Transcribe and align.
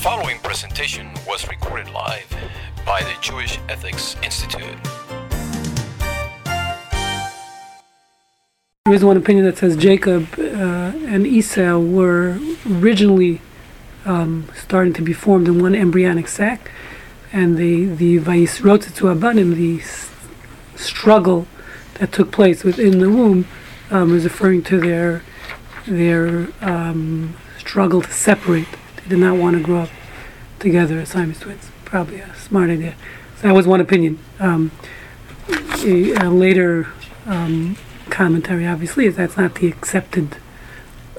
following 0.00 0.38
presentation 0.38 1.10
was 1.26 1.46
recorded 1.48 1.86
live 1.90 2.26
by 2.86 3.02
the 3.02 3.14
Jewish 3.20 3.58
Ethics 3.68 4.16
Institute. 4.22 4.78
There 8.86 8.94
is 8.94 9.04
one 9.04 9.18
opinion 9.18 9.44
that 9.44 9.58
says 9.58 9.76
Jacob 9.76 10.26
uh, 10.38 10.42
and 10.42 11.26
Esau 11.26 11.78
were 11.78 12.38
originally 12.66 13.42
um, 14.06 14.48
starting 14.56 14.94
to 14.94 15.02
be 15.02 15.12
formed 15.12 15.48
in 15.48 15.60
one 15.60 15.74
embryonic 15.74 16.28
sac, 16.28 16.70
and 17.30 17.58
the 17.58 17.84
the 17.84 18.18
Vayisrotetzu 18.20 19.14
Abanim, 19.14 19.54
the 19.54 19.82
s- 19.82 20.10
struggle 20.76 21.46
that 21.98 22.10
took 22.10 22.32
place 22.32 22.64
within 22.64 23.00
the 23.00 23.10
womb, 23.10 23.46
um, 23.90 24.16
is 24.16 24.24
referring 24.24 24.62
to 24.62 24.80
their 24.80 25.22
their 25.86 26.48
um, 26.62 27.36
struggle 27.58 28.00
to 28.00 28.10
separate. 28.10 28.66
Did 29.10 29.18
not 29.18 29.38
want 29.38 29.56
to 29.56 29.62
grow 29.62 29.80
up 29.80 29.90
together 30.60 31.00
as 31.00 31.08
Siamese 31.08 31.40
twins. 31.40 31.68
Probably 31.84 32.20
a 32.20 32.32
smart 32.36 32.70
idea. 32.70 32.94
So 33.38 33.48
that 33.48 33.54
was 33.54 33.66
one 33.66 33.80
opinion. 33.80 34.20
Um, 34.38 34.70
a, 35.84 36.12
a 36.12 36.30
later 36.30 36.86
um, 37.26 37.76
commentary, 38.08 38.68
obviously, 38.68 39.06
is 39.06 39.16
that's 39.16 39.36
not 39.36 39.56
the 39.56 39.66
accepted 39.66 40.36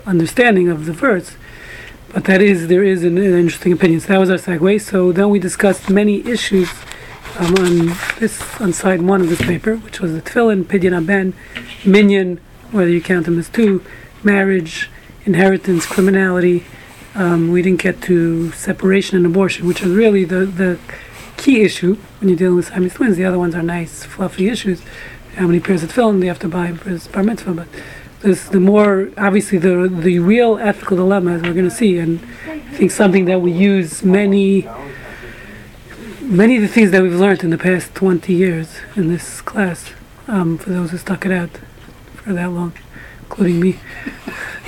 understanding 0.06 0.70
of 0.70 0.86
the 0.86 0.94
verse. 0.94 1.36
But 2.14 2.24
that 2.26 2.42
is, 2.42 2.70
there 2.70 2.82
is 2.82 3.04
an, 3.04 3.18
an 3.18 3.34
interesting 3.34 3.74
opinion. 3.74 4.00
So 4.00 4.08
that 4.14 4.20
was 4.20 4.30
our 4.30 4.38
segue. 4.38 4.80
So 4.80 5.12
then 5.12 5.30
we 5.30 5.40
discussed 5.40 5.90
many 5.90 6.26
issues 6.26 6.70
um, 7.40 7.56
on 7.56 7.88
this, 8.20 8.42
on 8.62 8.72
side 8.72 9.02
one 9.02 9.20
of 9.20 9.28
this 9.28 9.42
paper, 9.42 9.76
which 9.76 10.00
was 10.00 10.14
the 10.14 10.22
tefillin, 10.22 10.64
pidyon 10.64 10.98
aben, 10.98 11.34
minyan, 11.86 12.40
whether 12.72 12.90
you 12.90 13.02
count 13.02 13.26
them 13.26 13.38
as 13.38 13.50
two, 13.50 13.84
marriage, 14.24 14.90
inheritance, 15.26 15.86
criminality. 15.86 16.64
Um, 17.14 17.52
we 17.52 17.62
didn't 17.62 17.82
get 17.82 18.02
to 18.04 18.52
separation 18.52 19.18
and 19.18 19.26
abortion, 19.26 19.68
which 19.68 19.82
is 19.82 19.90
really 19.90 20.24
the, 20.24 20.46
the 20.46 20.80
key 21.38 21.62
issue 21.62 21.96
when 22.20 22.30
you're 22.30 22.38
dealing 22.38 22.56
with 22.56 22.68
Siamese 22.68 22.94
twins. 22.94 23.18
The 23.18 23.26
other 23.26 23.40
ones 23.40 23.54
are 23.54 23.64
nice, 23.64 24.06
fluffy 24.06 24.48
issues. 24.48 24.82
How 25.36 25.48
many 25.48 25.60
pairs 25.60 25.84
of 25.84 25.92
film 25.92 26.20
do 26.20 26.24
you 26.24 26.30
have 26.30 26.40
to 26.40 26.48
buy 26.48 26.72
for 26.74 26.90
this 26.90 27.08
bar 27.08 27.24
mitzvah? 27.24 27.54
But 27.54 27.68
this, 28.22 28.48
the 28.48 28.60
more, 28.60 29.10
obviously, 29.18 29.58
the, 29.58 29.90
the 29.90 30.20
real 30.20 30.58
ethical 30.58 30.98
dilemma, 30.98 31.34
as 31.34 31.42
we're 31.42 31.54
going 31.54 31.70
to 31.70 31.76
see, 31.76 31.98
and 31.98 32.20
I 32.48 32.60
think 32.76 32.92
something 32.92 33.26
that 33.26 33.42
we 33.42 33.52
use 33.52 34.04
many, 34.04 34.70
many 36.22 36.56
of 36.56 36.62
the 36.62 36.68
things 36.68 36.92
that 36.92 37.02
we've 37.02 37.14
learned 37.14 37.44
in 37.44 37.50
the 37.50 37.58
past 37.58 37.94
20 37.96 38.34
years 38.34 38.78
in 38.96 39.10
this 39.10 39.42
class, 39.42 39.92
um, 40.28 40.58
for 40.58 40.70
those 40.70 40.92
who 40.92 40.98
stuck 40.98 41.26
it 41.26 41.32
out 41.32 41.50
for 42.16 42.34
that 42.34 42.52
long, 42.52 42.74
including 43.32 43.60
me. 43.60 43.80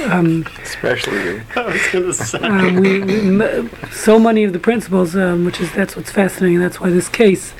Um, 0.05 0.45
Especially 0.61 1.23
you. 1.23 1.41
I 1.55 1.65
was 1.65 1.87
gonna 1.91 2.13
say. 2.13 2.39
um, 2.39 2.75
we, 2.75 3.01
we 3.01 3.69
so 3.91 4.17
many 4.17 4.43
of 4.43 4.53
the 4.53 4.59
principles, 4.59 5.15
um, 5.15 5.45
which 5.45 5.59
is 5.59 5.71
that's 5.73 5.95
what's 5.95 6.11
fascinating. 6.11 6.59
That's 6.59 6.79
why 6.79 6.89
this 6.89 7.09
case 7.09 7.53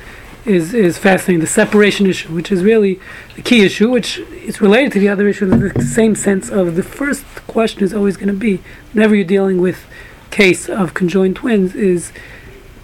is 0.46 0.74
is 0.74 0.98
fascinating. 0.98 1.42
The 1.42 1.48
separation 1.48 2.08
issue, 2.08 2.34
which 2.34 2.52
is 2.52 2.64
really 2.64 3.00
the 3.36 3.42
key 3.42 3.66
issue, 3.66 3.90
which 3.90 4.20
is 4.20 4.62
related 4.62 4.94
to 4.94 5.00
the 5.00 5.10
other 5.10 5.28
issue 5.28 5.52
in 5.52 5.60
the 5.60 5.82
same 5.82 6.16
sense 6.16 6.50
of 6.50 6.76
the 6.76 6.84
first 6.84 7.26
question 7.48 7.84
is 7.84 7.94
always 7.94 8.18
going 8.18 8.30
to 8.30 8.34
be 8.34 8.62
whenever 8.94 9.14
you're 9.14 9.26
dealing 9.26 9.62
with 9.62 9.86
case 10.32 10.68
of 10.68 10.96
conjoined 10.96 11.36
twins 11.36 11.76
is 11.76 12.12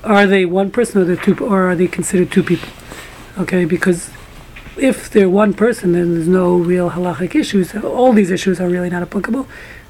are 0.03 0.27
they 0.27 0.45
one 0.45 0.69
person 0.69 1.01
or 1.01 1.05
they 1.05 1.15
two 1.15 1.35
or 1.43 1.69
are 1.71 1.75
they 1.75 1.87
considered 1.87 2.31
two 2.31 2.43
people? 2.43 2.69
Okay, 3.37 3.65
because 3.65 4.11
if 4.79 5.09
they're 5.09 5.29
one 5.29 5.53
person, 5.53 5.93
then 5.93 6.15
there's 6.15 6.27
no 6.27 6.55
real 6.55 6.91
halachic 6.91 7.35
issues. 7.35 7.75
All 7.75 8.13
these 8.13 8.31
issues 8.31 8.59
are 8.59 8.69
really 8.69 8.89
not 8.89 9.01
applicable. 9.01 9.47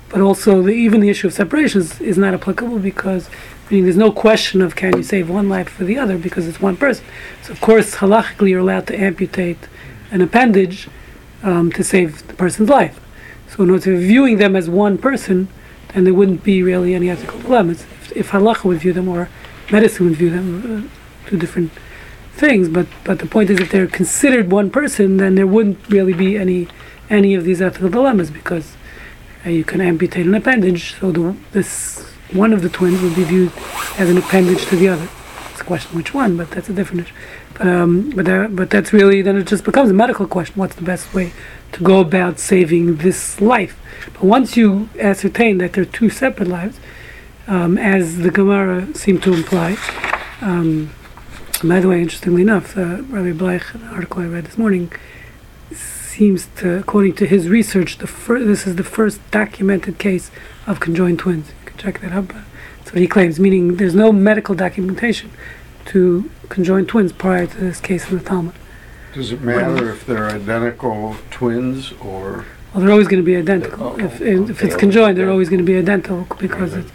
But 0.09 0.21
also, 0.21 0.63
the, 0.63 0.71
even 0.71 1.01
the 1.01 1.09
issue 1.09 1.27
of 1.27 1.33
separations 1.33 2.01
is 2.01 2.17
not 2.17 2.33
applicable 2.33 2.79
because 2.79 3.29
meaning 3.69 3.83
there's 3.83 3.97
no 3.97 4.11
question 4.11 4.61
of 4.61 4.75
can 4.75 4.97
you 4.97 5.03
save 5.03 5.29
one 5.29 5.47
life 5.47 5.69
for 5.69 5.83
the 5.83 5.97
other 5.97 6.17
because 6.17 6.47
it's 6.47 6.59
one 6.59 6.75
person. 6.75 7.05
So 7.43 7.53
of 7.53 7.61
course, 7.61 7.95
halachically, 7.95 8.49
you're 8.49 8.59
allowed 8.59 8.87
to 8.87 8.99
amputate 8.99 9.59
an 10.11 10.21
appendage 10.21 10.89
um, 11.43 11.71
to 11.73 11.83
save 11.83 12.27
the 12.27 12.33
person's 12.33 12.69
life. 12.69 12.99
So 13.49 13.63
in 13.63 13.69
order 13.69 13.83
to 13.85 13.97
viewing 13.97 14.37
them 14.37 14.55
as 14.55 14.69
one 14.69 14.97
person, 14.97 15.47
then 15.93 16.03
there 16.03 16.13
wouldn't 16.13 16.43
be 16.43 16.63
really 16.63 16.95
any 16.95 17.09
ethical 17.09 17.39
dilemmas. 17.39 17.83
If, 17.83 18.17
if 18.17 18.29
halacha 18.31 18.65
would 18.65 18.79
view 18.79 18.93
them 18.93 19.07
or 19.07 19.29
medicine 19.71 20.07
would 20.07 20.17
view 20.17 20.31
them, 20.31 20.87
uh, 20.87 21.29
two 21.29 21.37
different 21.37 21.71
things. 22.39 22.69
But 22.69 22.87
but 23.03 23.19
the 23.19 23.25
point 23.25 23.49
is, 23.49 23.59
if 23.59 23.71
they're 23.71 23.87
considered 23.87 24.51
one 24.51 24.69
person, 24.69 25.17
then 25.17 25.35
there 25.35 25.47
wouldn't 25.47 25.87
really 25.89 26.13
be 26.13 26.37
any 26.37 26.67
any 27.09 27.35
of 27.35 27.43
these 27.43 27.61
ethical 27.61 27.89
dilemmas 27.89 28.31
because 28.31 28.75
uh, 29.45 29.49
you 29.49 29.63
can 29.63 29.81
amputate 29.81 30.25
an 30.25 30.35
appendage, 30.35 30.95
so 30.99 31.11
the 31.11 31.35
this 31.51 32.05
one 32.31 32.53
of 32.53 32.61
the 32.61 32.69
twins 32.69 33.01
would 33.01 33.15
be 33.15 33.23
viewed 33.23 33.51
as 33.97 34.09
an 34.09 34.17
appendage 34.17 34.65
to 34.67 34.75
the 34.75 34.87
other. 34.87 35.07
It's 35.51 35.61
a 35.61 35.63
question 35.63 35.97
which 35.97 36.13
one, 36.13 36.37
but 36.37 36.51
that's 36.51 36.69
a 36.69 36.73
different 36.73 37.07
issue. 37.07 37.15
But 37.55 37.67
um, 37.67 38.11
but 38.11 38.27
uh, 38.27 38.47
but 38.47 38.69
that's 38.69 38.93
really 38.93 39.21
then 39.21 39.37
it 39.37 39.47
just 39.47 39.63
becomes 39.63 39.89
a 39.89 39.93
medical 39.93 40.27
question. 40.27 40.55
What's 40.55 40.75
the 40.75 40.83
best 40.83 41.13
way 41.13 41.33
to 41.73 41.83
go 41.83 41.99
about 41.99 42.39
saving 42.39 42.97
this 42.97 43.41
life? 43.41 43.77
But 44.13 44.23
once 44.23 44.55
you 44.55 44.89
ascertain 44.99 45.57
that 45.57 45.73
they're 45.73 45.85
two 45.85 46.09
separate 46.09 46.47
lives, 46.47 46.79
um, 47.47 47.77
as 47.77 48.17
the 48.17 48.31
Gemara 48.31 48.93
seemed 48.95 49.23
to 49.23 49.33
imply. 49.33 49.77
Um, 50.41 50.91
by 51.67 51.79
the 51.79 51.87
way, 51.87 52.01
interestingly 52.01 52.41
enough, 52.41 52.77
uh, 52.77 53.01
Rabbi 53.03 53.31
Bleich, 53.31 53.73
an 53.73 53.83
article 53.87 54.21
I 54.21 54.25
read 54.25 54.45
this 54.45 54.57
morning, 54.57 54.91
seems 55.71 56.47
to, 56.57 56.77
according 56.79 57.15
to 57.15 57.25
his 57.25 57.47
research, 57.47 57.97
the 57.97 58.07
fir- 58.07 58.43
this 58.43 58.65
is 58.67 58.75
the 58.75 58.83
first 58.83 59.19
documented 59.31 59.97
case 59.97 60.31
of 60.67 60.79
conjoined 60.79 61.19
twins. 61.19 61.49
You 61.49 61.71
can 61.71 61.77
check 61.77 62.01
that 62.01 62.11
out. 62.11 62.27
But 62.27 62.43
that's 62.77 62.91
what 62.91 63.01
he 63.01 63.07
claims, 63.07 63.39
meaning 63.39 63.75
there's 63.75 63.95
no 63.95 64.11
medical 64.11 64.55
documentation 64.55 65.31
to 65.85 66.29
conjoined 66.49 66.87
twins 66.87 67.11
prior 67.11 67.47
to 67.47 67.57
this 67.57 67.79
case 67.79 68.09
in 68.09 68.17
the 68.17 68.23
Talmud. 68.23 68.55
Does 69.13 69.31
it 69.31 69.41
matter 69.41 69.89
if 69.89 70.05
they're 70.05 70.27
identical 70.27 71.15
twins 71.31 71.93
or? 71.93 72.45
Well, 72.73 72.83
they're 72.83 72.91
always 72.91 73.07
going 73.07 73.21
to 73.21 73.25
be 73.25 73.35
identical. 73.35 73.95
Oh, 73.95 73.99
if, 73.99 74.21
if 74.21 74.63
it's 74.63 74.75
conjoined, 74.75 75.17
they're 75.17 75.31
always 75.31 75.49
going 75.49 75.59
to 75.59 75.65
be 75.65 75.77
identical 75.77 76.27
because 76.37 76.73
it's, 76.75 76.91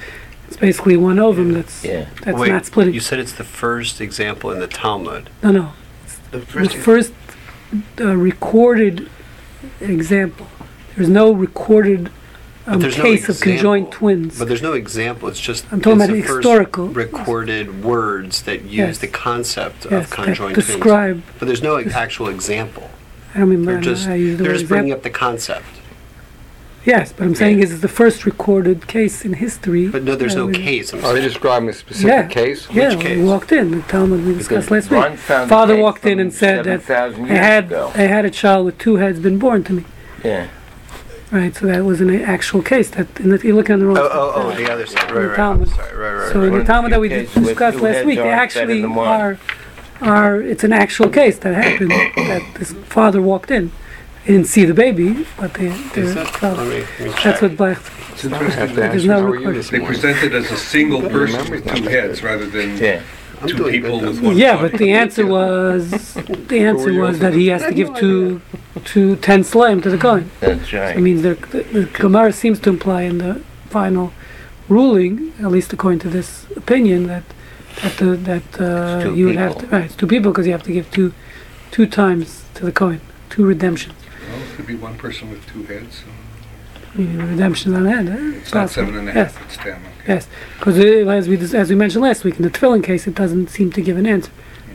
it's 0.55 0.61
basically 0.61 0.97
one 0.97 1.19
ovum 1.19 1.53
that's 1.53 1.85
Yeah. 1.85 2.07
that's 2.23 2.39
Wait, 2.39 2.51
not 2.53 2.65
splitting. 2.65 2.95
You 2.95 3.01
said 3.01 3.19
it's 3.19 3.33
the 3.33 3.43
first 3.45 4.01
example 4.01 4.53
in 4.53 4.61
the 4.61 4.69
Talmud. 4.69 5.29
No, 5.43 5.51
no. 5.51 5.73
The 6.31 6.39
the 6.39 6.47
first, 6.47 6.77
first 6.77 7.13
uh, 8.01 8.17
recorded 8.17 9.11
example. 9.81 10.47
There's 10.95 11.09
no 11.09 11.33
recorded 11.33 12.11
um, 12.67 12.79
there's 12.81 12.97
no 12.97 13.03
case 13.03 13.29
of 13.29 13.41
conjoined 13.41 13.89
example. 13.89 13.99
twins. 13.99 14.39
But 14.39 14.47
there's 14.49 14.63
no 14.63 14.73
example. 14.75 15.29
It's 15.29 15.41
just 15.41 15.65
I'm 15.73 15.81
talking 15.81 16.01
it's 16.01 16.05
about 16.09 16.15
the 16.15 16.21
historical. 16.23 16.87
first 16.87 16.97
recorded 16.97 17.85
words 17.85 18.43
that 18.43 18.63
use 18.63 18.73
Yes. 18.75 18.99
the 18.99 19.09
concept 19.09 19.87
yes, 19.91 20.05
of 20.05 20.11
that 20.11 20.11
conjoined 20.11 20.55
twins. 20.55 21.23
But 21.41 21.47
there's 21.47 21.63
no 21.63 21.79
actual 21.81 22.29
example. 22.29 22.91
I 23.35 23.41
don't 23.41 23.51
mean 23.51 23.65
They're 23.65 23.79
I 23.79 23.81
just 23.81 24.07
I 24.09 24.15
use 24.15 24.39
the 24.39 24.45
they're 24.45 24.53
word 24.53 24.59
just 24.59 24.69
bringing 24.69 24.93
example. 24.93 25.09
up 25.09 25.13
the 25.13 25.19
concept. 25.19 25.67
Yes, 26.85 27.13
but 27.13 27.25
I'm 27.25 27.35
saying 27.35 27.59
Yeah. 27.59 27.65
is 27.65 27.73
it's 27.73 27.81
the 27.81 27.89
first 27.89 28.27
recorded 28.27 28.87
case 28.87 29.25
in 29.25 29.35
history. 29.35 29.89
But 29.89 30.03
no, 30.03 30.15
there's 30.17 30.35
uh, 30.37 30.47
no 30.47 30.53
case. 30.53 30.93
I'm 30.93 30.99
are 30.99 31.03
they 31.15 31.21
saying. 31.21 31.29
describing 31.29 31.69
a 31.71 31.73
specific 31.73 32.09
Yeah. 32.09 32.27
case? 32.27 32.69
Yeah, 32.71 32.95
Which 32.95 33.05
we 33.07 33.23
walked 33.23 33.53
in. 33.53 33.71
The 33.71 33.81
Talmud 33.83 34.27
we 34.27 34.35
discussed 34.35 34.71
last 34.71 34.91
week. 34.91 35.01
Ron 35.01 35.17
found 35.17 35.49
Father 35.49 35.77
walked 35.77 36.05
in 36.05 36.21
and 36.21 36.33
said 36.33 36.65
that 36.65 36.91
I 36.91 37.27
had 37.27 37.65
ago. 37.65 37.91
I 37.95 38.03
had 38.03 38.27
a 38.27 38.31
child 38.31 38.67
with 38.67 38.77
two 38.79 38.97
heads 38.97 39.19
been 39.19 39.39
born 39.39 39.65
to 39.65 39.73
me. 39.73 39.85
Yeah. 40.23 40.49
Right, 41.31 41.55
so 41.57 41.67
that 41.67 41.85
was 41.85 42.01
an 42.01 42.11
actual 42.23 42.63
case. 42.63 42.91
That 42.91 43.19
and 43.19 43.33
if 43.33 43.43
you're 43.45 43.57
looking 43.57 43.73
on 43.73 43.81
the 43.81 43.87
wrong. 43.87 43.97
Oh, 43.99 44.03
side, 44.03 44.13
oh, 44.15 44.33
oh, 44.53 44.55
the 44.55 44.71
other 44.73 44.87
side. 44.87 45.11
Right, 45.11 45.25
right. 45.27 45.37
Talmud. 45.37 45.69
sorry. 45.71 45.97
Right, 45.97 46.13
right, 46.13 46.33
So 46.33 46.41
right. 46.41 46.49
in 46.53 46.59
the 46.59 46.65
Talmud 46.65 46.93
that 46.93 47.01
we 47.01 47.09
few 47.09 47.19
dis- 47.21 47.29
cases 47.29 47.37
with 47.37 47.49
discussed 47.49 47.81
last 47.81 48.05
week, 48.05 48.19
they 48.19 48.29
actually 48.31 48.85
are, 48.85 49.39
are, 50.03 50.41
it's 50.41 50.63
an 50.65 50.73
actual 50.75 51.09
case 51.09 51.39
that 51.39 51.55
happened, 51.55 51.91
that 51.91 52.43
this 52.59 52.73
father 52.85 53.23
walked 53.23 53.51
in. 53.51 53.73
He 54.25 54.33
didn't 54.33 54.47
see 54.47 54.65
the 54.65 54.75
baby, 54.75 55.27
but 55.39 55.53
they, 55.55 55.67
Is 55.67 55.93
they, 55.93 56.23
it? 56.23 56.43
Let 56.43 56.57
me, 56.59 56.81
let 56.99 57.01
me 57.01 57.15
that's 57.23 57.43
what 57.43 57.57
Black, 57.57 57.79
I 57.79 58.51
have 58.51 58.71
to 58.71 58.75
There's 58.77 59.05
no 59.05 59.21
how 59.21 59.27
are 59.27 59.29
you 59.29 59.33
recording. 59.35 59.55
this 59.55 59.71
They 59.71 59.79
morning? 59.79 60.01
presented 60.01 60.35
as 60.35 60.51
a 60.51 60.57
single 60.57 61.03
person 61.03 61.51
with 61.51 61.67
two 61.75 61.83
heads 61.85 62.23
rather 62.23 62.47
than 62.47 62.77
Yeah. 62.79 63.03
I'm 63.43 63.49
two 63.49 63.57
doing 63.59 63.73
people 63.73 64.01
good, 64.01 64.09
with 64.09 64.21
though. 64.23 64.29
one 64.29 64.37
yeah, 64.39 64.59
but 64.61 64.73
the 64.79 64.93
answer 64.93 65.27
was, 65.27 65.91
the 66.15 66.61
answer 66.61 66.99
was 66.99 67.19
that 67.19 67.35
he 67.35 67.49
has 67.49 67.63
to 67.65 67.75
give 67.75 67.95
two, 67.97 68.41
two 68.85 69.17
ten 69.17 69.45
slime 69.45 69.83
to 69.83 69.91
the 69.91 69.99
kohen. 69.99 70.31
That's 70.41 70.73
I 70.73 70.79
right. 70.79 70.99
mean, 70.99 71.21
the, 71.21 71.35
the, 71.35 71.63
the 71.65 71.85
Gemara 71.87 72.33
seems 72.33 72.61
to 72.61 72.71
imply 72.71 73.03
in 73.03 73.19
the 73.19 73.43
final 73.69 74.13
ruling, 74.69 75.35
at 75.41 75.51
least 75.51 75.73
according 75.75 75.99
to 76.01 76.09
this 76.09 76.47
opinion, 76.57 77.09
that 77.09 77.25
that 77.83 77.97
the, 77.99 78.17
that 78.17 78.61
uh, 78.61 79.03
two 79.03 79.15
you 79.17 79.27
would 79.27 79.37
have 79.37 79.55
to 79.57 79.61
people. 79.63 79.79
right, 79.79 79.85
it's 79.87 79.97
two 79.97 80.07
people 80.07 80.31
because 80.33 80.47
you 80.47 80.53
have 80.53 80.63
to 80.63 80.73
give 80.73 80.91
two 80.93 81.13
two 81.73 81.87
times 81.87 82.45
to 82.55 82.65
the 82.65 82.73
kohen, 82.73 83.01
two 83.29 83.45
redemptions. 83.45 83.95
Well, 84.55 84.63
it 84.63 84.67
could 84.67 84.67
be 84.79 84.81
one 84.81 84.97
person 84.97 85.31
with 85.31 85.45
two 85.49 85.65
heads. 85.65 86.03
redemption 86.97 87.75
on 87.75 87.87
hand. 87.87 88.09
eh? 88.09 88.39
It's 88.39 88.55
not 88.55 88.69
possible. 88.69 88.87
seven 88.93 89.07
Yes, 89.07 89.35
it's 89.45 89.57
ten. 89.57 89.73
okay. 89.73 89.83
yes, 90.07 90.29
because 90.59 90.79
as 90.79 91.29
we 91.29 91.37
dis- 91.37 91.55
as 91.55 91.71
we 91.71 91.75
mentioned 91.75 92.03
last 92.05 92.23
week 92.23 92.37
in 92.37 92.43
the 92.43 92.51
tefillin 92.51 92.83
case, 92.85 93.09
it 93.09 93.17
doesn't 93.17 93.49
seem 93.51 93.73
to 93.73 93.81
give 93.83 93.97
an 93.97 94.07
answer 94.07 94.31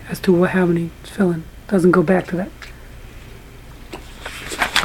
as 0.10 0.20
to 0.22 0.34
wha- 0.34 0.48
how 0.48 0.66
many 0.66 0.90
tefillin. 1.06 1.44
Doesn't 1.70 1.92
go 1.92 2.04
back 2.04 2.28
to 2.28 2.36
that. 2.36 2.50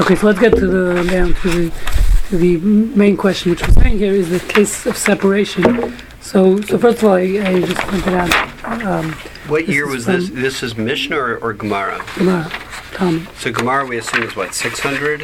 Okay, 0.00 0.14
so 0.14 0.26
let's 0.26 0.38
get 0.38 0.54
to 0.56 0.66
the 0.66 1.02
down 1.10 1.34
to 1.34 1.48
the 1.48 1.72
to 2.28 2.36
the 2.38 2.56
main 2.58 3.16
question, 3.16 3.50
which 3.50 3.66
we're 3.66 3.74
saying 3.82 3.98
here 3.98 4.12
is 4.12 4.30
the 4.30 4.38
case 4.40 4.86
of 4.86 4.96
separation. 4.96 5.96
So, 6.20 6.60
so 6.62 6.78
first 6.78 6.98
of 6.98 7.04
all, 7.04 7.14
I, 7.14 7.22
I 7.22 7.60
just 7.60 7.80
pointed 7.82 8.14
out, 8.14 8.84
um, 8.86 9.12
What 9.48 9.66
This 9.66 9.74
year 9.74 9.86
is 9.88 9.94
was 9.94 10.06
this? 10.06 10.28
This 10.30 10.62
is 10.62 10.74
Mishnah 10.76 11.18
or, 11.18 11.36
or 11.38 11.52
Gemara? 11.52 12.02
Gemara, 12.16 12.44
Talmud. 12.94 13.28
So 13.36 13.52
Gemara, 13.52 13.84
we 13.86 13.98
assume 13.98 14.22
is 14.22 14.34
what 14.36 14.54
600. 14.54 15.22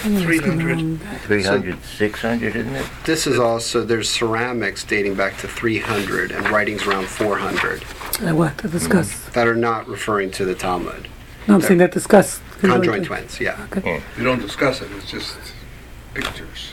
300. 0.00 1.00
300, 1.00 1.82
600, 1.84 2.56
isn't 2.56 2.74
it? 2.76 2.86
This 3.04 3.26
is 3.26 3.38
also 3.38 3.84
there's 3.84 4.08
ceramics 4.10 4.84
dating 4.84 5.14
back 5.14 5.36
to 5.38 5.48
300 5.48 6.32
and 6.32 6.48
writings 6.50 6.86
around 6.86 7.06
400 7.06 7.82
Uh, 7.82 8.34
what, 8.34 8.58
to 8.58 8.68
discuss? 8.68 9.24
that 9.30 9.46
are 9.46 9.54
not 9.56 9.88
referring 9.88 10.30
to 10.32 10.44
the 10.44 10.54
Talmud. 10.54 11.08
No, 11.48 11.54
I'm 11.54 11.60
saying 11.62 11.78
that 11.78 11.92
discuss. 11.92 12.40
Conjoined 12.60 13.06
twins, 13.06 13.40
yeah. 13.40 13.66
You 14.16 14.24
don't 14.24 14.40
discuss 14.40 14.82
it, 14.82 14.90
it's 14.92 15.10
just 15.10 15.36
pictures. 16.14 16.72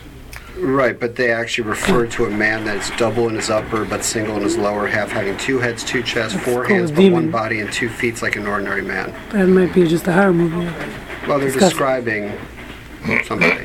Right, 0.60 1.00
but 1.00 1.16
they 1.16 1.32
actually 1.32 1.68
refer 1.70 2.08
to 2.08 2.26
a 2.26 2.30
man 2.30 2.66
that's 2.66 2.90
double 2.98 3.28
in 3.30 3.36
his 3.36 3.50
upper 3.50 3.86
but 3.86 4.04
single 4.04 4.38
in 4.38 4.44
his 4.44 4.58
lower 4.58 4.88
half, 4.88 5.12
having 5.12 5.38
two 5.38 5.60
heads, 5.60 5.84
two 5.84 6.02
chests, 6.04 6.34
That's 6.34 6.46
four 6.46 6.66
called 6.66 6.70
hands, 6.78 6.92
a 6.92 6.94
but 6.96 7.12
one 7.12 7.30
body, 7.32 7.60
and 7.60 7.72
two 7.72 7.90
feet 7.90 8.22
like 8.22 8.36
an 8.36 8.48
ordinary 8.48 8.82
man. 8.82 9.14
That 9.32 9.48
might 9.48 9.74
be 9.74 9.88
just 9.88 10.08
a 10.08 10.14
horror 10.14 10.34
movie. 10.34 10.66
Well, 11.28 11.40
they're 11.40 11.50
Discuss- 11.50 11.70
describing 11.70 12.34
somebody. 13.26 13.64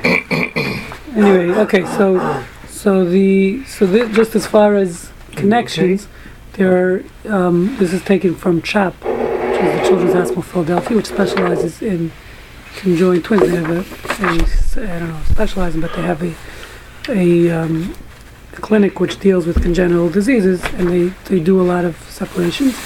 Anyway, 1.14 1.50
okay, 1.60 1.84
so, 1.96 2.44
so 2.68 3.04
the, 3.04 3.64
so 3.64 3.86
thi- 3.86 4.12
just 4.14 4.34
as 4.34 4.46
far 4.46 4.74
as 4.76 5.10
connections, 5.36 6.08
there 6.54 6.76
are, 6.76 7.04
um, 7.28 7.76
this 7.78 7.92
is 7.92 8.02
taken 8.02 8.34
from 8.34 8.60
CHOP, 8.62 8.94
which 9.04 9.60
is 9.60 9.80
the 9.80 9.86
Children's 9.88 10.14
Hospital 10.14 10.40
of 10.42 10.46
Philadelphia, 10.46 10.96
which 10.96 11.06
specializes 11.06 11.80
in 11.82 12.12
conjoined 12.76 13.24
twins. 13.24 13.42
They 13.42 13.56
have 13.56 13.70
a, 13.70 13.78
a 14.24 14.42
s- 14.42 14.76
I 14.76 14.98
don't 14.98 15.08
know, 15.10 15.20
specializing, 15.30 15.80
but 15.80 15.94
they 15.94 16.02
have 16.02 16.22
a, 16.22 16.34
a, 17.08 17.50
um, 17.50 17.94
clinic 18.52 19.00
which 19.00 19.18
deals 19.18 19.46
with 19.46 19.62
congenital 19.62 20.10
diseases, 20.10 20.62
and 20.74 20.88
they, 20.88 21.08
they 21.28 21.40
do 21.40 21.60
a 21.60 21.64
lot 21.64 21.84
of 21.84 21.96
separations. 22.10 22.76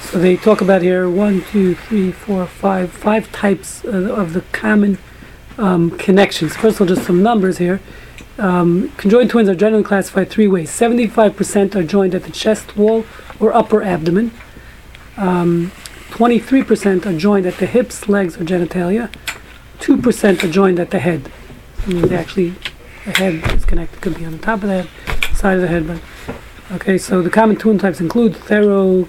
So 0.00 0.18
they 0.18 0.36
talk 0.36 0.60
about 0.60 0.80
here 0.80 1.10
one, 1.10 1.42
two, 1.42 1.74
three, 1.74 2.12
four, 2.12 2.46
five, 2.46 2.90
five 2.90 3.30
types 3.32 3.84
of, 3.84 4.32
the 4.32 4.40
common 4.52 4.98
um, 5.58 5.90
connections. 5.98 6.56
First 6.56 6.76
of 6.76 6.82
all, 6.82 6.86
just 6.86 7.06
some 7.06 7.22
numbers 7.22 7.58
here. 7.58 7.80
Um, 8.38 8.90
conjoined 8.96 9.30
twins 9.30 9.48
are 9.48 9.54
generally 9.54 9.84
classified 9.84 10.30
three 10.30 10.46
ways. 10.46 10.70
75% 10.70 11.74
are 11.74 11.82
joined 11.82 12.14
at 12.14 12.22
the 12.22 12.30
chest 12.30 12.76
wall 12.76 13.04
or 13.40 13.52
upper 13.52 13.82
abdomen. 13.82 14.30
Um, 15.16 15.72
23% 16.10 17.04
are 17.04 17.18
joined 17.18 17.46
at 17.46 17.58
the 17.58 17.66
hips, 17.66 18.08
legs, 18.08 18.36
or 18.36 18.44
genitalia. 18.44 19.12
2% 19.80 20.44
are 20.44 20.50
joined 20.50 20.80
at 20.80 20.90
the 20.90 21.00
head. 21.00 21.30
I 21.84 21.88
mean, 21.88 22.08
they 22.08 22.16
actually, 22.16 22.54
the 23.08 23.18
head 23.18 23.34
is 23.54 23.64
connected, 23.64 24.00
could 24.00 24.16
be 24.16 24.24
on 24.24 24.32
the 24.32 24.38
top 24.38 24.62
of 24.62 24.68
the 24.68 24.82
head, 24.82 25.36
side 25.36 25.56
of 25.56 25.62
the 25.62 25.68
head, 25.68 25.86
but 25.86 26.00
okay. 26.72 26.98
So 26.98 27.22
the 27.22 27.30
common 27.30 27.54
twin 27.56 27.78
types 27.78 28.00
include 28.00 28.34
thero, 28.36 29.04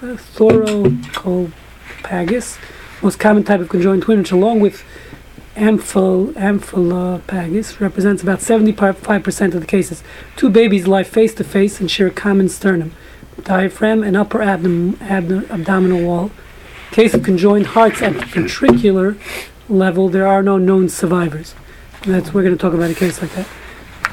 uh, 0.00 0.16
thoracopagus, 0.16 2.58
most 3.02 3.18
common 3.18 3.44
type 3.44 3.60
of 3.60 3.68
conjoined 3.68 4.02
twin, 4.02 4.20
which 4.20 4.32
along 4.32 4.60
with 4.60 4.82
amphil, 5.56 6.32
omphalopagus 6.32 7.78
represents 7.78 8.22
about 8.22 8.38
75% 8.38 9.54
of 9.54 9.60
the 9.60 9.66
cases. 9.66 10.02
Two 10.36 10.48
babies 10.48 10.86
lie 10.86 11.04
face 11.04 11.34
to 11.34 11.44
face 11.44 11.78
and 11.78 11.90
share 11.90 12.06
a 12.06 12.10
common 12.10 12.48
sternum, 12.48 12.92
diaphragm, 13.42 14.02
and 14.02 14.16
upper 14.16 14.40
abdom, 14.40 14.94
abdo- 14.96 15.46
abdominal 15.50 16.02
wall. 16.02 16.30
Case 16.90 17.12
of 17.14 17.22
conjoined 17.22 17.68
hearts 17.68 18.02
at 18.02 18.14
the 18.14 18.20
ventricular 18.20 19.18
level, 19.68 20.08
there 20.08 20.26
are 20.26 20.42
no 20.42 20.58
known 20.58 20.88
survivors. 20.88 21.54
That's 22.04 22.34
we're 22.34 22.42
going 22.42 22.56
to 22.56 22.60
talk 22.60 22.74
about 22.74 22.90
a 22.90 22.94
case 22.94 23.22
like 23.22 23.32
that. 23.32 23.46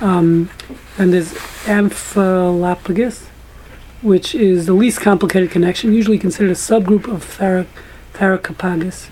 Um, 0.01 0.49
and 0.97 1.11
there's 1.11 1.33
omphalopagus, 1.65 3.25
which 4.01 4.35
is 4.35 4.67
the 4.67 4.73
least 4.73 5.01
complicated 5.01 5.51
connection, 5.51 5.93
usually 5.93 6.19
considered 6.19 6.51
a 6.51 6.55
subgroup 6.55 7.07
of 7.07 7.25
thoracopagus. 8.13 9.09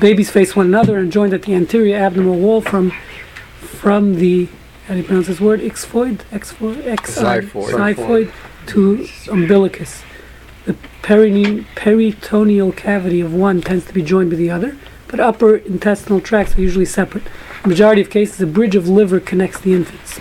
Babies 0.00 0.30
face 0.30 0.56
one 0.56 0.66
another 0.66 0.98
and 0.98 1.12
joined 1.12 1.32
at 1.32 1.42
the 1.42 1.54
anterior 1.54 1.96
abdominal 1.96 2.36
wall 2.36 2.60
from 2.60 2.92
from 3.60 4.16
the 4.16 4.48
how 4.86 4.94
do 4.94 5.00
you 5.00 5.04
pronounce 5.04 5.26
this 5.26 5.40
word? 5.40 5.60
Exfoid, 5.60 6.24
exfoid, 6.32 6.80
ex, 6.86 7.18
Xiphoid. 7.18 8.32
to 8.66 9.06
umbilicus. 9.30 10.02
The 10.64 10.74
perine- 11.02 11.66
peritoneal 11.74 12.72
cavity 12.72 13.20
of 13.20 13.34
one 13.34 13.60
tends 13.60 13.84
to 13.86 13.92
be 13.92 14.02
joined 14.02 14.30
with 14.30 14.38
the 14.38 14.50
other, 14.50 14.76
but 15.08 15.20
upper 15.20 15.56
intestinal 15.56 16.20
tracts 16.20 16.56
are 16.56 16.62
usually 16.62 16.86
separate. 16.86 17.24
Majority 17.66 18.00
of 18.00 18.10
cases, 18.10 18.40
a 18.40 18.46
bridge 18.46 18.76
of 18.76 18.88
liver 18.88 19.20
connects 19.20 19.60
the 19.60 19.74
infants. 19.74 20.20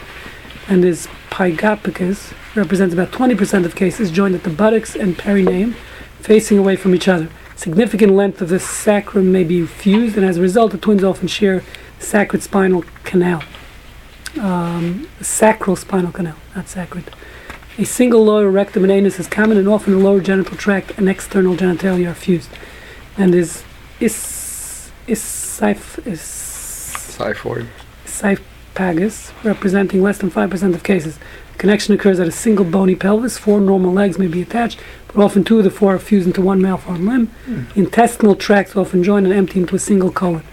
And 0.68 0.84
this 0.84 1.08
pygopagus 1.30 2.34
represents 2.56 2.94
about 2.94 3.12
20% 3.12 3.66
of 3.66 3.76
cases 3.76 4.12
joined 4.12 4.36
at 4.36 4.44
the 4.44 4.50
buttocks 4.50 4.96
and 4.96 5.18
perineum, 5.18 5.76
facing 6.20 6.58
away 6.58 6.76
from 6.76 6.96
each 6.96 7.08
other. 7.08 7.30
Significant 7.56 8.14
length 8.14 8.42
of 8.42 8.50
the 8.50 8.60
sacrum 8.60 9.32
may 9.32 9.44
be 9.44 9.66
fused, 9.66 10.18
and 10.18 10.26
as 10.26 10.38
a 10.38 10.42
result, 10.42 10.72
the 10.72 10.78
twins 10.78 11.04
often 11.04 11.28
share 11.28 11.64
sacred 12.00 12.44
spinal 12.44 12.84
canal. 13.04 13.44
Um, 14.40 15.08
sacral 15.22 15.76
spinal 15.76 16.12
canal, 16.12 16.36
not 16.56 16.68
sacred. 16.68 17.10
A 17.80 17.86
single 17.86 18.26
lower 18.26 18.50
rectum 18.50 18.84
and 18.84 18.92
anus 18.92 19.20
is 19.20 19.28
common, 19.28 19.58
and 19.58 19.68
often 19.68 19.94
the 19.94 20.00
lower 20.00 20.20
genital 20.20 20.58
tract 20.58 20.98
and 20.98 21.08
external 21.08 21.56
genitalia 21.56 22.12
are 22.12 22.16
fused. 22.16 22.50
And 23.18 23.34
is 23.34 23.64
is 24.00 24.92
is 25.08 25.62
is 26.06 26.37
Xiphoid. 27.18 27.68
Cypagus, 28.06 29.32
representing 29.44 30.02
less 30.02 30.20
than 30.20 30.30
5% 30.32 30.74
of 30.76 30.84
cases. 30.84 31.18
The 31.54 31.58
connection 31.58 31.94
occurs 31.94 32.20
at 32.20 32.28
a 32.28 32.32
single 32.32 32.66
bony 32.66 32.96
pelvis. 32.96 33.38
Four 33.38 33.60
normal 33.60 33.92
legs 33.92 34.20
may 34.20 34.28
be 34.28 34.42
attached, 34.42 34.80
but 35.08 35.22
often 35.24 35.44
two 35.44 35.58
of 35.58 35.64
the 35.64 35.72
four 35.72 35.96
are 35.96 36.00
fused 36.00 36.28
into 36.28 36.42
one 36.42 36.62
malformed 36.62 37.06
limb. 37.06 37.28
Hmm. 37.46 37.64
Intestinal 37.76 38.36
tracts 38.36 38.76
often 38.76 39.04
join 39.04 39.26
and 39.26 39.34
empty 39.34 39.60
into 39.60 39.76
a 39.76 39.80
single 39.80 40.12
colon. 40.12 40.44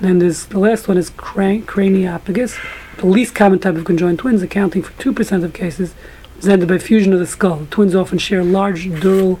Then 0.00 0.18
there's 0.18 0.46
the 0.46 0.58
last 0.58 0.88
one 0.88 0.96
is 0.96 1.10
cran- 1.10 1.66
craniopagus, 1.66 2.58
the 2.96 3.06
least 3.06 3.34
common 3.34 3.58
type 3.58 3.76
of 3.76 3.84
conjoined 3.84 4.18
twins, 4.18 4.42
accounting 4.42 4.82
for 4.82 4.92
2% 5.02 5.44
of 5.44 5.52
cases, 5.52 5.94
presented 6.36 6.68
by 6.68 6.78
fusion 6.78 7.12
of 7.12 7.18
the 7.18 7.26
skull. 7.26 7.56
The 7.56 7.66
twins 7.66 7.94
often 7.94 8.16
share 8.16 8.42
large 8.42 8.86
dural 8.86 9.38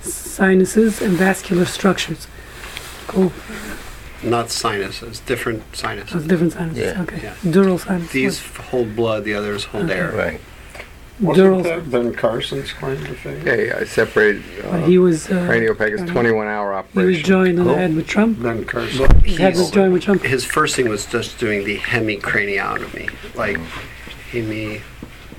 sinuses 0.00 1.00
and 1.00 1.12
vascular 1.12 1.64
structures. 1.64 2.26
Cool. 3.06 3.32
Not 4.22 4.50
sinuses, 4.50 5.20
different 5.20 5.60
That's 5.70 5.80
sinuses. 5.80 6.26
different 6.26 6.52
sinuses. 6.52 6.82
Yeah. 6.94 7.02
Okay. 7.02 7.20
Yeah. 7.22 7.34
Dural 7.42 7.78
sinuses. 7.80 8.12
These 8.12 8.40
hold 8.56 8.94
blood, 8.94 9.24
the 9.24 9.34
others 9.34 9.64
hold 9.64 9.84
Okay. 9.84 9.94
air. 9.98 10.12
Right. 10.12 10.40
Dural. 11.22 11.56
Wasn't 11.56 11.64
that 11.64 11.90
Ben 11.90 12.14
Carson's 12.14 12.72
claim 12.72 12.96
to 13.04 13.14
fame? 13.14 13.46
Yeah, 13.46 13.54
yeah, 13.54 13.76
I 13.80 13.84
separated 13.84 14.42
But 14.62 14.66
uh, 14.70 14.86
he 14.86 14.96
was 14.98 15.30
uh, 15.30 15.44
craniopagus 15.46 16.08
21 16.10 16.46
hour 16.46 16.72
operation. 16.74 17.00
he 17.00 17.06
was 17.06 17.16
operation. 17.18 17.24
joined 17.26 17.60
on 17.60 17.66
the 17.66 17.74
head 17.76 17.94
with 17.94 18.06
Trump. 18.06 18.42
Ben 18.42 18.64
Carson. 18.64 19.20
His 19.22 19.36
head 19.36 19.52
was 19.52 19.60
He's, 19.60 19.70
joined 19.70 19.92
with 19.92 20.02
Trump. 20.02 20.22
his 20.22 20.44
first 20.46 20.76
thing 20.76 20.88
was 20.88 21.04
just 21.06 21.38
doing 21.38 21.64
the 21.64 21.76
hemicraniotomy, 21.78 23.10
like 23.36 23.58
hemi, 24.32 24.78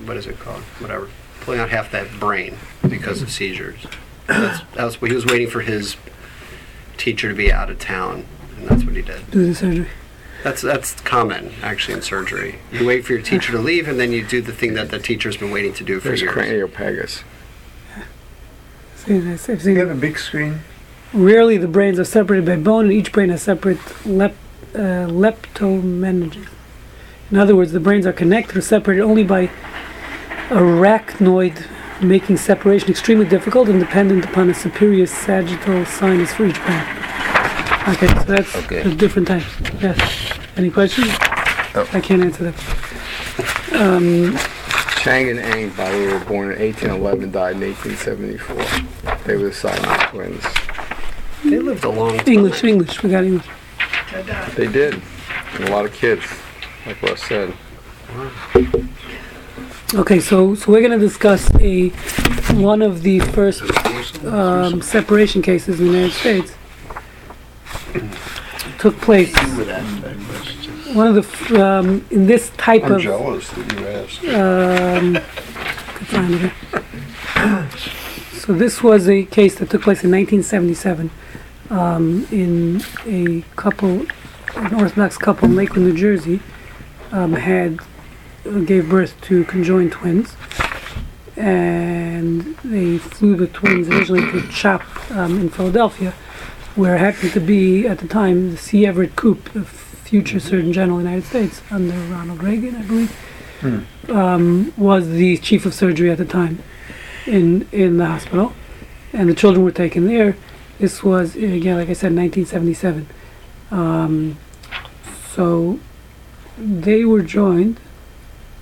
what 0.04 0.16
is 0.16 0.26
it 0.28 0.38
called? 0.38 0.62
Whatever, 0.78 1.08
pulling 1.40 1.58
out 1.58 1.70
half 1.70 1.90
that 1.92 2.08
brain 2.20 2.56
because 2.88 3.20
of 3.22 3.30
seizures. 3.30 3.84
That's, 4.28 4.62
that 4.74 4.84
was 4.84 5.00
what 5.02 5.10
he 5.10 5.14
was 5.16 5.26
waiting 5.26 5.48
for 5.50 5.62
his 5.62 5.96
teacher 6.96 7.28
to 7.28 7.34
be 7.34 7.50
out 7.52 7.70
of 7.70 7.80
town, 7.80 8.24
and 8.62 8.68
that's 8.70 8.84
what 8.84 8.94
he 8.96 9.02
did. 9.02 9.30
Do 9.30 9.46
the 9.46 9.54
surgery. 9.54 9.88
That's 10.42 10.60
that's 10.62 10.94
common 11.02 11.52
actually 11.62 11.94
in 11.94 12.02
surgery. 12.02 12.58
You 12.72 12.84
wait 12.86 13.04
for 13.04 13.12
your 13.12 13.22
teacher 13.22 13.52
to 13.52 13.58
leave, 13.58 13.86
and 13.88 13.98
then 14.00 14.10
you 14.12 14.24
do 14.24 14.40
the 14.40 14.52
thing 14.52 14.74
that 14.74 14.90
the 14.90 14.98
teacher's 14.98 15.36
been 15.36 15.50
waiting 15.50 15.72
to 15.74 15.84
do 15.84 16.00
for 16.00 16.08
There's 16.08 16.22
years. 16.22 16.32
craniopagus. 16.34 17.22
See, 18.96 19.18
this- 19.18 19.48
I've 19.48 19.62
seen 19.62 19.74
You 19.76 19.82
it. 19.82 19.84
got 19.86 19.92
a 19.92 19.96
big 19.96 20.18
screen? 20.18 20.60
Rarely 21.12 21.58
the 21.58 21.68
brains 21.68 21.98
are 21.98 22.04
separated 22.04 22.46
by 22.46 22.56
bone, 22.56 22.84
and 22.86 22.92
each 22.92 23.12
brain 23.12 23.28
has 23.30 23.42
separate 23.42 23.78
lep, 24.06 24.34
uh, 24.74 25.06
leptomeninges. 25.08 26.46
In 27.30 27.38
other 27.38 27.54
words, 27.56 27.72
the 27.72 27.80
brains 27.80 28.06
are 28.06 28.12
connected 28.12 28.56
or 28.56 28.60
separated 28.62 29.02
only 29.02 29.22
by 29.24 29.50
arachnoid, 30.48 31.64
making 32.00 32.36
separation 32.36 32.88
extremely 32.90 33.26
difficult 33.26 33.68
and 33.68 33.78
dependent 33.80 34.24
upon 34.24 34.50
a 34.50 34.54
superior 34.54 35.06
sagittal 35.06 35.84
sinus 35.86 36.32
for 36.32 36.46
each 36.46 36.60
brain. 36.64 36.84
Okay, 37.88 38.06
so 38.06 38.24
that's 38.24 38.56
Okay. 38.56 38.82
the 38.82 38.94
different 38.94 39.28
types. 39.28 39.46
Yes. 39.80 39.98
Any 40.56 40.70
questions? 40.70 41.08
Oh. 41.74 41.88
I 41.92 42.00
can't 42.00 42.22
answer 42.22 42.52
that. 42.52 43.80
Um, 43.80 44.36
Chang 44.98 45.28
and 45.30 45.38
the 45.38 45.82
way, 45.82 46.06
were 46.06 46.20
born 46.20 46.52
in 46.52 46.58
1811, 46.60 47.32
died 47.32 47.56
in 47.56 47.62
1874. 47.62 49.16
They 49.24 49.36
were 49.36 49.48
the 49.48 49.52
Siamese 49.52 50.02
twins. 50.10 50.44
They 51.44 51.58
lived 51.58 51.82
a 51.84 51.88
long 51.88 52.18
time. 52.18 52.28
English, 52.28 52.62
English. 52.62 53.02
We 53.02 53.10
got 53.10 53.24
English. 53.24 53.46
They 54.54 54.68
did. 54.68 55.02
And 55.54 55.64
a 55.64 55.70
lot 55.72 55.84
of 55.84 55.92
kids, 55.92 56.22
like 56.86 57.02
Russ 57.02 57.20
said. 57.24 57.52
Okay, 59.94 60.20
so 60.20 60.54
so 60.54 60.70
we're 60.70 60.80
going 60.86 60.98
to 60.98 61.04
discuss 61.04 61.50
a 61.60 61.88
one 62.54 62.80
of 62.80 63.02
the 63.02 63.18
first 63.20 63.62
um, 64.24 64.80
separation 64.82 65.42
cases 65.42 65.80
in 65.80 65.88
the 65.88 65.92
United 65.92 66.14
States. 66.14 66.54
Took 68.78 68.96
place. 69.00 69.34
One 70.94 71.06
of 71.08 71.14
the 71.14 71.20
f- 71.22 71.52
um, 71.52 72.04
in 72.10 72.26
this 72.26 72.50
type 72.56 72.84
I'm 72.84 72.92
of 72.92 73.00
jealous 73.00 73.48
that 73.50 73.72
you 73.72 73.86
asked. 73.88 74.24
um, 74.24 75.14
could 75.94 76.06
find 76.08 76.34
it 76.34 76.40
here. 76.40 77.70
So 78.40 78.52
this 78.52 78.82
was 78.82 79.08
a 79.08 79.24
case 79.24 79.54
that 79.56 79.70
took 79.70 79.82
place 79.82 80.02
in 80.04 80.10
1977 80.10 81.10
um, 81.70 82.26
in 82.32 82.82
a 83.06 83.42
couple, 83.56 84.04
an 84.56 84.74
Orthodox 84.74 85.16
couple 85.16 85.48
in 85.48 85.54
Lakewood, 85.56 85.82
New 85.84 85.96
Jersey, 85.96 86.40
um, 87.12 87.34
had 87.34 87.78
uh, 88.44 88.58
gave 88.60 88.88
birth 88.90 89.18
to 89.22 89.44
conjoined 89.44 89.92
twins, 89.92 90.36
and 91.36 92.56
they 92.64 92.98
flew 92.98 93.36
the 93.36 93.46
twins 93.46 93.88
originally 93.88 94.30
to 94.32 94.42
CHOP 94.48 94.82
um, 95.12 95.38
in 95.40 95.48
Philadelphia, 95.48 96.12
where 96.74 96.96
happened 96.98 97.32
to 97.32 97.40
be 97.40 97.86
at 97.86 97.98
the 97.98 98.08
time 98.08 98.52
the 98.52 98.56
C. 98.56 98.86
Everett 98.86 99.16
Koop, 99.16 99.52
the 99.52 99.64
future 99.64 100.40
Surgeon 100.40 100.72
General 100.72 100.98
of 100.98 101.04
the 101.04 101.10
United 101.10 101.28
States 101.28 101.62
under 101.70 101.94
Ronald 102.12 102.42
Reagan, 102.42 102.76
I 102.76 102.82
believe, 102.82 103.16
um, 104.10 104.72
was 104.76 105.08
the 105.08 105.36
chief 105.38 105.66
of 105.66 105.74
surgery 105.74 106.10
at 106.10 106.18
the 106.18 106.24
time 106.24 106.62
in 107.26 107.68
in 107.72 107.98
the 107.98 108.06
hospital, 108.06 108.52
and 109.12 109.28
the 109.28 109.34
children 109.34 109.64
were 109.64 109.70
taken 109.70 110.06
there. 110.06 110.36
This 110.78 111.02
was 111.02 111.36
again, 111.36 111.76
like 111.76 111.88
I 111.88 111.94
said, 111.94 112.14
1977. 112.14 113.06
Um, 113.70 114.38
so 115.30 115.78
they 116.58 117.04
were 117.04 117.22
joined. 117.22 117.80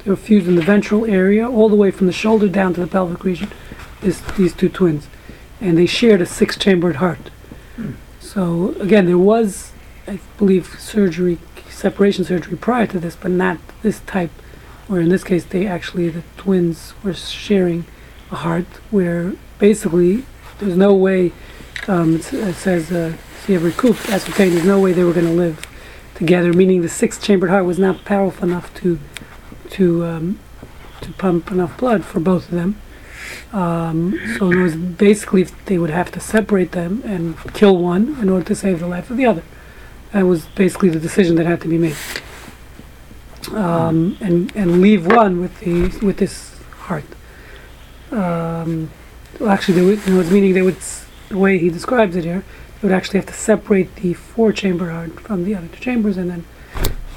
They 0.05 0.11
were 0.11 0.17
fused 0.17 0.49
in 0.49 0.55
the 0.55 0.63
ventral 0.63 1.05
area, 1.05 1.49
all 1.49 1.69
the 1.69 1.77
way 1.77 1.91
from 1.91 2.07
the 2.07 2.13
shoulder 2.13 2.49
down 2.49 2.75
to 2.75 2.81
the 2.81 2.87
pelvic 2.87 3.25
region. 3.25 3.51
This, 4.01 4.21
these 4.39 4.55
two 4.55 4.71
twins, 4.71 5.09
and 5.61 5.77
they 5.77 5.85
shared 5.85 6.23
a 6.23 6.27
six-chambered 6.27 6.97
heart. 6.97 7.31
So 8.33 8.77
again, 8.79 9.07
there 9.07 9.19
was, 9.19 9.73
I 10.07 10.21
believe, 10.39 10.79
surgery, 10.79 11.39
separation 11.69 12.25
surgery 12.25 12.57
prior 12.57 12.87
to 12.87 13.01
this, 13.01 13.17
but 13.17 13.33
not 13.33 13.59
this 13.83 13.99
type. 14.07 14.31
Where 14.87 15.01
in 15.01 15.09
this 15.09 15.25
case, 15.25 15.45
they 15.45 15.67
actually 15.67 16.11
the 16.11 16.23
twins 16.37 16.95
were 17.03 17.13
sharing 17.13 17.87
a 18.31 18.37
heart, 18.37 18.67
where 18.93 19.33
basically 19.59 20.27
there's 20.61 20.77
no 20.77 20.95
way. 20.95 21.33
Um, 21.89 22.17
it, 22.17 22.55
says 22.55 22.93
uh, 22.93 23.17
C. 23.45 23.57
Everett 23.57 23.77
Koop 23.77 23.97
ascertained. 24.09 24.53
There's 24.53 24.65
no 24.65 24.79
way 24.79 24.93
they 24.93 25.03
were 25.03 25.13
going 25.13 25.27
to 25.27 25.33
live 25.33 25.67
together. 26.15 26.53
Meaning 26.53 26.83
the 26.83 26.89
six-chambered 26.89 27.51
heart 27.51 27.65
was 27.65 27.81
not 27.81 28.05
powerful 28.05 28.47
enough 28.47 28.73
to 28.75 29.01
to 29.71 30.05
um, 30.05 30.39
to 31.01 31.11
pump 31.15 31.51
enough 31.51 31.77
blood 31.77 32.05
for 32.05 32.21
both 32.21 32.45
of 32.45 32.55
them. 32.55 32.81
Um, 33.53 34.19
so 34.39 34.51
it 34.51 34.57
was 34.57 34.77
basically 34.77 35.45
they 35.67 35.79
would 35.79 35.91
have 35.91 36.11
to 36.13 36.21
separate 36.21 36.73
them 36.73 37.03
and 37.05 37.37
kill 37.55 37.77
one 37.77 38.17
in 38.21 38.29
order 38.29 38.45
to 38.47 38.55
save 38.55 38.81
the 38.81 38.87
life 38.87 39.11
of 39.11 39.17
the 39.17 39.27
other. 39.27 39.43
That 40.13 40.27
was 40.27 40.47
basically 40.47 40.89
the 40.89 41.01
decision 41.01 41.37
that 41.37 41.47
had 41.47 41.61
to 41.63 41.69
be 41.69 41.79
made. 41.79 41.97
Um, 43.53 44.17
and 44.21 44.55
and 44.55 44.81
leave 44.81 45.07
one 45.07 45.41
with 45.41 45.61
the 45.61 45.89
with 46.05 46.19
this 46.19 46.61
heart. 46.87 47.05
Um, 48.13 48.91
well, 49.39 49.51
actually, 49.51 49.75
they 49.75 49.87
would, 49.87 50.07
you 50.07 50.15
know, 50.15 50.31
meaning 50.31 50.55
they 50.55 50.63
would 50.63 50.77
the 51.31 51.39
way 51.39 51.59
he 51.59 51.71
describes 51.71 52.17
it 52.17 52.25
here, 52.25 52.45
they 52.81 52.89
would 52.89 52.95
actually 52.95 53.19
have 53.19 53.27
to 53.27 53.33
separate 53.33 53.95
the 53.97 54.13
four 54.15 54.53
chamber 54.53 54.91
heart 54.91 55.19
from 55.21 55.45
the 55.45 55.55
other 55.55 55.69
two 55.69 55.81
chambers, 55.81 56.17
and 56.17 56.31
then 56.31 56.45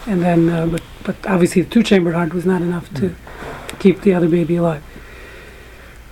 and 0.05 0.21
then 0.21 0.49
uh, 0.49 0.65
but 0.67 0.83
but 1.03 1.15
obviously 1.27 1.61
the 1.61 1.69
two 1.69 1.83
chambered 1.83 2.13
heart 2.13 2.33
was 2.33 2.45
not 2.45 2.61
enough 2.61 2.93
to 2.95 3.15
keep 3.79 4.01
the 4.01 4.13
other 4.13 4.29
baby 4.29 4.55
alive. 4.55 4.83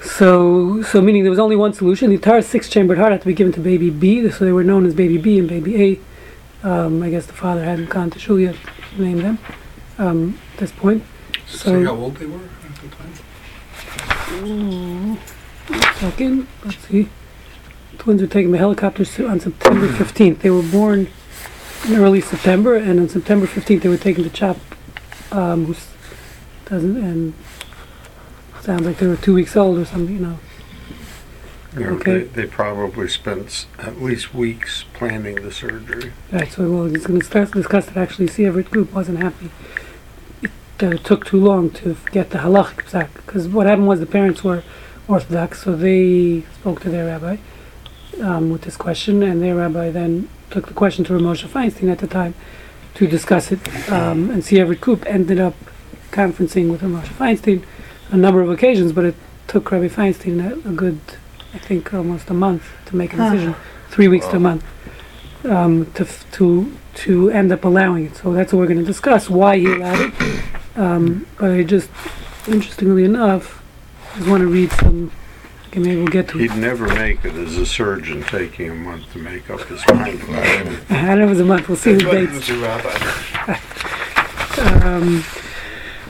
So, 0.03 0.81
so 0.81 1.01
meaning 1.01 1.24
there 1.24 1.29
was 1.29 1.39
only 1.39 1.55
one 1.55 1.74
solution. 1.74 2.10
The 2.10 2.15
entire 2.15 2.41
six-chambered 2.41 2.98
heart 2.98 3.12
had 3.12 3.22
to 3.22 3.27
be 3.27 3.34
given 3.34 3.53
to 3.53 3.60
baby 3.60 3.89
B, 3.89 4.29
so 4.31 4.46
they 4.46 4.51
were 4.51 4.63
known 4.63 4.86
as 4.86 4.96
baby 4.96 5.17
B 5.17 5.38
and 5.38 5.48
baby 5.48 6.00
A. 6.63 6.67
Um, 6.67 7.01
I 7.03 7.10
guess 7.10 7.25
the 7.25 7.34
father 7.34 7.63
hadn't 7.63 7.89
gone 7.89 8.10
to 8.12 8.20
shul 8.20 8.39
yet 8.39 8.55
to 8.96 9.01
name 9.01 9.20
them 9.20 9.38
um, 9.98 10.39
at 10.53 10.60
this 10.60 10.72
point. 10.72 11.03
Say 11.48 11.84
how 11.84 11.96
So, 11.96 11.98
old 11.98 12.15
they 12.15 12.25
were 12.25 12.39
at 12.39 12.75
the 12.81 12.88
time? 12.88 13.13
second, 15.96 16.48
let's 16.65 16.77
see. 16.88 17.10
Twins 17.98 18.22
were 18.22 18.27
taken 18.27 18.51
by 18.51 18.58
helicopter 18.58 19.03
on 19.27 19.39
September 19.39 19.88
15th. 19.88 20.39
They 20.39 20.50
were 20.50 20.63
born 20.63 21.08
in 21.88 21.96
early 21.96 22.22
September, 22.22 22.75
and 22.75 23.00
on 23.00 23.10
September 23.10 23.46
15th 23.46 23.81
they 23.81 23.89
were 23.89 23.98
taken 23.98 24.24
to 24.24 24.29
CHOP, 24.29 24.58
um, 25.31 25.65
who's 25.65 25.88
doesn't 26.65 26.98
and 26.98 27.34
sounds 28.63 28.85
like 28.85 28.97
they 28.97 29.07
were 29.07 29.15
two 29.17 29.33
weeks 29.33 29.55
old 29.55 29.77
or 29.79 29.85
something, 29.85 30.15
you 30.15 30.21
know. 30.21 30.39
You 31.75 31.79
know, 31.85 31.89
Okay. 31.95 32.19
they, 32.19 32.23
they 32.43 32.45
probably 32.47 33.07
spent 33.07 33.45
s- 33.47 33.65
at 33.79 34.01
least 34.01 34.33
weeks 34.33 34.83
planning 34.93 35.35
the 35.35 35.51
surgery. 35.51 36.11
Right, 36.31 36.51
so 36.51 36.69
well, 36.69 36.85
he's 36.85 37.05
going 37.05 37.19
to 37.19 37.25
discuss, 37.25 37.51
discuss 37.51 37.85
that 37.87 37.97
actually 37.97 38.27
C. 38.27 38.45
Everett 38.45 38.71
Koop 38.71 38.91
wasn't 38.93 39.19
happy. 39.19 39.49
It 40.41 40.51
uh, 40.81 40.97
took 40.97 41.25
too 41.25 41.39
long 41.39 41.69
to 41.71 41.95
get 42.11 42.31
the 42.31 42.39
halachic 42.39 42.85
psak, 42.89 43.13
because 43.15 43.47
what 43.47 43.67
happened 43.67 43.87
was 43.87 43.99
the 44.01 44.05
parents 44.05 44.43
were 44.43 44.63
Orthodox, 45.07 45.63
so 45.63 45.75
they 45.75 46.43
spoke 46.59 46.81
to 46.81 46.89
their 46.89 47.05
rabbi 47.05 47.37
um, 48.21 48.49
with 48.49 48.63
this 48.63 48.75
question, 48.77 49.23
and 49.23 49.41
their 49.41 49.55
rabbi 49.55 49.89
then 49.91 50.27
took 50.49 50.67
the 50.67 50.73
question 50.73 51.05
to 51.05 51.13
Ramosha 51.13 51.47
Feinstein 51.47 51.89
at 51.91 51.99
the 51.99 52.07
time 52.07 52.33
to 52.95 53.07
discuss 53.07 53.51
it, 53.53 53.89
um, 53.89 54.29
and 54.29 54.43
C. 54.43 54.59
Everett 54.59 54.81
Koop 54.81 55.05
ended 55.05 55.39
up 55.39 55.53
conferencing 56.11 56.69
with 56.69 56.81
Ramosha 56.81 57.13
Feinstein 57.13 57.63
a 58.11 58.17
number 58.17 58.41
of 58.41 58.49
occasions, 58.49 58.91
but 58.93 59.05
it 59.05 59.15
took 59.47 59.71
Rabbi 59.71 59.87
Feinstein 59.87 60.39
a, 60.65 60.69
a 60.69 60.71
good, 60.73 60.99
I 61.53 61.57
think, 61.57 61.93
almost 61.93 62.29
a 62.29 62.33
month 62.33 62.63
to 62.87 62.95
make 62.95 63.13
a 63.13 63.17
decision, 63.17 63.55
three 63.89 64.07
weeks 64.07 64.27
to 64.27 64.35
a 64.37 64.39
month 64.39 64.63
um, 65.45 65.91
to, 65.93 66.03
f- 66.03 66.29
to, 66.33 66.71
to 66.95 67.29
end 67.31 67.51
up 67.51 67.65
allowing 67.65 68.05
it. 68.07 68.15
So 68.17 68.33
that's 68.33 68.53
what 68.53 68.59
we're 68.59 68.67
going 68.67 68.79
to 68.79 68.85
discuss, 68.85 69.29
why 69.29 69.57
he 69.57 69.65
allowed 69.65 69.99
it. 69.99 70.43
Um, 70.77 71.25
but 71.37 71.51
I 71.51 71.63
just, 71.63 71.89
interestingly 72.47 73.03
enough, 73.03 73.63
I 74.13 74.17
just 74.17 74.29
want 74.29 74.41
to 74.41 74.47
read 74.47 74.71
some, 74.73 75.11
okay, 75.67 75.79
maybe 75.79 75.97
we'll 75.97 76.07
get 76.07 76.27
to 76.29 76.37
it. 76.39 76.41
He'd 76.51 76.59
never 76.59 76.87
make 76.87 77.25
it 77.25 77.33
as 77.35 77.57
a 77.57 77.65
surgeon, 77.65 78.23
taking 78.23 78.69
a 78.69 78.75
month 78.75 79.11
to 79.13 79.19
make 79.19 79.49
up 79.49 79.61
his 79.61 79.85
mind 79.87 80.21
about 80.21 80.45
it. 80.45 80.79
I 80.91 81.15
know 81.15 81.25
it 81.25 81.29
was 81.29 81.39
a 81.39 81.45
month, 81.45 81.67
we'll 81.67 81.77
see 81.77 81.93
the 81.93 82.03
dates. 82.03 82.49
Um, 84.83 85.23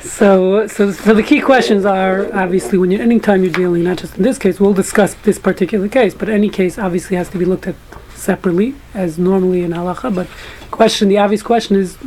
so, 0.03 0.67
so, 0.67 0.91
so 0.91 1.13
the 1.13 1.23
key 1.23 1.41
questions 1.41 1.85
are 1.85 2.33
obviously 2.33 2.77
when 2.77 2.91
you're 2.91 3.01
anytime 3.01 3.43
you're 3.43 3.53
dealing, 3.53 3.83
not 3.83 3.97
just 3.97 4.17
in 4.17 4.23
this 4.23 4.37
case, 4.37 4.59
we'll 4.59 4.73
discuss 4.73 5.13
this 5.15 5.39
particular 5.39 5.87
case, 5.87 6.13
but 6.13 6.29
any 6.29 6.49
case 6.49 6.77
obviously 6.77 7.17
has 7.17 7.29
to 7.29 7.37
be 7.37 7.45
looked 7.45 7.67
at 7.67 7.75
separately, 8.13 8.75
as 8.93 9.17
normally 9.17 9.63
in 9.63 9.71
halacha. 9.71 10.13
But 10.13 10.27
question, 10.69 11.09
the 11.09 11.17
obvious 11.17 11.41
question 11.41 11.75
is, 11.75 11.97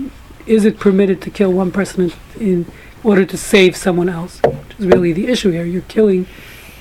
is 0.46 0.64
it 0.64 0.78
permitted 0.78 1.20
to 1.22 1.30
kill 1.30 1.52
one 1.52 1.72
person 1.72 2.12
in, 2.36 2.40
in 2.40 2.72
order 3.02 3.24
to 3.24 3.36
save 3.36 3.76
someone 3.76 4.08
else? 4.08 4.40
Which 4.42 4.78
is 4.78 4.86
really 4.86 5.12
the 5.12 5.26
issue 5.26 5.50
here. 5.50 5.64
You're 5.64 5.82
killing 5.82 6.26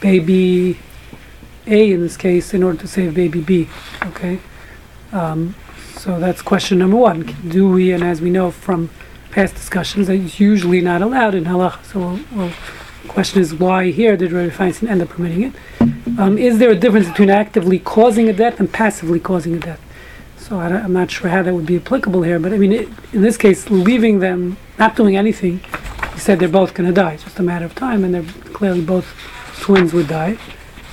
baby 0.01 0.79
A 1.67 1.91
in 1.91 2.01
this 2.01 2.17
case 2.17 2.53
in 2.53 2.63
order 2.63 2.77
to 2.79 2.88
save 2.88 3.15
baby 3.15 3.41
B. 3.41 3.70
Okay. 4.03 4.39
Um, 5.12 5.55
so 5.96 6.20
that's 6.20 6.41
question 6.41 6.79
number 6.79 6.98
one. 6.98 7.22
Do 7.48 7.70
we, 7.70 7.91
and 7.91 8.03
as 8.03 8.20
we 8.20 8.29
know 8.29 8.51
from 8.51 8.89
past 9.34 9.56
discussions, 9.56 10.08
that 10.08 10.13
it's 10.13 10.40
usually 10.40 10.80
not 10.80 11.02
allowed 11.02 11.34
in 11.36 11.46
halacha. 11.46 11.84
So 11.86 12.00
we'll, 12.00 12.20
we'll, 12.32 12.54
the 13.02 13.10
question 13.10 13.42
is 13.42 13.54
why 13.54 13.92
here 13.92 14.16
did 14.16 14.32
Rabbi 14.32 14.54
Feinstein 14.54 14.90
end 14.90 15.02
up 15.02 15.10
permitting 15.10 15.44
it? 15.44 16.20
Um, 16.20 16.38
is 16.38 16.60
there 16.60 16.70
a 16.70 16.75
difference 16.75 17.08
between 17.08 17.30
actively 17.30 17.80
causing 17.80 18.30
a 18.30 18.34
death 18.34 18.60
and 18.60 18.72
passively 18.72 19.20
causing 19.20 19.56
a 19.56 19.60
death? 19.60 19.82
So 20.38 20.60
I 20.60 20.68
am 20.68 20.94
not 20.94 21.10
sure 21.10 21.30
how 21.30 21.42
that 21.42 21.54
would 21.54 21.66
be 21.66 21.78
applicable 21.78 22.22
here, 22.22 22.38
but 22.38 22.54
I 22.54 22.58
mean, 22.58 22.72
it, 22.72 22.90
in 23.12 23.22
this 23.22 23.38
case, 23.38 23.70
leaving 23.70 24.20
them, 24.20 24.58
not 24.78 24.96
doing 24.96 25.18
anything, 25.18 25.60
he 26.13 26.20
said 26.20 26.38
they're 26.40 26.50
both 26.50 26.74
going 26.74 26.88
to 26.88 26.94
die. 26.94 27.13
It's 27.13 27.24
just 27.24 27.40
a 27.40 27.44
matter 27.44 27.66
of 27.66 27.74
time, 27.74 28.04
and 28.04 28.13
they're 28.13 28.52
clearly 28.54 28.82
both 28.82 29.08
twins 29.60 29.94
would 29.94 30.08
die. 30.08 30.38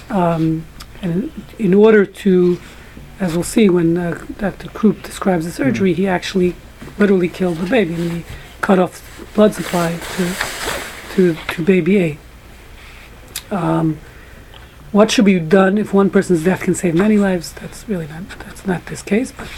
Um, 0.09 0.65
and 1.03 1.31
in 1.59 1.75
order 1.75 2.07
to, 2.07 2.61
as 3.19 3.35
we'll 3.35 3.43
see 3.43 3.69
when 3.69 3.99
uh, 3.99 4.25
Dr. 4.39 4.69
Koop 4.69 5.03
describes 5.03 5.45
the 5.45 5.53
surgery, 5.53 5.93
he 5.93 6.07
actually 6.07 6.55
literally 6.99 7.29
killed 7.29 7.59
the 7.59 7.69
baby 7.69 7.95
and 7.95 8.13
he 8.13 8.25
cut 8.61 8.79
off 8.79 9.03
blood 9.35 9.55
supply 9.55 9.99
to 10.17 10.35
to, 11.15 11.35
to 11.55 11.65
baby 11.65 11.99
A. 11.99 12.19
Um, 13.51 13.99
what 14.93 15.11
should 15.11 15.25
be 15.25 15.39
done 15.39 15.79
if 15.79 15.93
one 15.93 16.11
person's 16.11 16.45
death 16.45 16.63
can 16.63 16.75
save 16.75 16.95
many 16.95 17.17
lives? 17.17 17.53
That's 17.53 17.89
really 17.89 18.07
not 18.07 18.29
that's 18.41 18.67
not 18.67 18.87
this 18.87 19.03
case. 19.03 19.33
But 19.33 19.49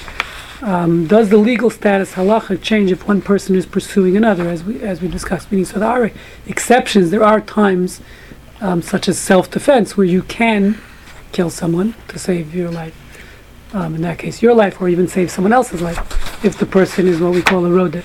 um, 0.63 1.07
does 1.07 1.31
the 1.31 1.39
legal 1.39 1.71
status 1.71 2.13
halacha 2.13 2.63
change 2.63 2.93
if 2.93 3.09
one 3.09 3.21
person 3.21 3.57
is 3.57 3.67
pursuing 3.67 4.17
another, 4.17 4.49
as 4.49 4.63
we 4.63 4.81
as 4.83 5.01
we 5.01 5.09
discussed? 5.09 5.51
Meaning, 5.51 5.65
so 5.65 5.79
there 5.79 5.89
are 5.89 6.11
exceptions. 6.47 7.11
There 7.11 7.25
are 7.25 7.41
times, 7.41 8.01
um, 8.61 8.83
such 8.83 9.09
as 9.09 9.19
self-defense, 9.19 9.97
where 9.97 10.07
you 10.07 10.23
can 10.23 10.79
kill 11.33 11.51
someone 11.51 11.95
to 12.09 12.19
save 12.19 12.55
your 12.55 12.71
life. 12.71 12.95
Um, 13.75 13.95
in 13.95 14.03
that 14.03 14.19
case, 14.19 14.43
your 14.43 14.55
life, 14.55 14.81
or 14.81 14.89
even 14.89 15.09
save 15.09 15.31
someone 15.31 15.53
else's 15.53 15.81
life, 15.81 16.45
if 16.45 16.59
the 16.59 16.67
person 16.67 17.09
is 17.09 17.21
what 17.21 17.33
we 17.33 17.41
call 17.41 17.65
a 17.65 17.71
rodef. 17.71 18.05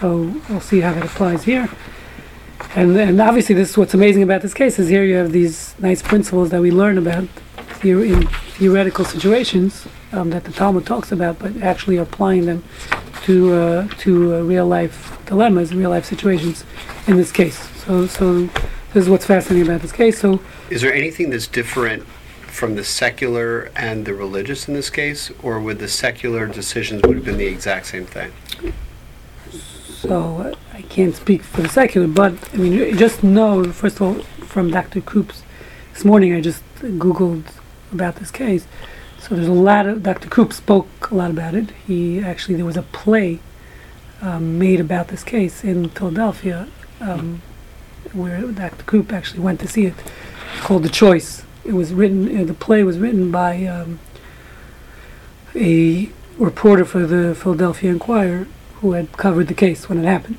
So 0.00 0.32
we'll 0.48 0.60
see 0.60 0.80
how 0.80 0.92
that 0.92 1.04
applies 1.04 1.44
here. 1.44 1.68
And, 2.76 2.96
and 2.96 3.20
obviously, 3.20 3.54
this 3.54 3.70
is 3.70 3.78
what's 3.78 3.94
amazing 3.94 4.22
about 4.22 4.42
this 4.42 4.54
case 4.54 4.78
is 4.78 4.88
here 4.88 5.04
you 5.04 5.16
have 5.16 5.32
these 5.32 5.74
nice 5.78 6.02
principles 6.02 6.50
that 6.50 6.60
we 6.60 6.70
learn 6.70 6.98
about 6.98 7.24
theo- 7.80 8.02
in 8.02 8.26
theoretical 8.56 9.04
situations 9.04 9.86
um, 10.12 10.30
that 10.30 10.44
the 10.44 10.52
Talmud 10.52 10.86
talks 10.86 11.10
about, 11.12 11.38
but 11.38 11.56
actually 11.62 11.96
applying 11.96 12.46
them 12.46 12.62
to 13.24 13.52
uh, 13.54 13.88
to 13.98 14.36
uh, 14.36 14.40
real 14.42 14.66
life 14.66 15.18
dilemmas, 15.26 15.74
real 15.74 15.90
life 15.90 16.04
situations. 16.04 16.64
In 17.06 17.16
this 17.16 17.32
case, 17.32 17.58
so 17.84 18.06
so 18.06 18.48
This 18.94 19.04
is 19.04 19.10
what's 19.10 19.26
fascinating 19.26 19.66
about 19.68 19.82
this 19.82 19.90
case. 19.90 20.20
So 20.20 20.40
Is 20.70 20.80
there 20.80 20.94
anything 20.94 21.30
that's 21.30 21.48
different 21.48 22.06
from 22.54 22.76
the 22.76 22.84
secular 22.84 23.70
and 23.74 24.06
the 24.06 24.14
religious 24.14 24.68
in 24.68 24.74
this 24.74 24.88
case, 24.88 25.32
or 25.42 25.58
would 25.58 25.80
the 25.80 25.88
secular 25.88 26.46
decisions 26.46 27.02
would 27.02 27.16
have 27.16 27.24
been 27.24 27.36
the 27.36 27.46
exact 27.46 27.86
same 27.86 28.06
thing? 28.06 28.32
So 29.88 30.54
I 30.72 30.82
can't 30.82 31.16
speak 31.16 31.42
for 31.42 31.62
the 31.62 31.68
secular, 31.68 32.06
but 32.06 32.32
I 32.54 32.56
mean, 32.58 32.96
just 32.96 33.24
know, 33.24 33.64
first 33.72 33.96
of 33.96 34.02
all, 34.02 34.14
from 34.46 34.70
Dr. 34.70 35.00
Koop's 35.00 35.42
this 35.92 36.04
morning 36.04 36.32
I 36.32 36.40
just 36.40 36.62
Googled 36.76 37.44
about 37.92 38.16
this 38.16 38.30
case. 38.30 38.66
So 39.18 39.34
there's 39.34 39.48
a 39.48 39.52
lot 39.52 39.86
of, 39.86 40.02
Dr. 40.02 40.28
Koop 40.28 40.52
spoke 40.52 41.10
a 41.10 41.14
lot 41.14 41.30
about 41.30 41.54
it. 41.54 41.70
He 41.86 42.20
actually, 42.20 42.54
there 42.54 42.64
was 42.64 42.76
a 42.76 42.82
play 42.82 43.40
um, 44.20 44.58
made 44.58 44.80
about 44.80 45.08
this 45.08 45.24
case 45.24 45.64
in 45.64 45.88
Philadelphia 45.88 46.68
um, 47.00 47.42
where 48.12 48.42
Dr. 48.42 48.84
Koop 48.84 49.12
actually 49.12 49.40
went 49.40 49.58
to 49.60 49.66
see 49.68 49.86
it. 49.86 49.94
Called 50.60 50.84
The 50.84 50.88
Choice. 50.88 51.42
It 51.64 51.72
was 51.72 51.92
written, 51.92 52.40
uh, 52.40 52.44
the 52.44 52.54
play 52.54 52.82
was 52.82 52.98
written 52.98 53.30
by 53.30 53.64
um, 53.64 53.98
a 55.54 56.10
reporter 56.38 56.84
for 56.84 57.06
the 57.06 57.34
Philadelphia 57.34 57.90
Inquirer 57.90 58.46
who 58.76 58.92
had 58.92 59.12
covered 59.12 59.48
the 59.48 59.54
case 59.54 59.88
when 59.88 59.98
it 59.98 60.04
happened. 60.04 60.38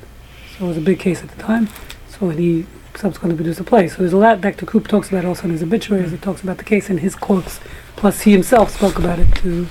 So 0.56 0.66
it 0.66 0.68
was 0.68 0.76
a 0.76 0.82
big 0.82 1.00
case 1.00 1.22
at 1.22 1.30
the 1.30 1.42
time. 1.42 1.68
So 2.08 2.28
he 2.30 2.66
subsequently 2.94 3.36
produced 3.36 3.60
a 3.60 3.64
play. 3.64 3.88
So 3.88 3.98
there's 3.98 4.12
a 4.12 4.16
lot 4.16 4.40
Dr. 4.40 4.66
Koop 4.66 4.88
talks 4.88 5.08
about 5.08 5.24
also 5.24 5.44
in 5.44 5.50
his 5.50 5.62
obituaries. 5.62 6.10
He 6.10 6.16
talks 6.16 6.42
about 6.42 6.58
the 6.58 6.64
case 6.64 6.88
in 6.88 6.98
his 6.98 7.14
quotes. 7.14 7.60
Plus, 7.96 8.22
he 8.22 8.32
himself 8.32 8.70
spoke 8.70 8.98
about 8.98 9.18
it 9.18 9.34
too. 9.34 9.68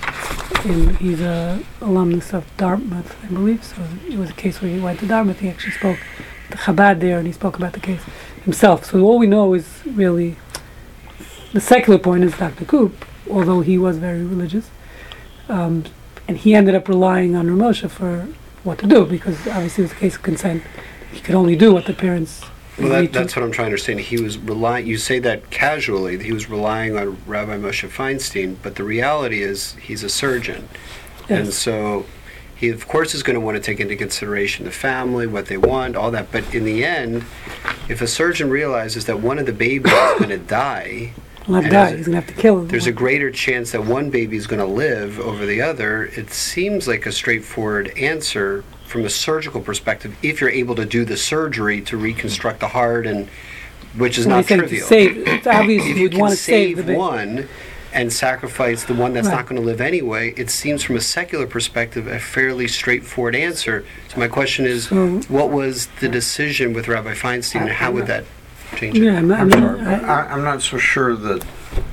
In, 0.63 0.95
he's 0.95 1.21
a 1.21 1.63
alumnus 1.81 2.33
of 2.33 2.45
Dartmouth, 2.57 3.15
I 3.23 3.27
believe. 3.27 3.63
So 3.63 3.83
it 4.09 4.17
was 4.17 4.29
a 4.29 4.33
case 4.33 4.61
where 4.61 4.71
he 4.71 4.79
went 4.79 4.99
to 4.99 5.07
Dartmouth. 5.07 5.39
He 5.39 5.49
actually 5.49 5.73
spoke 5.73 5.99
to 6.51 6.57
Chabad 6.57 6.99
there, 6.99 7.17
and 7.17 7.27
he 7.27 7.33
spoke 7.33 7.55
about 7.57 7.73
the 7.73 7.79
case 7.79 8.01
himself. 8.43 8.85
So 8.85 8.99
all 9.01 9.19
we 9.19 9.27
know 9.27 9.53
is 9.53 9.81
really 9.85 10.37
the 11.55 11.61
secular 11.61 11.97
point 11.97 12.21
is 12.21 12.37
Dr. 12.37 12.65
Koop, 12.65 13.05
although 13.31 13.61
he 13.61 13.77
was 13.77 13.97
very 13.97 14.23
religious. 14.23 14.69
Um, 15.47 15.85
and 16.27 16.37
he 16.37 16.53
ended 16.53 16.75
up 16.75 16.89
relying 16.89 17.33
on 17.33 17.47
Ramosha 17.47 17.89
for 17.89 18.27
what 18.65 18.77
to 18.79 18.87
do 18.87 19.05
because 19.05 19.47
obviously 19.47 19.85
it 19.85 19.87
was 19.87 19.91
a 19.93 19.95
case 19.95 20.15
of 20.17 20.21
consent. 20.21 20.63
He 21.13 21.21
could 21.21 21.33
only 21.33 21.55
do 21.55 21.73
what 21.73 21.85
the 21.85 21.93
parents 21.93 22.43
Well, 22.77 22.89
that, 22.89 23.13
that's 23.13 23.37
what 23.37 23.43
I'm 23.43 23.51
trying 23.51 23.67
to 23.67 23.71
understand. 23.71 24.01
He 24.01 24.21
was 24.21 24.37
relying. 24.37 24.85
You 24.85 24.97
say 24.97 25.19
that 25.19 25.49
casually. 25.49 26.17
that 26.17 26.25
He 26.25 26.33
was 26.33 26.49
relying 26.49 26.97
on 26.97 27.17
Rabbi 27.25 27.57
Moshe 27.57 27.87
Feinstein, 27.87 28.57
but 28.61 28.75
the 28.75 28.83
reality 28.83 29.41
is 29.41 29.75
he's 29.75 30.03
a 30.03 30.09
surgeon, 30.09 30.67
and 31.29 31.53
so 31.53 32.05
he 32.53 32.67
of 32.67 32.85
course 32.85 33.15
is 33.15 33.23
going 33.23 33.35
to 33.35 33.39
want 33.39 33.55
to 33.55 33.63
take 33.63 33.79
into 33.79 33.95
consideration 33.95 34.65
the 34.65 34.71
family, 34.71 35.25
what 35.25 35.45
they 35.45 35.57
want, 35.57 35.95
all 35.95 36.11
that. 36.11 36.33
But 36.33 36.53
in 36.53 36.65
the 36.65 36.83
end, 36.83 37.23
if 37.87 38.01
a 38.01 38.07
surgeon 38.07 38.49
realizes 38.49 39.05
that 39.05 39.21
one 39.21 39.39
of 39.39 39.45
the 39.45 39.53
babies 39.53 39.93
is 39.93 40.19
going 40.19 40.29
to 40.29 40.37
die, 40.37 41.13
Die. 41.47 41.95
He's 41.95 42.05
gonna 42.07 42.17
have 42.21 42.27
to 42.27 42.33
kill 42.33 42.59
him. 42.59 42.67
there's 42.67 42.87
a 42.87 42.91
greater 42.91 43.29
chance 43.31 43.71
that 43.71 43.85
one 43.85 44.09
baby 44.09 44.35
is 44.37 44.47
going 44.47 44.59
to 44.59 44.65
live 44.65 45.19
over 45.19 45.45
the 45.45 45.61
other. 45.61 46.05
It 46.05 46.31
seems 46.31 46.87
like 46.87 47.05
a 47.05 47.11
straightforward 47.11 47.89
answer 47.97 48.63
from 48.87 49.05
a 49.05 49.09
surgical 49.09 49.61
perspective 49.61 50.15
if 50.23 50.41
you're 50.41 50.49
able 50.49 50.75
to 50.75 50.85
do 50.85 51.05
the 51.05 51.17
surgery 51.17 51.81
to 51.81 51.97
reconstruct 51.97 52.59
the 52.59 52.69
heart 52.69 53.05
and 53.05 53.27
which 53.97 54.17
is 54.17 54.25
When 54.25 54.37
not 54.37 54.47
trivial. 54.47 54.85
Save, 54.87 55.27
it's 55.27 55.47
obvious 55.47 55.85
if 55.85 55.97
you 55.97 56.09
want 56.19 56.31
to 56.31 56.37
save 56.37 56.77
save 56.85 56.95
one 56.97 57.47
and 57.93 58.11
sacrifice 58.11 58.83
the 58.83 58.93
one 58.93 59.13
that's 59.13 59.27
Right. 59.27 59.35
not 59.35 59.45
going 59.47 59.61
to 59.61 59.65
live 59.65 59.79
anyway, 59.79 60.33
it 60.35 60.49
seems 60.49 60.83
from 60.83 60.97
a 60.97 61.01
secular 61.01 61.47
perspective 61.47 62.07
a 62.07 62.19
fairly 62.19 62.67
straightforward 62.67 63.35
answer. 63.35 63.85
So 64.09 64.19
my 64.19 64.27
question 64.27 64.65
is, 64.65 64.87
So- 64.87 65.21
what 65.29 65.49
was 65.49 65.87
the 66.01 66.09
decision 66.09 66.73
with 66.73 66.87
Rabbi 66.89 67.13
Feinstein, 67.13 67.61
and 67.61 67.69
how 67.69 67.91
would 67.91 68.07
that 68.07 68.25
change 68.75 68.97
it? 68.97 69.03
Yeah, 69.03 69.17
I'm, 69.17 69.31
I'm, 69.31 69.41
I'm 69.41 69.51
sorry, 69.51 69.79
I- 69.81 69.99
but 69.99 70.03
I, 70.09 70.21
I'm 70.31 70.43
not 70.43 70.61
so 70.61 70.77
sure 70.77 71.15
that, 71.15 71.45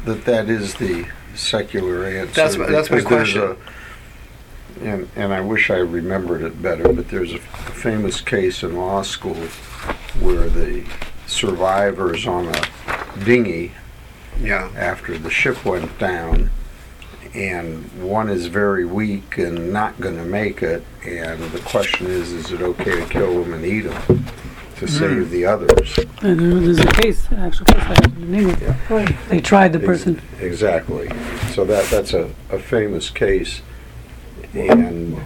that 0.04 0.24
that 0.24 0.48
is 0.48 0.74
the 0.74 1.06
secular 1.34 2.04
answer. 2.04 2.32
That's 2.34 2.56
my- 2.56 2.66
that's 2.66 2.90
my 2.90 2.96
because 2.98 3.10
there's 3.10 3.32
question. 3.34 3.56
a- 4.80 4.84
And, 4.88 5.08
and 5.16 5.32
I 5.32 5.40
wish 5.40 5.70
I 5.70 5.76
remembered 5.78 6.42
it 6.42 6.60
better, 6.60 6.92
but 6.92 7.08
there's 7.08 7.32
a 7.34 7.38
famous 7.38 8.20
case 8.20 8.62
in 8.62 8.76
law 8.76 9.02
school 9.02 9.36
where 10.20 10.48
the 10.48 10.84
survivors 11.26 12.26
on 12.26 12.48
a 12.48 13.24
dinghy 13.24 13.72
Yeah. 14.40 14.70
after 14.76 15.16
the 15.18 15.30
ship 15.30 15.64
went 15.64 15.98
down, 15.98 16.50
and 17.34 17.84
one 18.02 18.28
is 18.28 18.46
very 18.46 18.84
weak 18.84 19.38
and 19.38 19.72
not 19.72 19.98
going 20.00 20.16
to 20.16 20.24
make 20.24 20.62
it, 20.62 20.84
and 21.06 21.40
the 21.52 21.60
question 21.60 22.06
is, 22.08 22.32
is 22.32 22.52
it 22.52 22.60
okay 22.60 22.96
to 23.00 23.06
kill 23.06 23.42
them 23.42 23.54
and 23.54 23.64
eat 23.64 23.82
them 23.82 24.24
to 24.86 24.88
save 24.92 25.30
the 25.30 25.44
others? 25.46 25.98
and 26.22 26.38
there- 26.40 26.60
there's 26.60 26.78
a 26.80 26.86
case, 27.02 27.28
an 27.30 27.38
actual 27.38 27.66
case 27.66 27.76
that 27.88 27.98
happened 27.98 28.24
in 28.24 28.34
England. 28.34 29.14
They 29.28 29.40
tried 29.40 29.72
the 29.72 29.78
person. 29.78 30.20
Exactly. 30.40 31.10
So 31.54 31.64
that, 31.64 31.84
that's 31.90 32.12
a, 32.12 32.28
a 32.50 32.58
famous 32.58 33.08
case, 33.10 33.62
and 34.54 35.16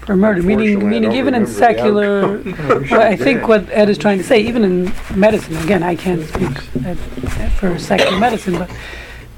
for 0.00 0.16
murder, 0.16 0.42
meaning, 0.42 0.74
Unfortunately, 0.74 0.86
I 0.86 0.90
meaning 0.90 1.10
don't 1.10 1.18
even 1.18 1.34
in 1.34 1.42
remember 1.42 1.50
the 1.50 1.54
secular. 1.54 2.88
well, 2.90 3.02
I 3.02 3.16
think 3.16 3.46
what 3.46 3.68
Ed 3.70 3.88
is 3.90 3.98
trying 3.98 4.18
to 4.18 4.24
say, 4.24 4.40
even 4.40 4.64
in 4.64 4.92
medicine, 5.14 5.56
again, 5.58 5.82
I 5.82 5.94
can't 5.94 6.26
speak 6.26 6.56
uh, 6.86 6.94
for 7.58 7.78
secular 7.78 8.18
medicine, 8.18 8.58
but 8.58 8.70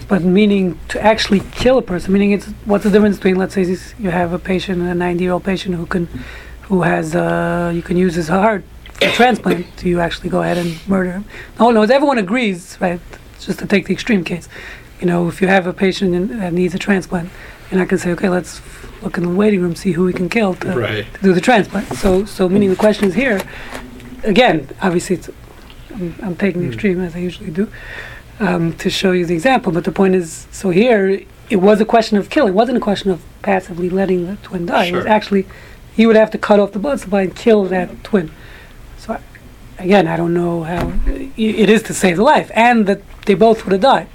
but 0.08 0.22
meaning 0.22 0.78
to 0.88 1.00
actually 1.02 1.40
kill 1.52 1.78
a 1.78 1.82
person, 1.82 2.12
meaning 2.12 2.32
it's 2.32 2.46
what's 2.64 2.84
the 2.84 2.90
difference 2.90 3.16
between, 3.16 3.36
let's 3.36 3.54
say, 3.54 3.64
this- 3.64 3.94
you 3.98 4.10
have 4.10 4.32
a 4.32 4.38
patient, 4.38 4.80
a 4.82 4.94
90-year-old 4.94 5.42
patient 5.44 5.74
who 5.76 5.86
can, 5.86 6.06
who 6.72 6.80
has, 6.80 7.14
uh, 7.14 7.70
you 7.74 7.82
can 7.82 7.98
use 7.98 8.14
his 8.14 8.28
heart 8.28 8.64
for 8.94 9.08
transplant. 9.10 9.66
Do 9.76 9.90
you 9.90 10.00
actually 10.00 10.30
go 10.30 10.40
ahead 10.40 10.56
and 10.56 10.70
murder 10.88 11.12
him? 11.12 11.26
No, 11.60 11.70
no, 11.70 11.82
everyone 11.82 12.16
agrees, 12.16 12.78
right? 12.80 12.98
Just 13.38 13.58
to 13.58 13.66
take 13.66 13.84
the 13.88 13.92
extreme 13.92 14.24
case, 14.24 14.48
you 14.98 15.06
know, 15.06 15.28
if 15.28 15.42
you 15.42 15.48
have 15.48 15.66
a 15.66 15.74
patient 15.74 16.14
in, 16.14 16.38
that 16.38 16.54
needs 16.54 16.74
a 16.74 16.78
transplant, 16.78 17.28
you're 17.70 17.78
not 17.78 17.88
going 17.88 17.98
to 17.98 18.04
say, 18.04 18.10
okay, 18.12 18.30
let's 18.30 18.62
look 19.02 19.18
in 19.18 19.22
the 19.24 19.28
waiting 19.28 19.60
room, 19.60 19.76
see 19.76 19.92
who 19.92 20.04
we 20.04 20.14
can 20.14 20.30
kill 20.30 20.54
to, 20.54 20.68
Right. 20.72 21.04
to 21.12 21.20
do 21.20 21.34
the 21.34 21.42
transplant. 21.42 21.88
So, 21.88 22.24
so 22.24 22.48
meaning 22.48 22.70
the 22.70 22.76
question 22.76 23.04
is 23.06 23.14
here, 23.14 23.42
again, 24.22 24.66
obviously, 24.80 25.16
it's, 25.16 25.28
I'm, 25.94 26.14
I'm 26.22 26.36
taking 26.36 26.62
the 26.62 26.68
extreme 26.68 27.02
as 27.02 27.14
I 27.14 27.18
usually 27.18 27.50
do, 27.50 27.70
um, 28.40 28.72
to 28.78 28.88
show 28.88 29.12
you 29.12 29.26
the 29.26 29.34
example. 29.34 29.72
But 29.72 29.84
the 29.84 29.92
point 29.92 30.14
is, 30.14 30.46
so 30.50 30.70
here 30.70 31.20
it 31.50 31.56
was 31.56 31.82
a 31.82 31.84
question 31.84 32.16
of 32.16 32.30
killing. 32.30 32.54
It 32.54 32.56
wasn't 32.56 32.78
a 32.78 32.80
question 32.80 33.10
of 33.10 33.22
passively 33.42 33.90
letting 33.90 34.26
the 34.26 34.36
twin 34.36 34.64
die. 34.64 34.86
It 34.86 34.94
was 34.94 35.04
actually 35.04 35.44
he 35.94 36.06
would 36.06 36.16
have 36.16 36.30
to 36.30 36.38
cut 36.38 36.58
off 36.58 36.72
the 36.72 36.78
blood 36.78 37.00
supply 37.00 37.22
and 37.22 37.36
kill 37.36 37.64
that 37.64 38.02
twin. 38.02 38.30
So, 38.98 39.14
I, 39.14 39.20
again, 39.82 40.06
I 40.06 40.16
don't 40.16 40.34
know 40.34 40.62
how 40.64 40.92
it 41.06 41.68
is 41.68 41.82
to 41.84 41.94
save 41.94 42.16
the 42.16 42.22
life, 42.22 42.50
and 42.54 42.86
that 42.86 43.02
they 43.26 43.34
both 43.34 43.64
would 43.64 43.72
have 43.72 43.80
died. 43.80 44.08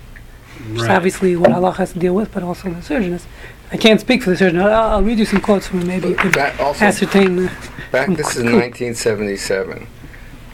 Which 0.69 0.81
is 0.81 0.87
obviously 0.87 1.35
what 1.35 1.51
Allah 1.51 1.71
has 1.73 1.93
to 1.93 1.99
deal 1.99 2.15
with, 2.15 2.33
but 2.33 2.43
also 2.43 2.69
the 2.69 2.81
surgeon 2.81 3.13
is. 3.13 3.25
I 3.71 3.77
can't 3.77 3.99
speak 3.99 4.23
for 4.23 4.31
the 4.31 4.37
surgeon. 4.37 4.59
I'll, 4.59 4.71
I'll 4.73 5.03
read 5.03 5.19
you 5.19 5.25
some 5.25 5.41
quotes 5.41 5.67
from 5.67 5.81
him. 5.81 5.87
Maybe 5.87 6.09
you 6.09 6.17
also, 6.59 6.85
ascertain. 6.85 7.35
The, 7.35 7.51
back, 7.91 8.07
this 8.09 8.35
is 8.35 8.43
1977. 8.43 9.87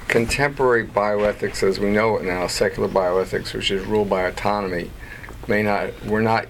Contemporary 0.07 0.85
bioethics, 0.85 1.63
as 1.63 1.79
we 1.79 1.89
know 1.89 2.17
it 2.17 2.23
now, 2.23 2.47
secular 2.47 2.89
bioethics, 2.89 3.53
which 3.53 3.71
is 3.71 3.85
ruled 3.85 4.09
by 4.09 4.23
autonomy, 4.23 4.91
may 5.47 5.63
not, 5.63 5.89
we're 6.05 6.21
not, 6.21 6.47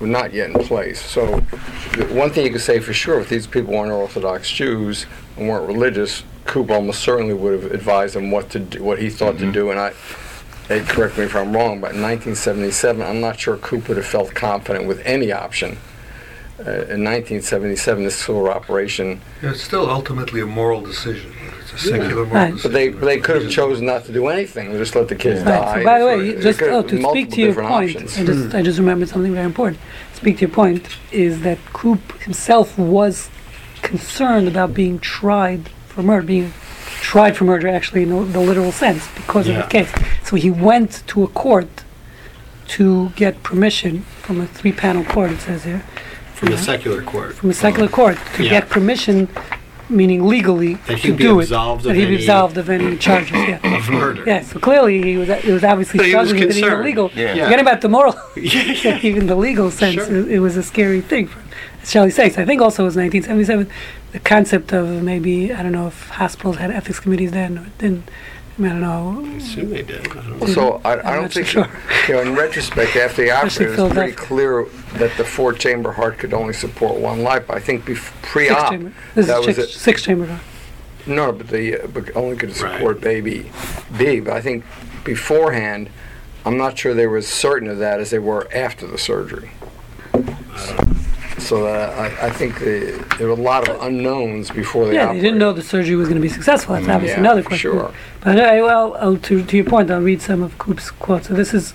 we're 0.00 0.06
not 0.06 0.32
yet 0.32 0.50
in 0.50 0.64
place. 0.64 1.00
So, 1.00 1.40
the 1.96 2.06
one 2.12 2.30
thing 2.30 2.44
you 2.44 2.50
can 2.50 2.60
say 2.60 2.80
for 2.80 2.92
sure, 2.92 3.20
if 3.20 3.28
these 3.28 3.46
people 3.46 3.74
weren't 3.74 3.92
Orthodox 3.92 4.50
Jews 4.50 5.06
and 5.36 5.48
weren't 5.48 5.66
religious, 5.66 6.22
Koop 6.44 6.70
almost 6.70 7.00
certainly 7.00 7.34
would 7.34 7.62
have 7.62 7.72
advised 7.72 8.14
them 8.14 8.30
what 8.30 8.50
to 8.50 8.60
do, 8.60 8.82
what 8.82 8.98
he 8.98 9.10
thought 9.10 9.38
to 9.38 9.50
do, 9.50 9.70
and 9.70 9.80
I, 9.80 9.92
Ed, 10.68 10.88
correct 10.88 11.18
me 11.18 11.24
if 11.24 11.34
I'm 11.34 11.52
wrong, 11.52 11.80
but 11.80 11.94
in 11.94 12.02
1977, 12.02 13.02
I'm 13.02 13.20
not 13.20 13.38
sure 13.38 13.56
Koop 13.56 13.88
would 13.88 13.96
have 13.96 14.06
felt 14.06 14.34
confident 14.34 14.86
with 14.86 15.00
any 15.04 15.32
option. 15.32 15.78
Uh, 16.58 16.88
in 16.88 17.04
1977, 17.04 18.04
this 18.04 18.16
solar 18.16 18.50
operation, 18.50 19.20
It's 19.42 19.62
still 19.62 19.90
ultimately 19.90 20.40
a 20.40 20.46
moral 20.46 20.80
decision. 20.80 21.30
It's 21.76 21.84
a 21.84 21.88
secular 21.88 22.24
moral 22.26 22.52
Right. 22.52 22.54
but 22.62 22.72
they 22.72 22.88
they 22.88 23.18
could 23.18 23.40
have 23.42 23.50
chosen 23.50 23.84
not 23.86 24.04
to 24.06 24.12
do 24.12 24.28
anything, 24.28 24.72
They 24.72 24.78
just 24.78 24.94
let 24.96 25.08
the 25.08 25.14
kids 25.14 25.40
Right. 25.42 25.60
die. 25.60 25.78
So 25.80 25.84
by 25.84 25.98
the 26.00 26.06
way, 26.06 26.32
They 26.32 26.42
just 26.42 26.58
could 26.58 26.68
oh, 26.70 26.76
have 26.76 26.84
oh, 26.86 26.88
to 26.88 26.96
speak 26.96 27.02
multiple 27.02 27.32
to 27.32 27.40
your 27.40 27.48
different 27.50 27.68
point, 27.68 27.90
options. 27.96 28.18
I 28.18 28.24
just 28.24 28.54
I 28.54 28.62
just 28.62 28.78
remembered 28.78 29.08
something 29.08 29.32
very 29.34 29.46
important. 29.46 29.78
Speak 30.14 30.36
to 30.38 30.40
your 30.46 30.54
point 30.62 30.88
is 31.12 31.42
that 31.42 31.58
Koop 31.74 32.00
himself 32.22 32.78
was 32.78 33.28
concerned 33.82 34.48
about 34.48 34.72
being 34.74 34.98
tried 34.98 35.68
for 35.88 36.02
murder, 36.02 36.26
being 36.26 36.52
tried 37.00 37.36
for 37.36 37.44
murder 37.44 37.68
actually 37.68 38.02
in 38.04 38.10
the, 38.10 38.24
the 38.24 38.40
literal 38.40 38.72
sense 38.72 39.06
because 39.14 39.46
of 39.48 39.54
Yeah. 39.54 39.62
the 39.62 39.68
case. 39.68 39.90
So 40.24 40.36
he 40.36 40.50
went 40.50 41.02
to 41.08 41.22
a 41.24 41.28
court 41.28 41.68
to 42.68 43.10
get 43.16 43.42
permission 43.42 44.00
from 44.22 44.40
a 44.40 44.46
three-panel 44.46 45.04
court. 45.04 45.30
It 45.30 45.40
says 45.40 45.64
here 45.64 45.82
From 46.34 46.48
the 46.50 46.56
Yeah. 46.56 46.60
secular 46.62 47.02
court. 47.02 47.34
from 47.34 47.50
a 47.50 47.54
secular 47.54 47.86
um, 47.86 47.92
court 47.92 48.18
to 48.36 48.42
Yeah. 48.42 48.50
get 48.50 48.68
permission, 48.68 49.28
meaning 49.88 50.26
legally 50.26 50.74
That 50.74 50.86
to 50.86 51.08
he'd 51.08 51.16
do 51.16 51.40
it. 51.40 51.46
that 51.48 51.94
he'd 51.96 52.06
be 52.06 52.16
absolved 52.16 52.56
of 52.58 52.68
any 52.68 52.96
charges. 53.06 53.32
Yeah. 53.32 53.76
Of 53.76 53.88
murder. 53.88 54.24
Yeah, 54.26 54.42
so 54.42 54.58
clearly 54.58 55.02
he 55.02 55.16
was 55.16 55.28
it 55.28 55.44
was 55.44 55.64
obviously 55.64 55.98
So 55.98 56.04
he 56.04 56.14
was 56.14 56.28
struggling 56.28 56.48
with 56.48 56.56
even 56.56 56.70
the 56.70 56.76
concerned. 56.76 56.84
legal. 56.84 57.10
Yeah. 57.14 57.44
Forget 57.44 57.60
about 57.60 57.80
the 57.80 57.88
moral, 57.88 58.14
Yeah, 58.36 58.62
yeah. 58.62 58.98
even 59.02 59.26
the 59.26 59.36
legal 59.36 59.70
sense. 59.70 59.94
Sure. 59.94 60.04
It, 60.16 60.32
it 60.32 60.38
was 60.40 60.56
a 60.56 60.62
scary 60.62 61.00
thing. 61.00 61.28
For, 61.28 61.40
as 61.82 61.90
Shelley 61.90 62.10
says, 62.10 62.36
I 62.36 62.44
think 62.44 62.60
also 62.60 62.82
it 62.82 62.86
was 62.86 62.96
1977. 62.96 63.70
The 64.12 64.18
concept 64.20 64.72
of 64.72 65.02
maybe 65.02 65.52
I 65.52 65.62
don't 65.62 65.72
know 65.72 65.86
if 65.88 66.08
hospitals 66.08 66.56
had 66.56 66.70
ethics 66.70 67.00
committees 67.00 67.32
then 67.32 67.58
or 67.58 67.66
didn't. 67.78 68.10
I, 68.58 68.62
don't 68.62 68.80
know. 68.80 69.22
I 69.26 69.34
assume 69.36 69.70
they 69.70 69.82
did. 69.82 70.08
I 70.08 70.14
don't 70.14 70.40
know. 70.40 70.46
So 70.46 70.80
I, 70.84 71.12
I 71.12 71.16
don't 71.16 71.32
think, 71.32 71.46
sure. 71.46 71.68
you 72.08 72.14
know, 72.14 72.22
in 72.22 72.34
retrospect, 72.34 72.96
after 72.96 73.22
the 73.24 73.28
Especially 73.28 73.66
operator, 73.66 73.82
it 73.82 73.84
was 73.84 73.92
pretty 73.92 74.12
Philadelphia. 74.12 74.26
clear 74.26 74.98
that 74.98 75.16
the 75.18 75.24
four-chamber 75.24 75.92
heart 75.92 76.18
could 76.18 76.32
only 76.32 76.54
support 76.54 76.98
one 76.98 77.22
life. 77.22 77.50
I 77.50 77.60
think 77.60 77.84
bef- 77.84 78.12
pre-op, 78.22 78.70
chamber. 78.70 78.92
This 79.14 79.26
that 79.26 79.40
is 79.40 79.46
was 79.46 79.56
six, 79.56 79.68
it. 79.76 79.78
six 79.78 80.02
chamber. 80.02 80.26
heart. 80.26 80.40
No, 81.06 81.32
but 81.32 81.48
the 81.48 81.82
uh, 81.82 81.86
but 81.88 82.16
only 82.16 82.36
could 82.36 82.48
Right. 82.60 82.74
support 82.78 83.00
baby 83.00 83.50
B. 83.96 84.20
But 84.20 84.32
I 84.34 84.40
think 84.40 84.64
beforehand, 85.04 85.90
I'm 86.44 86.56
not 86.56 86.78
sure 86.78 86.94
they 86.94 87.06
were 87.06 87.18
as 87.18 87.26
certain 87.28 87.68
of 87.68 87.78
that 87.78 88.00
as 88.00 88.10
they 88.10 88.18
were 88.18 88.48
after 88.54 88.86
the 88.86 88.98
surgery. 88.98 89.50
So 91.46 91.66
uh, 91.66 91.94
I, 91.96 92.26
I 92.26 92.30
think 92.30 92.58
the, 92.58 93.06
there 93.18 93.28
were 93.28 93.34
a 93.34 93.36
lot 93.36 93.68
of 93.68 93.80
unknowns 93.80 94.50
before 94.50 94.86
they 94.86 94.94
Yeah, 94.94 95.12
they 95.12 95.20
didn't 95.20 95.38
know 95.38 95.52
the 95.52 95.62
surgery 95.62 95.94
was 95.94 96.08
going 96.08 96.20
to 96.20 96.28
be 96.28 96.32
successful. 96.32 96.74
That's 96.74 96.88
obviously 96.88 97.14
Yeah, 97.14 97.20
another 97.20 97.44
question. 97.44 97.70
sure. 97.70 97.94
But 98.20 98.40
I, 98.40 98.60
well, 98.62 98.96
I'll, 98.96 99.16
to, 99.16 99.44
to 99.44 99.56
your 99.56 99.64
point, 99.64 99.88
I'll 99.90 100.00
read 100.00 100.20
some 100.20 100.42
of 100.42 100.58
Koop's 100.58 100.90
quotes. 100.90 101.28
So 101.28 101.34
this 101.34 101.54
is 101.54 101.72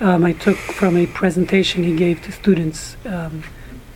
um, 0.00 0.24
I 0.24 0.32
took 0.32 0.56
from 0.56 0.96
a 0.96 1.06
presentation 1.06 1.84
he 1.84 1.94
gave 1.94 2.22
to 2.22 2.32
students 2.32 2.96
um, 3.06 3.44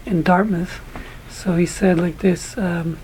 in 0.07 0.23
Dartmouth. 0.23 0.81
So 1.29 1.57
he 1.57 1.67
said 1.67 1.99
like 1.99 2.19
this. 2.19 2.57
Um, 2.57 2.99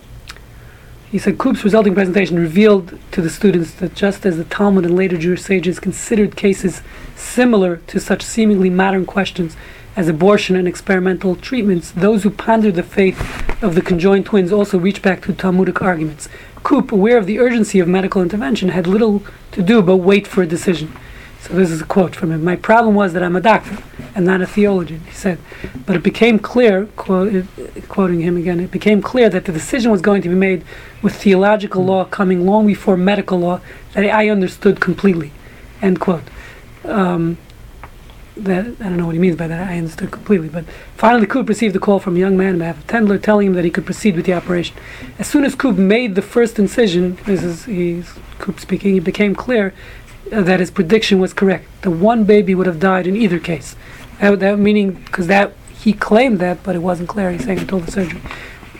he 1.11 1.19
said 1.19 1.39
Koop's 1.39 1.63
resulting 1.63 1.95
presentation 1.95 2.39
revealed 2.39 2.99
to 3.13 3.23
the 3.23 3.31
students 3.31 3.73
that 3.75 3.95
just 3.95 4.27
as 4.27 4.37
the 4.37 4.45
Talmud 4.45 4.85
and 4.85 4.97
later 4.97 5.17
Jewish 5.17 5.43
sages 5.43 5.79
considered 5.79 6.35
cases 6.37 6.83
similar 7.15 7.77
to 7.89 8.01
such 8.01 8.23
seemingly 8.23 8.69
modern 8.71 9.07
questions 9.07 9.57
as 9.97 10.09
abortion 10.09 10.57
and 10.57 10.67
experimental 10.67 11.37
treatments, 11.37 11.91
those 11.91 12.23
who 12.23 12.31
ponder 12.31 12.73
the 12.73 12.83
fate 12.83 13.17
of 13.63 13.75
the 13.75 13.83
conjoined 13.83 14.27
twins 14.27 14.53
also 14.53 14.79
reach 14.79 15.03
back 15.03 15.23
to 15.23 15.33
Talmudic 15.33 15.81
arguments. 15.83 16.29
Koop, 16.63 16.91
aware 16.91 17.19
of 17.19 17.27
the 17.27 17.39
urgency 17.39 17.79
of 17.79 17.87
medical 17.87 18.23
intervention, 18.23 18.71
had 18.71 18.87
little 18.87 19.23
to 19.53 19.63
do 19.63 19.83
but 19.83 19.99
wait 19.99 20.27
for 20.27 20.43
a 20.43 20.47
decision. 20.47 20.93
So 21.41 21.53
this 21.53 21.71
is 21.71 21.83
a 21.83 21.85
quote 21.85 22.17
from 22.17 22.33
him. 22.33 22.43
My 22.43 22.57
problem 22.57 22.95
was 22.95 23.13
that 23.13 23.23
I'm 23.23 23.37
a 23.37 23.41
doctor 23.41 23.77
and 24.15 24.25
not 24.25 24.41
a 24.41 24.47
theologian, 24.47 25.01
he 25.01 25.13
said. 25.13 25.39
But 25.85 25.95
it 25.97 26.03
became 26.03 26.39
clear, 26.39 26.87
quote, 26.97 27.45
quoting 27.89 28.21
him 28.21 28.39
again, 28.39 28.61
it 28.61 28.71
became 28.71 29.03
clear 29.03 29.29
that 29.29 29.45
the 29.45 29.53
decision 29.53 29.93
was 29.93 30.01
going 30.01 30.23
to 30.23 30.31
be 30.31 30.35
made 30.35 30.65
with 31.03 31.15
theological 31.15 31.85
law 31.85 32.07
coming 32.07 32.47
long 32.47 32.67
before 32.67 32.97
medical 32.97 33.39
law 33.39 33.61
that 33.93 34.07
I 34.07 34.31
understood 34.31 34.81
completely. 34.81 35.33
End 35.83 36.01
quote. 36.01 36.25
Um, 36.85 37.37
that 38.37 38.67
I 38.67 38.85
don't 38.85 38.97
know 38.97 39.07
what 39.07 39.15
he 39.15 39.21
means 39.21 39.37
by 39.37 39.47
that. 39.47 39.69
I 39.69 39.79
understood 39.79 40.11
completely. 40.11 40.49
But 40.49 40.65
finally, 40.97 41.27
Koop 41.27 41.49
received 41.49 41.77
a 41.77 41.79
call 41.79 42.01
from 42.01 42.17
a 42.17 42.19
young 42.19 42.37
man 42.37 42.55
on 42.55 42.59
behalf 42.59 42.79
of 42.79 42.87
Tendler 42.87 43.23
telling 43.23 43.49
him 43.49 43.53
that 43.55 43.65
he 43.65 43.71
could 43.71 43.85
proceed 43.85 44.17
with 44.17 44.27
the 44.27 44.33
operation. 44.33 44.77
As 45.19 45.27
soon 45.27 45.45
as 45.45 45.55
Koop 45.55 45.77
made 45.77 46.15
the 46.15 46.23
first 46.23 46.59
incision, 46.59 47.17
this 47.27 47.43
is 47.43 47.65
he's 47.65 48.13
Koop 48.39 48.59
speaking, 48.59 48.97
it 48.97 49.05
became 49.05 49.35
clear 49.35 49.73
uh, 50.33 50.43
that 50.43 50.61
his 50.61 50.71
prediction 50.71 51.21
was 51.21 51.33
correct. 51.33 51.69
The 51.83 51.91
one 51.91 52.25
baby 52.25 52.55
would 52.55 52.67
have 52.67 52.81
died 52.81 53.07
in 53.07 53.17
either 53.17 53.39
case. 53.39 53.77
That, 54.21 54.41
that 54.41 54.59
meaning 54.59 54.93
because 54.93 55.27
that 55.29 55.53
he 55.73 55.93
claimed 55.93 56.39
that, 56.41 56.63
but 56.63 56.75
it 56.75 56.81
wasn't 56.81 57.09
clear. 57.09 57.31
He's 57.31 57.45
saying 57.45 57.61
until 57.61 57.81
the 57.81 57.93
surgery. 57.93 58.21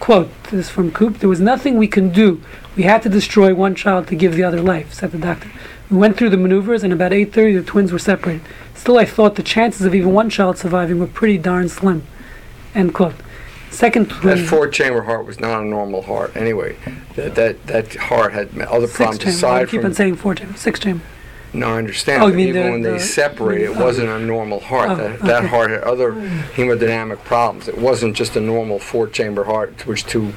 Quote: 0.01 0.31
This 0.45 0.67
is 0.67 0.71
from 0.71 0.91
Koop. 0.91 1.19
There 1.19 1.29
was 1.29 1.41
nothing 1.41 1.77
we 1.77 1.87
can 1.87 2.11
do. 2.11 2.43
We 2.77 2.83
had 2.83 3.03
to 3.03 3.09
destroy 3.09 3.55
one 3.55 3.75
child 3.75 4.09
to 4.09 4.17
give 4.17 4.35
the 4.35 4.43
other 4.43 4.61
life," 4.61 4.93
said 4.93 5.13
the 5.13 5.19
doctor. 5.19 5.51
We 5.91 5.99
went 5.99 6.17
through 6.17 6.31
the 6.31 6.37
maneuvers, 6.37 6.83
and 6.83 6.93
about 6.93 7.13
8:30, 7.13 7.55
the 7.55 7.63
twins 7.63 7.93
were 7.93 7.99
separated. 7.99 8.43
Still, 8.85 8.99
I 8.99 9.07
thought 9.07 9.37
the 9.37 9.43
chances 9.43 9.87
of 9.87 9.95
even 9.95 10.13
one 10.13 10.29
child 10.29 10.59
surviving 10.59 10.99
were 10.99 11.07
pretty 11.07 11.39
darn 11.39 11.71
slim. 11.71 12.07
End 12.75 12.93
quote. 12.93 13.15
Second 13.71 14.11
That 14.23 14.39
four-chamber 14.39 15.05
heart 15.05 15.25
was 15.25 15.41
not 15.41 15.63
a 15.63 15.65
normal 15.65 16.03
heart. 16.03 16.37
Anyway, 16.37 16.77
that 17.17 17.35
that, 17.35 17.67
that 17.67 17.95
heart 17.95 18.35
had 18.35 18.49
other 18.61 18.87
problems 18.87 19.25
chamber. 19.25 19.47
I 19.47 19.65
keep 19.65 19.81
from. 19.81 19.87
on 19.87 19.95
saying 19.95 20.17
four 20.17 20.35
chamber. 20.35 20.59
Six 20.59 20.81
chamber. 20.81 21.03
No, 21.55 21.69
I 21.69 21.79
understand. 21.79 22.25
Oh, 22.25 22.29
even 22.29 22.53
the- 22.53 22.71
when 22.71 22.83
the- 22.83 22.91
they 22.91 22.99
separated, 22.99 23.71
it 23.71 23.77
oh. 23.79 23.83
wasn't 23.83 24.11
a 24.11 24.19
normal 24.19 24.61
heart. 24.61 24.91
Oh, 24.91 24.97
that, 24.97 25.21
that 25.21 25.39
okay. 25.39 25.47
heart 25.47 25.71
had 25.71 25.81
other 25.85 26.13
hemodynamic 26.13 27.25
problems. 27.25 27.69
It 27.69 27.79
wasn't 27.79 28.15
just 28.15 28.37
a 28.37 28.41
normal 28.41 28.79
four-chamber 28.79 29.45
heart 29.45 29.79
to 29.79 29.89
which 29.89 30.05
two 30.05 30.35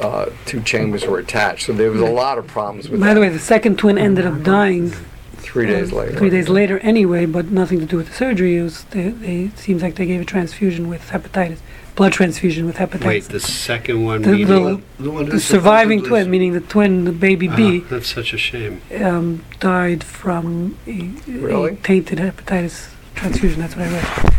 uh, 0.00 0.30
two 0.46 0.62
chambers 0.62 1.04
were 1.04 1.18
attached. 1.18 1.66
So 1.66 1.74
there 1.74 1.90
was 1.90 2.00
a 2.00 2.06
lot 2.06 2.38
of 2.38 2.46
problems 2.46 2.88
with 2.88 2.98
By 2.98 3.08
that. 3.08 3.14
the 3.14 3.20
way, 3.20 3.28
the 3.28 3.38
second 3.38 3.78
twin 3.78 3.98
ended 3.98 4.24
up 4.24 4.42
dying 4.42 4.94
three 5.44 5.66
days 5.66 5.92
uh, 5.92 5.96
later. 5.96 6.16
Three 6.18 6.30
days 6.30 6.48
later, 6.48 6.78
anyway, 6.80 7.26
but 7.26 7.50
nothing 7.50 7.80
to 7.80 7.86
do 7.86 7.96
with 7.96 8.08
the 8.08 8.14
surgery. 8.14 8.56
It 8.56 8.62
was 8.62 8.84
they, 8.84 9.08
they 9.08 9.36
it 9.44 9.58
seems 9.58 9.82
like 9.82 9.94
they 9.96 10.06
gave 10.06 10.20
a 10.20 10.24
transfusion 10.24 10.88
with 10.88 11.02
hepatitis, 11.10 11.58
blood 11.94 12.12
transfusion 12.12 12.66
with 12.66 12.76
hepatitis. 12.76 13.04
Wait, 13.06 13.24
the 13.24 13.40
second 13.40 14.04
one. 14.04 14.22
The- 14.22 14.32
meaning- 14.32 14.46
the- 14.46 14.80
The 15.04 15.10
one 15.10 15.28
the 15.28 15.40
surviving 15.40 15.98
supposedly- 16.00 16.20
twin, 16.22 16.30
meaning 16.30 16.52
the 16.52 16.60
twin, 16.60 17.04
the 17.04 17.12
baby 17.12 17.48
B, 17.48 17.82
Ah, 17.84 17.88
that's 17.90 18.12
such 18.12 18.32
a 18.32 18.38
shame. 18.38 18.80
um, 19.02 19.44
died 19.60 20.02
from 20.04 20.76
a, 20.86 21.10
Really? 21.30 21.72
a 21.72 21.76
tainted 21.76 22.18
hepatitis 22.18 22.88
transfusion. 23.14 23.60
That's 23.60 23.76
what 23.76 23.86
I 23.88 23.92
read. 23.92 24.30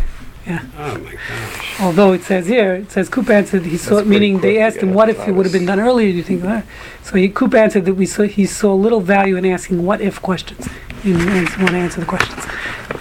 Yeah. 0.46 0.60
Oh 0.78 0.96
my 0.98 1.10
gosh. 1.10 1.80
Although 1.80 2.12
it 2.12 2.22
says 2.22 2.46
here, 2.46 2.74
it 2.76 2.92
says 2.92 3.08
Koop 3.08 3.28
answered 3.30 3.64
he 3.64 3.76
saw, 3.76 3.96
pretty 3.96 4.08
meaning 4.10 4.38
they 4.40 4.60
asked 4.60 4.76
him 4.76 4.94
what 4.94 5.08
if 5.08 5.26
it 5.26 5.32
would 5.32 5.44
have 5.44 5.52
been 5.52 5.66
done 5.66 5.80
earlier. 5.80 6.08
Do 6.12 6.16
you 6.18 6.22
think? 6.22 6.44
Uh, 6.44 6.62
so 7.02 7.16
he, 7.16 7.28
Koop 7.28 7.52
answered 7.52 7.84
that 7.86 7.94
we 7.94 8.06
saw 8.06 8.22
he 8.22 8.46
saw 8.46 8.72
little 8.72 9.00
value 9.00 9.36
in 9.36 9.44
asking 9.44 9.84
what 9.84 10.00
if 10.00 10.22
questions. 10.22 10.68
You 11.06 11.14
want 11.14 11.48
to 11.70 11.76
answer 11.76 12.00
the 12.00 12.06
questions. 12.06 12.44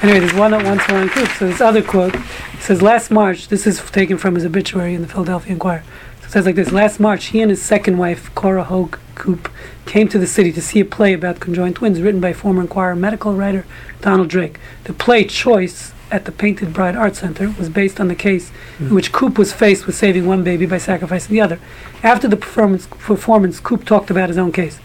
Anyway, 0.03 0.19
there's 0.19 0.35
one 0.35 0.51
one 0.51 0.61
more 0.61 0.75
on 0.75 1.09
Koop. 1.09 1.27
So 1.39 1.47
this 1.47 1.59
other 1.59 1.81
quote 1.81 2.15
says 2.59 2.83
last 2.83 3.09
March. 3.09 3.47
This 3.47 3.65
is 3.65 3.79
taken 3.89 4.19
from 4.19 4.35
his 4.35 4.45
obituary 4.45 4.93
in 4.93 5.01
the 5.01 5.07
Philadelphia 5.07 5.53
Inquirer. 5.53 5.83
So 6.21 6.27
it 6.27 6.31
says 6.31 6.45
like 6.45 6.53
this: 6.53 6.71
Last 6.71 6.99
March, 6.99 7.25
he 7.25 7.41
and 7.41 7.49
his 7.49 7.63
second 7.63 7.97
wife 7.97 8.29
Cora 8.35 8.65
Hogue 8.65 8.99
Koop 9.15 9.49
came 9.87 10.07
to 10.09 10.19
the 10.19 10.27
city 10.27 10.51
to 10.51 10.61
see 10.61 10.79
a 10.79 10.85
play 10.85 11.13
about 11.13 11.39
conjoined 11.39 11.77
twins 11.77 11.99
written 11.99 12.21
by 12.21 12.31
former 12.31 12.61
Inquirer 12.61 12.95
medical 12.95 13.33
writer 13.33 13.65
Donald 14.01 14.27
Drake. 14.27 14.59
The 14.83 14.93
play 14.93 15.23
Choice 15.23 15.91
at 16.11 16.25
the 16.25 16.31
Painted 16.31 16.73
Bride 16.73 16.95
Art 16.95 17.15
Center 17.15 17.55
was 17.57 17.69
based 17.69 17.99
on 17.99 18.07
the 18.07 18.13
case 18.13 18.51
in 18.77 18.93
which 18.93 19.11
Koop 19.11 19.39
was 19.39 19.51
faced 19.51 19.87
with 19.87 19.95
saving 19.95 20.27
one 20.27 20.43
baby 20.43 20.67
by 20.67 20.77
sacrificing 20.77 21.33
the 21.33 21.41
other. 21.41 21.59
After 22.03 22.27
the 22.27 22.37
performance, 22.37 22.85
performance, 22.85 23.59
Koop 23.59 23.83
talked 23.83 24.11
about 24.11 24.29
his 24.29 24.37
own 24.37 24.51
case. 24.51 24.79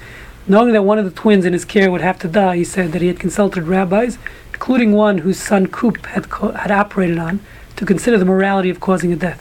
Knowing 0.50 0.72
that 0.72 0.82
one 0.82 0.98
of 0.98 1.04
the 1.04 1.12
twins 1.12 1.44
in 1.44 1.52
his 1.52 1.64
care 1.64 1.92
would 1.92 2.00
have 2.00 2.18
to 2.18 2.26
die, 2.26 2.56
he 2.56 2.64
said 2.64 2.90
that 2.90 3.00
he 3.00 3.06
had 3.06 3.20
consulted 3.20 3.62
rabbis, 3.62 4.18
including 4.52 4.90
one 4.90 5.18
whose 5.18 5.40
son 5.40 5.68
Koop 5.68 6.04
had, 6.06 6.28
co- 6.28 6.50
had 6.50 6.72
operated 6.72 7.18
on, 7.18 7.38
to 7.76 7.86
consider 7.86 8.18
the 8.18 8.24
morality 8.24 8.68
of 8.68 8.80
causing 8.80 9.12
a 9.12 9.16
death. 9.16 9.40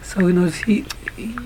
So 0.00 0.24
he 0.28 0.32
knows 0.32 0.58
he, 0.58 0.84
he 1.16 1.36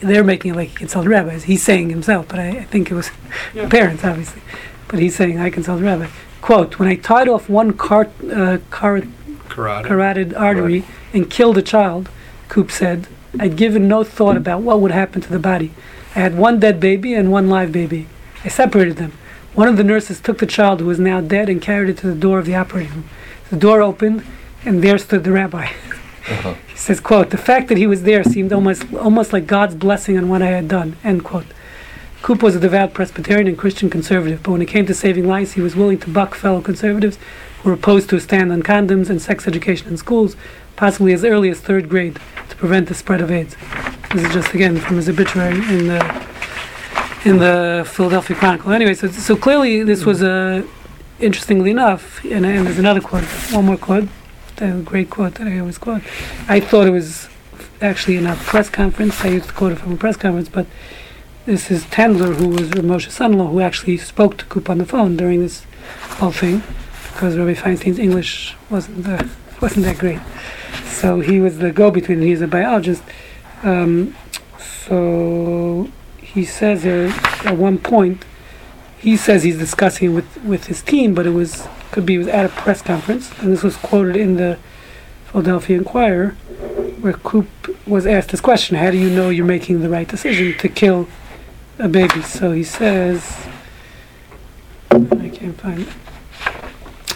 they're 0.00 0.22
making 0.22 0.50
it 0.50 0.54
like 0.54 0.68
he 0.68 0.74
consulted 0.74 1.08
rabbis. 1.08 1.44
He's 1.44 1.62
saying 1.62 1.88
himself, 1.88 2.28
but 2.28 2.38
I, 2.38 2.48
I 2.48 2.64
think 2.64 2.90
it 2.90 2.94
was 2.94 3.10
the 3.54 3.68
parents, 3.68 4.04
obviously. 4.04 4.42
But 4.88 4.98
he's 4.98 5.16
saying, 5.16 5.38
I 5.38 5.48
consulted 5.48 5.86
rabbi. 5.86 6.08
Quote, 6.42 6.78
when 6.78 6.90
I 6.90 6.96
tied 6.96 7.30
off 7.30 7.48
one 7.48 7.72
car, 7.72 8.10
uh, 8.30 8.58
car, 8.68 9.00
Carotid. 9.48 9.86
carotid 9.86 10.34
artery 10.34 10.84
and 11.14 11.30
killed 11.30 11.56
a 11.56 11.62
child, 11.62 12.10
Koop 12.50 12.70
said, 12.70 13.08
I'd 13.40 13.56
given 13.56 13.88
no 13.88 14.04
thought 14.04 14.36
about 14.36 14.60
what 14.60 14.82
would 14.82 14.90
happen 14.90 15.22
to 15.22 15.30
the 15.30 15.38
body. 15.38 15.72
I 16.14 16.18
had 16.18 16.36
one 16.36 16.60
dead 16.60 16.78
baby 16.80 17.14
and 17.14 17.32
one 17.32 17.48
live 17.48 17.72
baby. 17.72 18.08
I 18.46 18.48
separated 18.48 18.96
them. 18.96 19.12
One 19.54 19.66
of 19.66 19.76
the 19.76 19.82
nurses 19.82 20.20
took 20.20 20.38
the 20.38 20.46
child 20.46 20.78
who 20.78 20.86
was 20.86 21.00
now 21.00 21.20
dead 21.20 21.48
and 21.48 21.60
carried 21.60 21.90
it 21.90 21.98
to 21.98 22.06
the 22.06 22.14
door 22.14 22.38
of 22.38 22.46
the 22.46 22.54
operating 22.54 22.92
room. 22.92 23.08
The 23.50 23.56
door 23.56 23.82
opened, 23.82 24.24
and 24.64 24.84
there 24.84 24.98
stood 24.98 25.24
the 25.24 25.32
rabbi. 25.32 25.68
Uh-huh. 26.28 26.54
He 26.66 26.76
says, 26.76 26.98
quote, 26.98 27.30
the 27.30 27.38
fact 27.38 27.68
that 27.68 27.78
he 27.78 27.86
was 27.86 28.02
there 28.02 28.24
seemed 28.24 28.52
almost 28.52 28.92
almost 28.94 29.32
like 29.32 29.46
God's 29.46 29.76
blessing 29.76 30.18
on 30.18 30.28
what 30.28 30.42
I 30.42 30.48
had 30.48 30.66
done, 30.66 30.96
end 31.04 31.22
quote. 31.22 31.46
Koop 32.20 32.42
was 32.42 32.56
a 32.56 32.58
devout 32.58 32.92
Presbyterian 32.92 33.46
and 33.46 33.56
Christian 33.56 33.88
conservative, 33.88 34.42
but 34.42 34.50
when 34.50 34.60
it 34.60 34.66
came 34.66 34.86
to 34.86 34.92
saving 34.92 35.28
lives, 35.28 35.52
he 35.52 35.60
was 35.60 35.76
willing 35.76 36.00
to 36.00 36.10
buck 36.10 36.34
fellow 36.34 36.60
conservatives 36.60 37.16
who 37.62 37.68
were 37.68 37.76
opposed 37.76 38.10
to 38.10 38.16
a 38.16 38.20
stand 38.20 38.50
on 38.50 38.64
condoms 38.64 39.08
and 39.08 39.22
sex 39.22 39.46
education 39.46 39.86
in 39.86 39.96
schools, 39.96 40.34
possibly 40.74 41.12
as 41.12 41.22
early 41.22 41.48
as 41.48 41.60
third 41.60 41.88
grade, 41.88 42.18
to 42.48 42.56
prevent 42.56 42.88
the 42.88 42.94
spread 42.94 43.20
of 43.20 43.30
AIDS. 43.30 43.54
This 44.12 44.24
is 44.24 44.34
just 44.34 44.52
again 44.52 44.78
from 44.78 44.96
his 44.96 45.08
obituary 45.08 45.58
in 45.72 45.86
the 45.86 46.25
in 47.26 47.38
the 47.38 47.84
Philadelphia 47.86 48.36
Chronicle. 48.36 48.72
Anyway, 48.72 48.94
so 48.94 49.08
so 49.08 49.36
clearly 49.36 49.82
this 49.82 50.04
was 50.04 50.22
a 50.22 50.64
interestingly 51.18 51.70
enough, 51.70 52.24
and, 52.24 52.44
and 52.46 52.66
there's 52.66 52.78
another 52.78 53.00
quote, 53.00 53.24
one 53.52 53.64
more 53.66 53.76
quote, 53.76 54.08
a 54.58 54.80
great 54.82 55.10
quote 55.10 55.34
that 55.36 55.46
I 55.46 55.58
always 55.58 55.78
quote. 55.78 56.02
I 56.48 56.60
thought 56.60 56.86
it 56.86 56.90
was 56.90 57.28
actually 57.80 58.16
in 58.16 58.26
a 58.26 58.36
press 58.36 58.68
conference. 58.70 59.24
I 59.24 59.28
used 59.28 59.48
to 59.48 59.54
quote 59.54 59.72
it 59.72 59.78
from 59.78 59.92
a 59.92 59.96
press 59.96 60.16
conference, 60.16 60.48
but 60.48 60.66
this 61.46 61.70
is 61.70 61.84
Tendler, 61.84 62.34
who 62.36 62.48
was 62.48 62.74
Moshe's 62.82 63.14
son-in-law, 63.14 63.50
who 63.50 63.60
actually 63.60 63.96
spoke 63.98 64.36
to 64.38 64.44
Koop 64.46 64.68
on 64.68 64.78
the 64.78 64.86
phone 64.86 65.16
during 65.16 65.40
this 65.40 65.64
whole 66.18 66.32
thing, 66.32 66.62
because 67.12 67.36
Rabbi 67.36 67.54
Feinstein's 67.54 67.98
English 67.98 68.54
wasn't 68.70 69.06
uh, 69.06 69.24
wasn't 69.60 69.86
that 69.86 69.98
great. 69.98 70.20
So 70.84 71.20
he 71.20 71.40
was 71.40 71.58
the 71.58 71.72
go-between. 71.72 72.20
He's 72.22 72.42
a 72.42 72.46
biologist. 72.46 73.02
Um, 73.62 74.14
so 74.58 75.88
he 76.36 76.44
says 76.44 76.82
there 76.82 77.06
at 77.46 77.56
one 77.56 77.78
point, 77.78 78.26
he 78.98 79.16
says 79.16 79.42
he's 79.42 79.58
discussing 79.58 80.14
with 80.14 80.36
with 80.44 80.66
his 80.66 80.82
team, 80.82 81.14
but 81.14 81.26
it 81.26 81.30
was 81.30 81.66
could 81.90 82.04
be 82.04 82.18
was 82.18 82.28
at 82.28 82.44
a 82.44 82.50
press 82.50 82.82
conference, 82.82 83.32
and 83.40 83.50
this 83.50 83.62
was 83.62 83.74
quoted 83.78 84.16
in 84.16 84.36
the 84.36 84.58
Philadelphia 85.32 85.78
Inquirer, 85.78 86.32
where 87.00 87.14
Koop 87.14 87.48
was 87.86 88.06
asked 88.06 88.32
this 88.32 88.42
question: 88.42 88.76
How 88.76 88.90
do 88.90 88.98
you 88.98 89.08
know 89.08 89.30
you're 89.30 89.46
making 89.46 89.80
the 89.80 89.88
right 89.88 90.06
decision 90.06 90.58
to 90.58 90.68
kill 90.68 91.08
a 91.78 91.88
baby? 91.88 92.20
So 92.20 92.52
he 92.52 92.64
says, 92.64 93.46
I 94.90 95.30
can't 95.32 95.58
find 95.58 95.88
it 95.88 95.88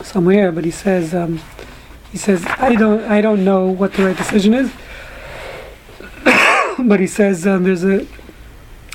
somewhere, 0.02 0.50
but 0.50 0.64
he 0.64 0.70
says, 0.70 1.14
um, 1.14 1.42
he 2.10 2.16
says, 2.16 2.46
I 2.46 2.74
don't, 2.74 3.02
I 3.02 3.20
don't 3.20 3.44
know 3.44 3.66
what 3.66 3.92
the 3.92 4.06
right 4.06 4.16
decision 4.16 4.54
is, 4.54 4.72
but 6.78 7.00
he 7.00 7.06
says 7.06 7.46
um, 7.46 7.64
there's 7.64 7.84
a. 7.84 8.06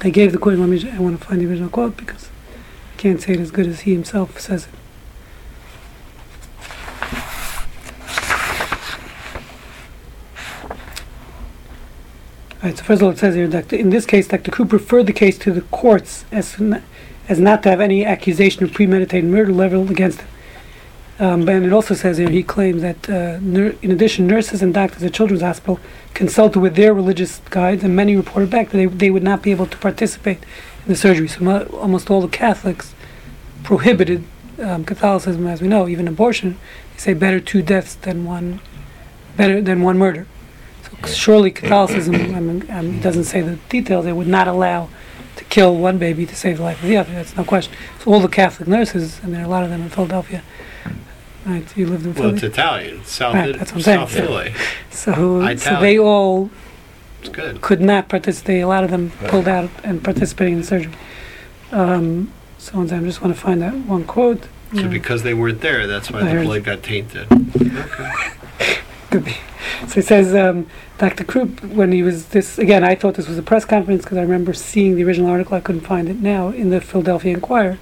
I 0.01 0.09
gave 0.09 0.31
the 0.31 0.37
quote. 0.37 0.57
Let 0.59 0.69
me. 0.69 0.91
I 0.91 0.99
want 0.99 1.19
to 1.19 1.25
find 1.25 1.41
the 1.41 1.47
original 1.47 1.69
quote 1.69 1.97
because 1.97 2.29
I 2.93 2.97
can't 2.97 3.21
say 3.21 3.33
it 3.33 3.39
as 3.39 3.51
good 3.51 3.67
as 3.67 3.81
he 3.81 3.93
himself 3.93 4.39
says 4.39 4.67
it. 4.67 4.73
All 12.65 12.71
right, 12.71 12.77
so 12.79 12.83
first 12.83 13.01
of 13.01 13.05
all, 13.05 13.11
it 13.11 13.19
says 13.19 13.35
here 13.35 13.47
that 13.47 13.71
in 13.71 13.91
this 13.91 14.07
case, 14.07 14.27
Dr. 14.27 14.49
Cooper 14.49 14.77
referred 14.77 15.05
the 15.05 15.13
case 15.13 15.37
to 15.37 15.51
the 15.51 15.61
courts 15.61 16.25
as, 16.31 16.59
as 17.29 17.39
not 17.39 17.61
to 17.61 17.69
have 17.69 17.79
any 17.79 18.03
accusation 18.03 18.63
of 18.63 18.73
premeditated 18.73 19.29
murder 19.29 19.51
leveled 19.51 19.91
against 19.91 20.21
him. 20.21 20.27
Um, 21.19 21.47
and 21.47 21.63
it 21.63 21.71
also 21.71 21.93
says 21.93 22.17
here 22.17 22.29
he 22.29 22.41
claims 22.41 22.81
that, 22.81 23.07
uh, 23.07 23.39
nur- 23.39 23.75
in 23.83 23.91
addition, 23.91 24.25
nurses 24.25 24.63
and 24.63 24.73
doctors 24.73 25.03
at 25.03 25.13
Children's 25.13 25.43
Hospital 25.43 25.79
consulted 26.15 26.59
with 26.59 26.75
their 26.75 26.93
religious 26.93 27.39
guides, 27.51 27.83
and 27.83 27.95
many 27.95 28.15
reported 28.15 28.49
back 28.49 28.69
that 28.69 28.77
they, 28.77 28.87
they 28.87 29.11
would 29.11 29.21
not 29.21 29.43
be 29.43 29.51
able 29.51 29.67
to 29.67 29.77
participate 29.77 30.39
in 30.39 30.87
the 30.87 30.95
surgery. 30.95 31.27
So 31.27 31.43
mo- 31.43 31.67
almost 31.73 32.09
all 32.09 32.21
the 32.21 32.27
Catholics 32.27 32.95
prohibited 33.63 34.23
um, 34.59 34.85
Catholicism, 34.85 35.45
as 35.45 35.61
we 35.61 35.67
know, 35.67 35.87
even 35.87 36.07
abortion. 36.07 36.57
They 36.93 36.99
say 36.99 37.13
better 37.13 37.39
two 37.39 37.61
deaths 37.61 37.95
than 37.95 38.25
one, 38.25 38.61
better 39.37 39.61
than 39.61 39.83
one 39.83 39.97
murder. 39.97 40.25
So 40.83 41.07
surely 41.07 41.51
Catholicism, 41.51 42.15
I 42.15 42.39
mean, 42.39 42.65
um, 42.71 42.95
it 42.95 43.03
doesn't 43.03 43.25
say 43.25 43.41
the 43.41 43.57
details. 43.69 44.05
They 44.05 44.13
would 44.13 44.27
not 44.27 44.47
allow 44.47 44.89
to 45.35 45.43
kill 45.45 45.75
one 45.75 45.97
baby 45.97 46.25
to 46.25 46.35
save 46.35 46.57
the 46.57 46.63
life 46.63 46.81
of 46.81 46.87
the 46.87 46.95
other. 46.95 47.11
That's 47.11 47.35
no 47.35 47.43
question. 47.43 47.73
So 47.99 48.13
all 48.13 48.21
the 48.21 48.29
Catholic 48.29 48.69
nurses, 48.69 49.19
and 49.21 49.33
there 49.33 49.41
are 49.41 49.45
a 49.45 49.49
lot 49.49 49.63
of 49.63 49.69
them 49.69 49.81
in 49.81 49.89
Philadelphia. 49.89 50.41
Right, 51.45 51.77
you 51.77 51.85
lived 51.85 52.05
in 52.07 52.13
Well, 52.15 52.33
it's 52.33 52.41
Italian. 52.43 53.03
South, 53.05 53.35
Right, 53.35 53.55
that's 53.57 53.71
what 53.71 53.77
I'm 53.77 53.83
saying. 53.83 53.99
South 53.99 54.11
Philly. 54.11 54.53
so 54.89 55.55
so 55.57 55.79
they 55.79 55.99
all 55.99 56.49
It's 57.21 57.29
good. 57.29 57.61
could 57.61 57.81
not 57.81 58.09
participate. 58.09 58.63
A 58.63 58.67
lot 58.67 58.83
of 58.83 58.89
them 58.91 59.11
pulled 59.27 59.47
out 59.47 59.69
and 59.83 60.03
participating 60.03 60.55
in 60.55 60.61
the 60.61 60.65
surgery. 60.65 60.93
Um, 61.71 62.31
so 62.57 62.81
I 62.81 62.85
just 62.85 63.21
want 63.21 63.35
to 63.35 63.39
find 63.39 63.61
that 63.61 63.73
one 63.75 64.05
quote. 64.05 64.43
So 64.73 64.81
Yeah. 64.81 64.87
because 64.87 65.21
they 65.21 65.35
weren't 65.35 65.61
there, 65.61 65.85
that's 65.85 66.09
why 66.09 66.21
I 66.21 66.33
the 66.35 66.43
blood 66.43 66.63
got 66.63 66.81
tainted. 66.81 67.27
Could 69.11 69.25
be. 69.25 69.35
So 69.87 69.99
it 69.99 70.05
says 70.05 70.33
um, 70.33 70.65
Dr. 70.97 71.23
Koop, 71.23 71.63
when 71.63 71.91
he 71.91 72.01
was 72.01 72.27
this, 72.29 72.57
again, 72.57 72.83
I 72.83 72.95
thought 72.95 73.13
this 73.15 73.27
was 73.27 73.37
a 73.37 73.43
press 73.43 73.65
conference 73.65 74.03
because 74.03 74.17
I 74.17 74.21
remember 74.21 74.53
seeing 74.53 74.95
the 74.95 75.03
original 75.03 75.29
article. 75.29 75.55
I 75.55 75.59
couldn't 75.59 75.81
find 75.81 76.09
it 76.09 76.19
now 76.21 76.49
in 76.49 76.69
the 76.71 76.81
Philadelphia 76.81 77.33
Inquirer, 77.35 77.77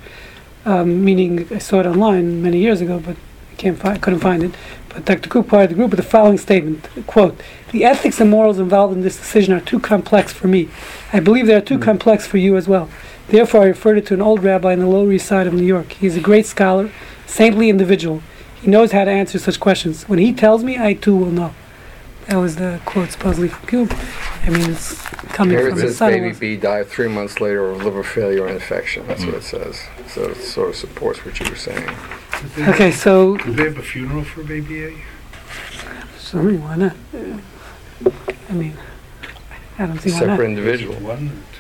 um, 0.66 1.04
meaning 1.06 1.48
I 1.52 1.60
saw 1.60 1.80
it 1.80 1.86
online 1.86 2.42
many 2.42 2.58
years 2.60 2.82
ago, 2.82 3.00
but 3.00 3.16
I 3.54 3.56
can't 3.56 3.78
find, 3.78 4.02
couldn't 4.02 4.20
find 4.20 4.44
it. 4.44 4.56
But 4.90 5.06
Dr. 5.06 5.30
Koop 5.30 5.48
part 5.48 5.64
of 5.64 5.70
the 5.70 5.76
group 5.76 5.92
with 5.92 5.98
the 5.98 6.04
following 6.04 6.38
statement, 6.38 6.88
quote, 7.08 7.40
the 7.72 7.84
ethics 7.84 8.20
and 8.20 8.30
morals 8.30 8.60
involved 8.60 8.96
in 8.96 9.02
this 9.02 9.18
decision 9.18 9.54
are 9.54 9.62
too 9.62 9.80
complex 9.80 10.34
for 10.34 10.48
me. 10.48 10.70
I 11.12 11.20
believe 11.20 11.48
they 11.48 11.56
are 11.56 11.62
too 11.62 11.78
hmm. 11.78 11.84
complex 11.84 12.28
for 12.28 12.38
you 12.38 12.58
as 12.58 12.68
well. 12.68 12.90
Therefore, 13.28 13.62
I 13.62 13.66
referred 13.66 13.98
it 13.98 14.06
to 14.08 14.14
an 14.14 14.22
old 14.22 14.44
rabbi 14.44 14.74
in 14.74 14.80
the 14.80 14.88
Lower 14.88 15.12
East 15.12 15.28
Side 15.28 15.48
of 15.48 15.54
New 15.54 15.66
York. 15.66 15.94
He 15.94 16.08
is 16.08 16.18
a 16.18 16.20
great 16.20 16.46
scholar, 16.46 16.92
saintly 17.26 17.70
individual. 17.70 18.22
He 18.62 18.68
knows 18.68 18.92
how 18.92 19.06
to 19.06 19.12
answer 19.12 19.40
such 19.40 19.60
questions. 19.60 20.08
When 20.10 20.20
he 20.20 20.34
tells 20.34 20.64
me, 20.64 20.78
I 20.78 20.94
too 20.94 21.16
will 21.16 21.32
know. 21.32 21.54
That 22.28 22.38
was 22.38 22.56
the 22.56 22.80
quote 22.86 23.12
supposedly 23.12 23.50
from 23.50 23.68
Cube. 23.68 23.94
I 24.44 24.50
mean, 24.50 24.70
it's 24.72 25.02
coming 25.34 25.58
Here 25.58 25.68
it 25.68 25.72
from 25.72 25.80
his 25.80 25.92
says 25.92 25.98
son. 25.98 26.12
baby 26.12 26.34
B 26.34 26.58
died 26.58 26.88
three 26.88 27.08
months 27.08 27.42
later 27.42 27.72
of 27.72 27.84
liver 27.84 28.04
failure 28.04 28.46
and 28.46 28.56
infection. 28.56 29.06
That's 29.08 29.26
what 29.26 29.32
hmm. 29.32 29.40
it 29.40 29.44
says. 29.44 29.82
So 30.08 30.30
it 30.30 30.38
sort 30.38 30.70
of 30.70 30.76
supports 30.76 31.26
what 31.26 31.40
you 31.40 31.50
were 31.50 31.56
saying. 31.56 31.90
Okay, 32.58 32.92
so, 32.92 33.38
Do 33.38 33.54
they 33.54 33.64
have 33.64 33.78
a 33.78 33.82
funeral 33.82 34.24
for 34.24 34.44
baby 34.44 34.86
A? 34.86 34.94
so 36.18 36.40
I 36.40 36.44
why 36.44 36.76
not? 36.76 36.96
Uh, 37.14 37.40
I 38.50 38.54
mean, 38.54 38.78
I 39.78 39.86
don't 39.86 40.00
see 40.00 40.12
why 40.12 40.20
not. 40.20 40.26
Separate 40.32 40.50
individual. 40.50 40.96
One 40.96 41.30
or 41.30 41.60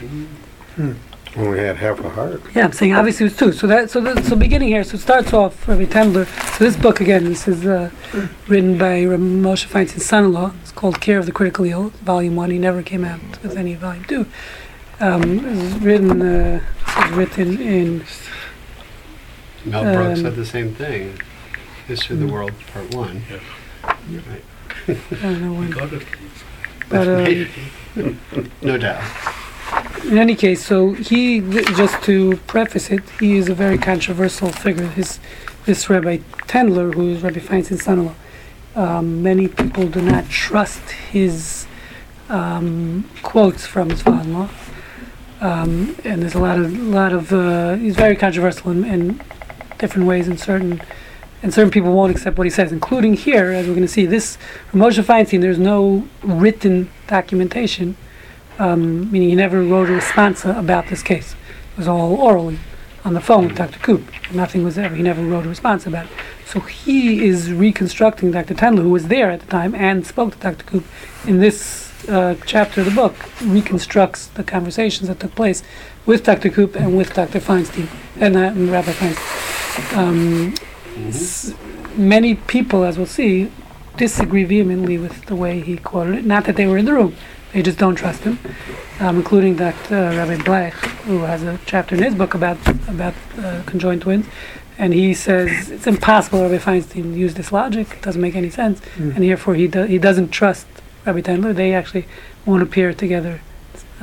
two? 0.77 0.95
Only 1.35 1.59
had 1.59 1.77
half 1.77 1.99
a 1.99 2.09
heart. 2.09 2.41
Yeah, 2.53 2.65
I'm 2.65 2.73
saying 2.73 2.93
obviously 2.93 3.25
it 3.25 3.29
was 3.29 3.37
two. 3.37 3.51
So 3.53 3.65
that 3.65 3.89
so 3.89 4.01
the, 4.01 4.21
so 4.21 4.35
beginning 4.35 4.67
here. 4.67 4.83
So 4.83 4.95
it 4.95 5.01
starts 5.01 5.33
off 5.33 5.67
Rabbi 5.67 5.85
Tendler. 5.85 6.27
So 6.57 6.63
this 6.63 6.77
book 6.77 7.01
again, 7.01 7.23
this 7.25 7.47
is 7.47 7.65
uh, 7.65 7.89
written 8.47 8.77
by 8.77 9.03
Rabbi 9.03 9.23
Moshe 9.23 9.65
Feinstein's 9.65 10.05
son-in-law. 10.05 10.53
It's 10.61 10.71
called 10.71 11.01
Care 11.01 11.17
of 11.17 11.25
the 11.25 11.31
Critically 11.31 11.71
Ill, 11.71 11.89
Volume 12.03 12.35
One. 12.35 12.51
He 12.51 12.59
never 12.59 12.83
came 12.83 13.03
out 13.03 13.19
with 13.41 13.57
any 13.57 13.73
Volume 13.73 14.05
Two. 14.05 14.27
Um, 14.99 15.39
it 15.39 15.55
was 15.55 15.73
written 15.79 16.21
uh, 16.21 16.61
it 16.85 17.09
was 17.09 17.11
written 17.17 17.59
in 17.59 18.03
Mel 19.65 19.83
Brooks 19.83 20.19
Um, 20.19 20.25
said 20.25 20.35
the 20.35 20.45
same 20.45 20.73
thing. 20.73 21.19
History 21.87 22.15
of 22.15 22.21
the 22.21 22.27
World, 22.27 22.51
Part 22.71 22.93
One. 22.95 23.21
Yes. 23.29 23.41
Right. 24.29 24.97
I 25.11 25.15
don't 25.21 25.41
know 25.41 25.53
when, 25.53 25.69
Got 25.71 25.93
it. 25.93 26.03
but 26.89 27.07
um, 27.07 28.19
no 28.61 28.77
doubt. 28.77 29.01
in 30.05 30.17
any 30.17 30.35
case, 30.35 30.65
so 30.65 30.93
he 30.93 31.39
just 31.41 32.01
to 32.03 32.37
preface 32.47 32.89
it, 32.91 33.03
he 33.19 33.37
is 33.37 33.49
a 33.49 33.53
very 33.55 33.77
controversial 33.77 34.49
figure. 34.49 34.87
His 34.87 35.19
this 35.65 35.89
Rabbi 35.89 36.17
Tendler, 36.47 36.93
who 36.93 37.09
is 37.09 37.23
Rabbi 37.23 37.39
Feinstein's 37.39 37.83
son-in-law, 37.83 38.15
um, 38.75 39.23
many 39.23 39.47
people 39.47 39.87
do 39.87 40.01
not 40.01 40.27
trust 40.29 40.81
his 41.11 41.65
um, 42.29 43.09
quotes 43.21 43.65
from 43.65 43.89
his 43.89 44.01
father-in-law, 44.01 44.49
um, 45.41 45.95
and 46.03 46.21
there's 46.21 46.35
a 46.35 46.39
lot 46.39 46.59
of 46.59 46.73
lot 46.77 47.13
of 47.13 47.31
uh, 47.31 47.75
he's 47.75 47.95
very 47.95 48.15
controversial 48.15 48.71
in, 48.71 48.83
in 48.85 49.21
different 49.83 50.07
ways, 50.07 50.27
and 50.27 50.39
certain 50.39 50.81
and 51.41 51.53
certain 51.53 51.71
people 51.71 51.91
won't 51.91 52.09
accept 52.09 52.37
what 52.37 52.45
he 52.45 52.49
says, 52.49 52.71
including 52.71 53.15
here, 53.15 53.51
as 53.51 53.67
we're 53.67 53.73
going 53.73 53.85
to 53.85 53.93
see. 53.99 54.05
This 54.05 54.37
from 54.69 54.79
Moshe 54.79 55.03
Feinstein, 55.03 55.41
there's 55.41 55.59
no 55.59 56.07
written 56.23 56.89
documentation 57.07 57.97
um, 58.59 59.11
meaning 59.11 59.29
he 59.29 59.35
never 59.35 59.61
wrote 59.63 59.89
a 59.89 59.93
response 59.93 60.45
about 60.45 60.87
this 60.87 61.03
case. 61.03 61.35
It 61.73 61.77
was 61.77 61.87
all 61.87 62.15
orally 62.15 62.59
on 63.03 63.13
the 63.13 63.21
phone 63.21 63.47
with 63.47 63.57
Dr. 63.57 63.79
Koop. 63.79 64.03
Nothing 64.31 64.63
was 64.63 64.77
ever, 64.77 64.95
he 64.95 65.03
never 65.03 65.23
wrote 65.23 65.45
a 65.45 65.49
response 65.49 65.85
about 65.85 66.05
it. 66.05 66.11
So 66.45 66.59
he 66.59 67.25
is 67.25 67.51
reconstructing 67.51 68.31
Dr. 68.31 68.53
Tendler, 68.53 68.83
who 68.83 68.91
was 68.91 69.07
there 69.07 69.31
at 69.31 69.41
the 69.41 69.47
time 69.47 69.75
and 69.75 70.05
spoke 70.05 70.35
to 70.35 70.39
Dr. 70.39 70.63
Koop 70.63 70.85
in 71.25 71.39
this 71.39 71.91
uh, 72.07 72.35
chapter 72.45 72.81
of 72.81 72.85
the 72.85 72.93
book, 72.93 73.15
reconstructs 73.41 74.27
the 74.27 74.43
conversations 74.43 75.07
that 75.09 75.19
took 75.19 75.35
place 75.35 75.63
with 76.05 76.23
Dr. 76.23 76.49
Koop 76.49 76.75
and 76.75 76.97
with 76.97 77.13
Dr. 77.13 77.39
Feinstein, 77.39 77.87
and, 78.19 78.35
uh, 78.35 78.39
and 78.39 78.69
Rabbi 78.71 78.91
Feinstein. 78.91 79.97
Um, 79.97 80.53
s- 81.07 81.53
many 81.95 82.35
people, 82.35 82.83
as 82.83 82.97
we'll 82.97 83.07
see, 83.07 83.49
disagree 83.97 84.43
vehemently 84.43 84.97
with 84.97 85.25
the 85.25 85.35
way 85.35 85.59
he 85.61 85.77
quoted 85.77 86.15
it. 86.15 86.25
Not 86.25 86.45
that 86.45 86.55
they 86.55 86.67
were 86.67 86.77
in 86.77 86.85
the 86.85 86.93
room, 86.93 87.15
they 87.53 87.61
just 87.61 87.77
don't 87.77 87.95
trust 87.95 88.23
him, 88.23 88.39
um, 88.99 89.17
including 89.17 89.55
Dr. 89.55 89.95
Rabbi 90.09 90.37
Bleich, 90.37 90.73
who 91.05 91.19
has 91.21 91.43
a 91.43 91.59
chapter 91.65 91.95
in 91.95 92.03
his 92.03 92.15
book 92.15 92.33
about 92.33 92.57
about 92.87 93.13
uh, 93.39 93.61
conjoined 93.65 94.01
twins, 94.01 94.25
and 94.77 94.93
he 94.93 95.13
says 95.13 95.69
it's 95.69 95.85
impossible 95.87 96.41
Rabbi 96.41 96.57
Feinstein 96.57 97.15
used 97.15 97.37
this 97.37 97.51
logic. 97.51 97.87
It 97.93 98.01
doesn't 98.01 98.21
make 98.21 98.35
any 98.35 98.49
sense, 98.49 98.81
and 98.97 99.23
therefore 99.23 99.55
he 99.55 99.67
do, 99.67 99.83
he 99.83 99.99
doesn't 99.99 100.29
trust 100.31 100.65
Rabbi 101.05 101.21
Tendler. 101.21 101.53
They 101.55 101.73
actually 101.73 102.05
won't 102.45 102.63
appear 102.63 102.93
together 102.93 103.39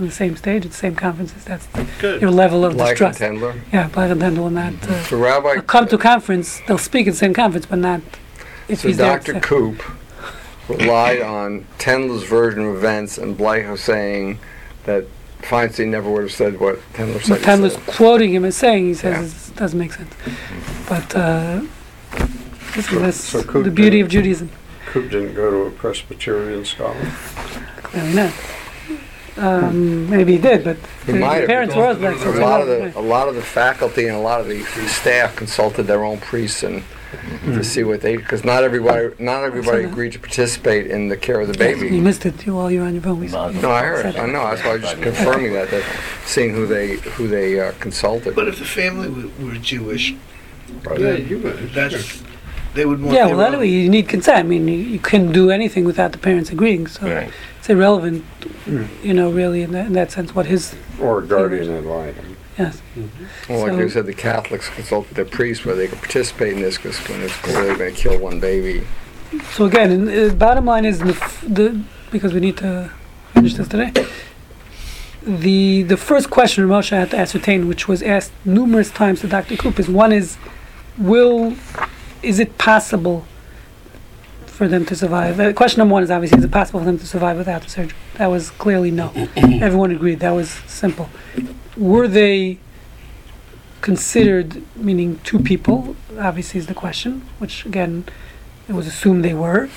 on 0.01 0.07
the 0.07 0.13
same 0.13 0.37
stage 0.37 0.65
at 0.65 0.71
the 0.73 0.77
same 0.77 0.95
conferences. 0.97 1.45
That's 1.45 1.67
the, 1.67 1.87
Good. 2.01 2.21
their 2.21 2.31
level 2.31 2.65
of 2.65 2.75
Like 2.75 3.01
and 3.01 3.13
distrust. 3.13 3.21
Tendler. 3.21 3.61
Yeah, 3.73 3.89
Bleich 3.89 4.11
and 4.11 4.21
Tendler 4.21 4.39
will 4.39 4.51
not 4.51 4.73
uh, 4.89 5.03
So 5.05 5.19
Rabbi, 5.19 5.55
they'll 5.55 5.63
come 5.63 5.87
to 5.89 5.99
conference. 5.99 6.61
They'll 6.67 6.79
speak 6.79 7.07
at 7.07 7.13
the 7.13 7.17
same 7.19 7.35
conference, 7.35 7.67
but 7.67 7.79
not 7.79 8.01
if 8.69 8.81
so 8.81 8.89
he's 8.89 8.97
there. 8.97 9.13
at 9.13 9.25
the 9.25 9.33
Dr. 9.35 9.49
same- 9.51 9.75
Koop 9.77 9.83
relied 10.69 11.21
on 11.21 11.67
Tendler's 11.79 12.25
version 12.25 12.65
of 12.65 12.77
events 12.77 13.19
and 13.19 13.37
Bleich 13.37 13.77
saying 13.79 14.39
that 14.85 15.05
Feinstein 15.41 15.89
never 15.89 16.11
would 16.11 16.23
have 16.23 16.33
said 16.33 16.61
what 16.61 16.77
Tendler 16.93 17.21
said. 17.23 17.29
But 17.31 17.39
he 17.41 17.45
Tendler's 17.47 17.75
said. 17.75 17.87
quoting 17.95 18.35
him 18.35 18.45
as 18.45 18.57
saying, 18.57 18.87
he 18.87 18.95
says 18.95 19.49
Yeah. 19.49 19.53
it 19.55 19.57
doesn't 19.59 19.79
make 19.79 19.93
sense. 19.93 20.15
But 20.89 21.15
uh, 21.17 21.61
listen, 22.77 23.03
that's 23.03 23.17
so 23.19 23.43
Koop 23.43 23.65
the 23.65 23.71
beauty 23.71 23.99
did- 23.99 24.03
of 24.05 24.09
Judaism. 24.09 24.51
Koop 24.87 25.11
didn't 25.11 25.35
go 25.35 25.51
to 25.51 25.57
a 25.69 25.71
Presbyterian 25.71 26.65
scholar. 26.65 26.97
Clearly 27.83 28.13
not. 28.15 28.33
Um, 29.37 30.11
maybe 30.11 30.33
he 30.33 30.39
did, 30.39 30.65
but 30.65 30.77
He 31.07 31.13
the 31.13 31.19
might 31.19 31.37
have. 31.39 31.47
parents 31.47 31.75
were 31.75 31.85
Orthodox. 31.87 32.23
A 32.25 32.31
it's 32.31 32.39
lot 32.39 32.61
of 32.61 32.67
the 32.67 32.99
a 32.99 33.01
lot 33.01 33.29
of 33.29 33.35
the 33.35 33.43
faculty 33.43 34.07
and 34.07 34.17
a 34.17 34.21
lot 34.21 34.41
of 34.41 34.49
the, 34.49 34.59
the 34.59 34.89
staff 34.89 35.37
consulted 35.37 35.85
their 35.85 36.05
own 36.05 36.19
priests 36.19 36.63
and 36.63 36.83
to 37.47 37.65
see 37.65 37.83
what 37.83 38.01
they 38.03 38.17
because 38.17 38.45
not 38.45 38.63
everybody 38.63 39.11
not 39.19 39.43
everybody 39.43 39.83
that. 39.83 39.91
agreed 39.91 40.13
to 40.13 40.19
participate 40.19 40.87
in 40.89 41.09
the 41.09 41.17
care 41.17 41.41
of 41.41 41.49
the 41.49 41.55
baby. 41.59 41.81
You 41.81 41.85
baby. 41.91 42.01
missed 42.01 42.25
it 42.27 42.45
you- 42.47 42.55
while 42.55 42.71
you 42.71 42.81
were 42.81 42.87
on 42.87 42.95
your 42.95 43.03
phone. 43.03 43.19
We 43.21 43.27
No, 43.29 43.51
No, 43.51 43.71
I 43.71 43.83
heard 43.83 44.03
said 44.03 44.15
it. 44.17 44.21
I 44.21 44.27
know. 44.27 44.45
That's 44.49 44.63
why 44.63 44.71
I 44.71 44.73
was 44.75 44.83
just 44.83 45.01
confirming 45.03 45.53
that, 45.55 45.71
that 45.71 45.85
seeing 46.25 46.53
who 46.55 46.67
they 46.67 46.97
who 46.97 47.27
they 47.29 47.59
uh, 47.61 47.73
consulted. 47.81 48.35
But 48.35 48.49
if 48.49 48.59
the 48.59 48.65
family 48.65 49.09
were, 49.09 49.29
were 49.47 49.55
Jewish, 49.55 50.15
Yeah, 50.99 51.13
you 51.15 51.39
would. 51.41 51.71
that's, 51.73 52.23
they 52.75 52.85
would 52.85 53.01
want 53.03 53.15
Yeah, 53.17 53.27
their 53.27 53.37
well, 53.37 53.47
own- 53.49 53.55
anyway, 53.55 53.69
you 53.69 53.89
need 53.89 54.09
consent. 54.09 54.39
I 54.39 54.43
mean, 54.45 54.69
you, 54.69 54.77
you 54.79 54.99
couldn't 55.01 55.33
do 55.33 55.51
anything 55.51 55.85
without 55.85 56.13
the 56.13 56.19
parents 56.19 56.51
agreeing, 56.51 56.87
so 56.87 57.07
Right. 57.13 57.33
It's 57.71 57.77
irrelevant, 57.77 58.25
you 59.03 59.15
know, 59.15 59.31
really, 59.31 59.63
in 59.63 59.73
that, 59.73 59.87
in 59.87 59.93
that 59.95 60.11
sense, 60.11 60.35
what 60.35 60.47
his, 60.47 60.75
Or 61.01 61.21
a 61.21 61.27
guardian 61.27 61.71
ad 61.71 61.85
litem. 61.85 62.37
Yes. 62.59 62.83
Well, 63.49 63.61
like 63.61 63.73
So- 63.73 63.79
you 63.79 63.89
said, 63.89 64.07
the 64.07 64.15
Catholics 64.15 64.69
consulted 64.71 65.15
their 65.15 65.25
priests 65.25 65.65
whether 65.65 65.79
they 65.79 65.89
could 65.89 65.99
participate 65.99 66.53
in 66.55 66.61
this 66.63 66.77
because 66.77 66.99
it's 66.99 67.35
clearly 67.37 67.77
going 67.77 67.95
to 67.95 68.01
kill 68.01 68.19
one 68.19 68.41
baby. 68.41 68.87
So 69.53 69.65
again, 69.67 69.91
and, 69.93 70.33
uh, 70.33 70.35
bottom 70.35 70.65
line 70.67 70.85
is 70.85 70.99
the, 70.99 71.11
f- 71.11 71.45
the 71.47 71.81
because 72.11 72.35
we 72.35 72.41
need 72.41 72.57
to 72.59 72.91
finish 73.35 73.55
this 73.55 73.69
today. 73.69 73.93
The 75.23 75.85
the 75.85 75.97
first 75.97 76.31
question 76.31 76.67
Moshe 76.67 76.91
had 76.91 77.11
to 77.11 77.19
ascertain, 77.19 77.69
which 77.69 77.87
was 77.87 78.03
asked 78.03 78.33
numerous 78.45 78.91
times 78.91 79.21
to 79.21 79.29
Dr. 79.29 79.57
Koop, 79.57 79.79
is 79.79 79.89
one 79.89 80.13
is, 80.13 80.37
will, 80.99 81.55
is 82.23 82.41
it 82.41 82.59
possible 82.59 83.25
for 84.61 84.69
them 84.69 84.85
to 84.85 84.95
survive? 84.95 85.41
Uh, 85.41 85.55
question 85.55 85.79
number 85.79 85.95
one 85.95 86.03
is 86.03 86.11
obviously, 86.11 86.37
is 86.37 86.45
it 86.45 86.51
possible 86.51 86.81
for 86.81 86.85
them 86.85 86.99
to 86.99 87.07
survive 87.07 87.39
without 87.39 87.63
the 87.63 87.71
surgery? 87.71 87.97
That 88.17 88.27
was 88.27 88.51
clearly 88.51 88.91
no. 88.91 89.11
Everyone 89.37 89.91
agreed. 89.91 90.21
That 90.21 90.33
was 90.33 90.51
simple. 90.67 91.09
Were 91.79 92.07
they 92.07 92.59
considered, 93.81 94.63
meaning 94.77 95.19
two 95.25 95.39
people? 95.39 95.97
Obviously, 96.19 96.59
is 96.59 96.67
the 96.67 96.75
question. 96.75 97.27
Which 97.39 97.65
again, 97.65 98.05
it 98.69 98.75
was 98.75 98.87
assumed 98.87 99.25
they 99.25 99.33
were. 99.33 99.71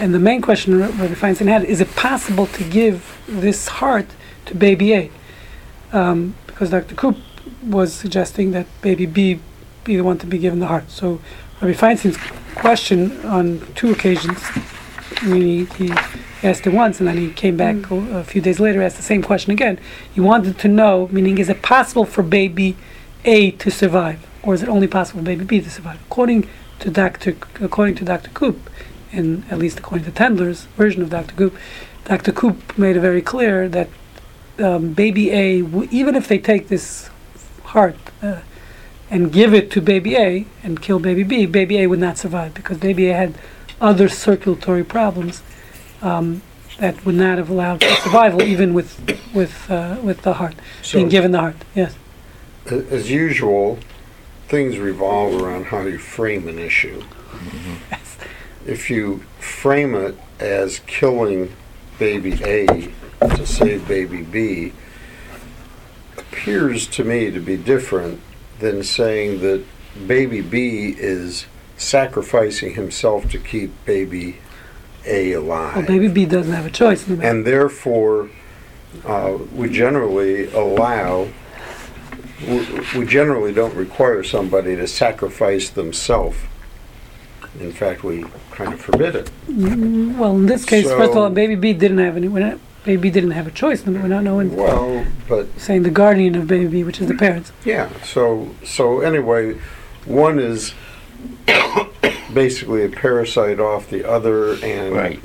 And 0.00 0.12
the 0.12 0.18
main 0.18 0.42
question 0.42 0.80
Rabbi 0.80 1.14
Feinstein 1.14 1.46
had 1.46 1.62
is 1.62 1.80
it 1.80 1.94
possible 1.94 2.48
to 2.48 2.64
give 2.64 3.16
this 3.28 3.68
heart 3.68 4.08
to 4.46 4.56
baby 4.56 4.92
A? 4.92 5.10
Um, 5.92 6.34
because 6.48 6.70
Dr. 6.70 6.96
Koop 6.96 7.16
was 7.62 7.92
suggesting 7.92 8.50
that 8.50 8.66
baby 8.82 9.06
B 9.06 9.38
be 9.84 9.94
the 9.94 10.02
one 10.02 10.18
to 10.18 10.26
be 10.26 10.38
given 10.38 10.58
the 10.58 10.66
heart. 10.66 10.90
So 10.90 11.20
Rabbi 11.60 11.72
Feinstein's 11.72 12.18
question 12.54 13.24
on 13.24 13.60
two 13.74 13.90
occasions, 13.90 14.42
I 15.22 15.26
mean, 15.26 15.66
he, 15.66 15.86
he 15.86 15.94
asked 16.42 16.66
it 16.66 16.72
once 16.72 16.98
and 16.98 17.08
then 17.08 17.16
he 17.16 17.32
came 17.32 17.56
back 17.56 17.90
a, 17.90 17.94
a 18.18 18.24
few 18.24 18.42
days 18.42 18.60
later, 18.60 18.82
asked 18.82 18.98
the 18.98 19.02
same 19.02 19.22
question 19.22 19.52
again. 19.52 19.78
He 20.12 20.20
wanted 20.20 20.58
to 20.58 20.68
know, 20.68 21.08
meaning, 21.10 21.38
is 21.38 21.48
it 21.48 21.62
possible 21.62 22.04
for 22.04 22.22
baby 22.22 22.76
A 23.24 23.52
to 23.52 23.70
survive? 23.70 24.26
Or 24.42 24.54
is 24.54 24.62
it 24.62 24.68
only 24.68 24.86
possible 24.86 25.20
for 25.20 25.24
baby 25.24 25.44
B 25.44 25.60
to 25.62 25.70
survive? 25.70 26.00
According 26.02 26.48
to 26.80 26.90
Dr. 26.90 27.36
According 27.60 27.94
to 27.96 28.04
Dr. 28.04 28.30
Koop, 28.30 28.58
and 29.10 29.44
at 29.50 29.58
least 29.58 29.78
according 29.78 30.04
to 30.04 30.12
Tendler's 30.12 30.64
version 30.76 31.00
of 31.00 31.08
Dr. 31.08 31.34
Koop, 31.34 31.56
Dr. 32.04 32.32
Koop 32.32 32.76
made 32.76 32.96
it 32.96 33.00
very 33.00 33.22
clear 33.22 33.66
that 33.68 33.88
um, 34.58 34.92
baby 34.92 35.30
A, 35.30 35.62
w- 35.62 35.88
even 35.90 36.14
if 36.14 36.28
they 36.28 36.38
take 36.38 36.68
this 36.68 37.08
heart 37.64 37.96
uh, 38.22 38.40
and 39.10 39.32
give 39.32 39.54
it 39.54 39.70
to 39.72 39.80
baby 39.80 40.16
A 40.16 40.46
and 40.62 40.80
kill 40.80 40.98
baby 40.98 41.22
B, 41.22 41.46
baby 41.46 41.78
A 41.78 41.86
would 41.86 41.98
not 41.98 42.18
survive 42.18 42.54
because 42.54 42.78
baby 42.78 43.08
A 43.08 43.14
had 43.14 43.38
other 43.80 44.08
circulatory 44.08 44.84
problems 44.84 45.42
um, 46.02 46.42
that 46.78 47.04
would 47.04 47.14
not 47.14 47.38
have 47.38 47.48
allowed 47.48 47.82
for 47.82 47.94
survival, 48.02 48.42
even 48.42 48.74
with 48.74 49.00
with 49.34 49.70
uh, 49.70 49.96
with 50.02 50.22
the 50.22 50.34
heart 50.34 50.54
being 50.92 51.08
given 51.08 51.30
the 51.30 51.40
heart. 51.40 51.56
Yes. 51.74 51.96
as 52.66 53.10
usual, 53.10 53.78
things 54.48 54.78
revolve 54.78 55.40
around 55.40 55.66
how 55.66 55.82
you 55.82 55.98
frame 55.98 56.48
an 56.48 56.58
issue. 56.58 57.02
Yes. 57.90 58.16
If 58.66 58.90
you 58.90 59.24
frame 59.38 59.94
it 59.94 60.16
as 60.40 60.80
killing 60.80 61.52
baby 61.98 62.32
A 62.44 62.66
to 63.20 63.46
save 63.46 63.86
baby 63.86 64.22
B, 64.22 64.72
appears 66.18 66.86
to 66.88 67.04
me 67.04 67.30
to 67.30 67.40
be 67.40 67.56
different 67.56 68.20
than 68.60 68.82
saying 68.82 69.40
that 69.40 69.64
baby 70.06 70.40
B 70.40 70.94
is 70.96 71.46
sacrificing 71.76 72.74
himself 72.74 73.28
to 73.30 73.38
keep 73.38 73.70
baby 73.84 74.38
A 75.06 75.32
alive. 75.32 75.76
Well, 75.76 75.86
baby 75.86 76.08
B 76.08 76.24
doesn't 76.24 76.52
have 76.52 76.66
a 76.66 76.70
choice. 76.70 77.06
in 77.08 77.18
the 77.18 77.26
and 77.28 77.44
therefore 77.46 78.30
uh, 79.04 79.38
we 79.54 79.68
generally 79.68 80.50
allow 80.52 81.28
we, 82.46 82.66
we 82.98 83.06
generally 83.06 83.52
don't 83.52 83.74
require 83.74 84.22
somebody 84.22 84.76
to 84.76 84.86
sacrifice 84.86 85.70
themselves 85.70 86.36
in 87.60 87.72
fact 87.72 88.04
we 88.04 88.24
kind 88.50 88.72
of 88.74 88.80
forbid 88.80 89.14
it 89.16 89.30
Mm, 89.48 90.16
Well, 90.18 90.36
in 90.36 90.46
this 90.46 90.64
case, 90.64 90.84
first 90.86 91.12
of 91.12 91.16
all, 91.16 91.30
baby 91.30 91.54
B 91.54 91.72
didn't 91.72 91.98
have 91.98 92.16
any. 92.16 92.28
We're 92.86 92.92
not, 92.94 93.00
baby 93.00 93.08
B 93.08 93.10
didn't 93.12 93.30
have 93.32 93.46
a 93.46 93.50
choice. 93.50 93.82
Then 93.82 94.00
We're 94.00 94.08
not 94.08 94.22
knowing. 94.24 94.54
well 94.56 95.04
but 95.28 95.46
saying 95.58 95.82
the 95.82 95.90
guardian 95.90 96.34
of 96.36 96.46
baby 96.46 96.66
B, 96.68 96.84
which 96.84 97.00
is 97.00 97.08
the 97.08 97.14
parents. 97.14 97.52
yeah 97.64 97.88
so 98.02 98.54
so 98.64 99.00
anyway 99.00 99.58
one 100.04 100.38
is 100.38 100.72
basically 102.32 102.84
a 102.84 102.88
parasite 102.88 103.60
off 103.60 103.88
the 103.90 104.08
other 104.08 104.54
and 104.64 104.94
Right. 104.94 105.20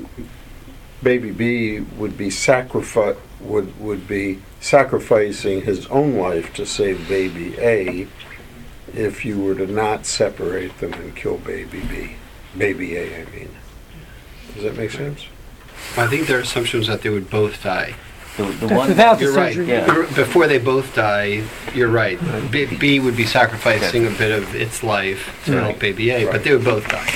baby 1.04 1.32
B 1.32 1.80
would 1.98 2.18
be 2.18 2.30
sacrifice 2.30 3.18
would 3.40 3.80
would 3.80 4.08
be 4.08 4.40
sacrificing 4.60 5.62
his 5.64 5.88
own 5.88 6.16
life 6.16 6.54
to 6.54 6.66
save 6.66 7.08
baby 7.10 7.56
A 7.60 8.08
if 8.94 9.24
you 9.26 9.40
were 9.42 9.56
to 9.56 9.66
not 9.66 10.06
separate 10.06 10.78
them 10.80 10.94
and 10.94 11.16
kill 11.16 11.38
baby 11.38 11.82
B. 11.90 12.16
Baby 12.58 12.98
A, 12.98 13.22
I 13.22 13.26
mean. 13.32 13.50
Does 14.54 14.64
that 14.64 14.76
make 14.78 14.92
sense? 14.92 15.26
I 15.98 16.08
think 16.08 16.28
their 16.28 16.40
assumption 16.40 16.80
was 16.80 16.88
that 16.88 17.02
they 17.02 17.10
would 17.10 17.30
both 17.30 17.62
die. 17.64 17.96
The, 18.38 18.44
the 18.44 18.68
one, 18.74 18.88
without 18.88 19.20
the 19.20 19.26
You're 19.26 19.34
right. 19.34 19.54
surgery. 19.54 19.68
Yeah. 19.74 19.94
You're- 19.94 20.08
Before 20.16 20.48
they 20.48 20.58
both 20.58 20.96
die, 20.96 21.44
you're 21.76 21.90
right. 21.90 22.18
B, 22.50 22.66
B 22.66 23.00
would 23.00 23.18
be 23.18 23.26
sacrificing 23.26 24.08
a 24.08 24.12
bit 24.12 24.32
of 24.32 24.56
its 24.56 24.84
life 24.84 25.42
to 25.46 25.62
help 25.62 25.80
baby 25.80 26.10
A, 26.12 26.26
but 26.32 26.44
they 26.44 26.54
would 26.56 26.64
both 26.64 26.88
die. 26.88 27.14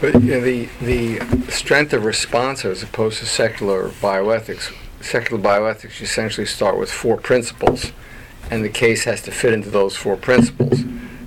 But 0.00 0.14
you 0.22 0.30
know, 0.30 0.40
the 0.40 0.68
the 0.80 1.50
strength 1.50 1.92
of 1.92 2.02
responsa 2.02 2.66
as 2.70 2.82
opposed 2.82 3.18
to 3.18 3.26
secular 3.26 3.88
bioethics, 3.90 4.72
secular 5.02 5.42
bioethics 5.42 6.00
you 6.00 6.04
essentially 6.04 6.46
start 6.46 6.78
with 6.78 6.90
four 6.90 7.18
principles, 7.18 7.92
and 8.50 8.64
the 8.64 8.70
case 8.70 9.04
has 9.04 9.20
to 9.22 9.30
fit 9.30 9.52
into 9.52 9.68
those 9.70 9.94
four 9.96 10.16
principles. 10.16 10.82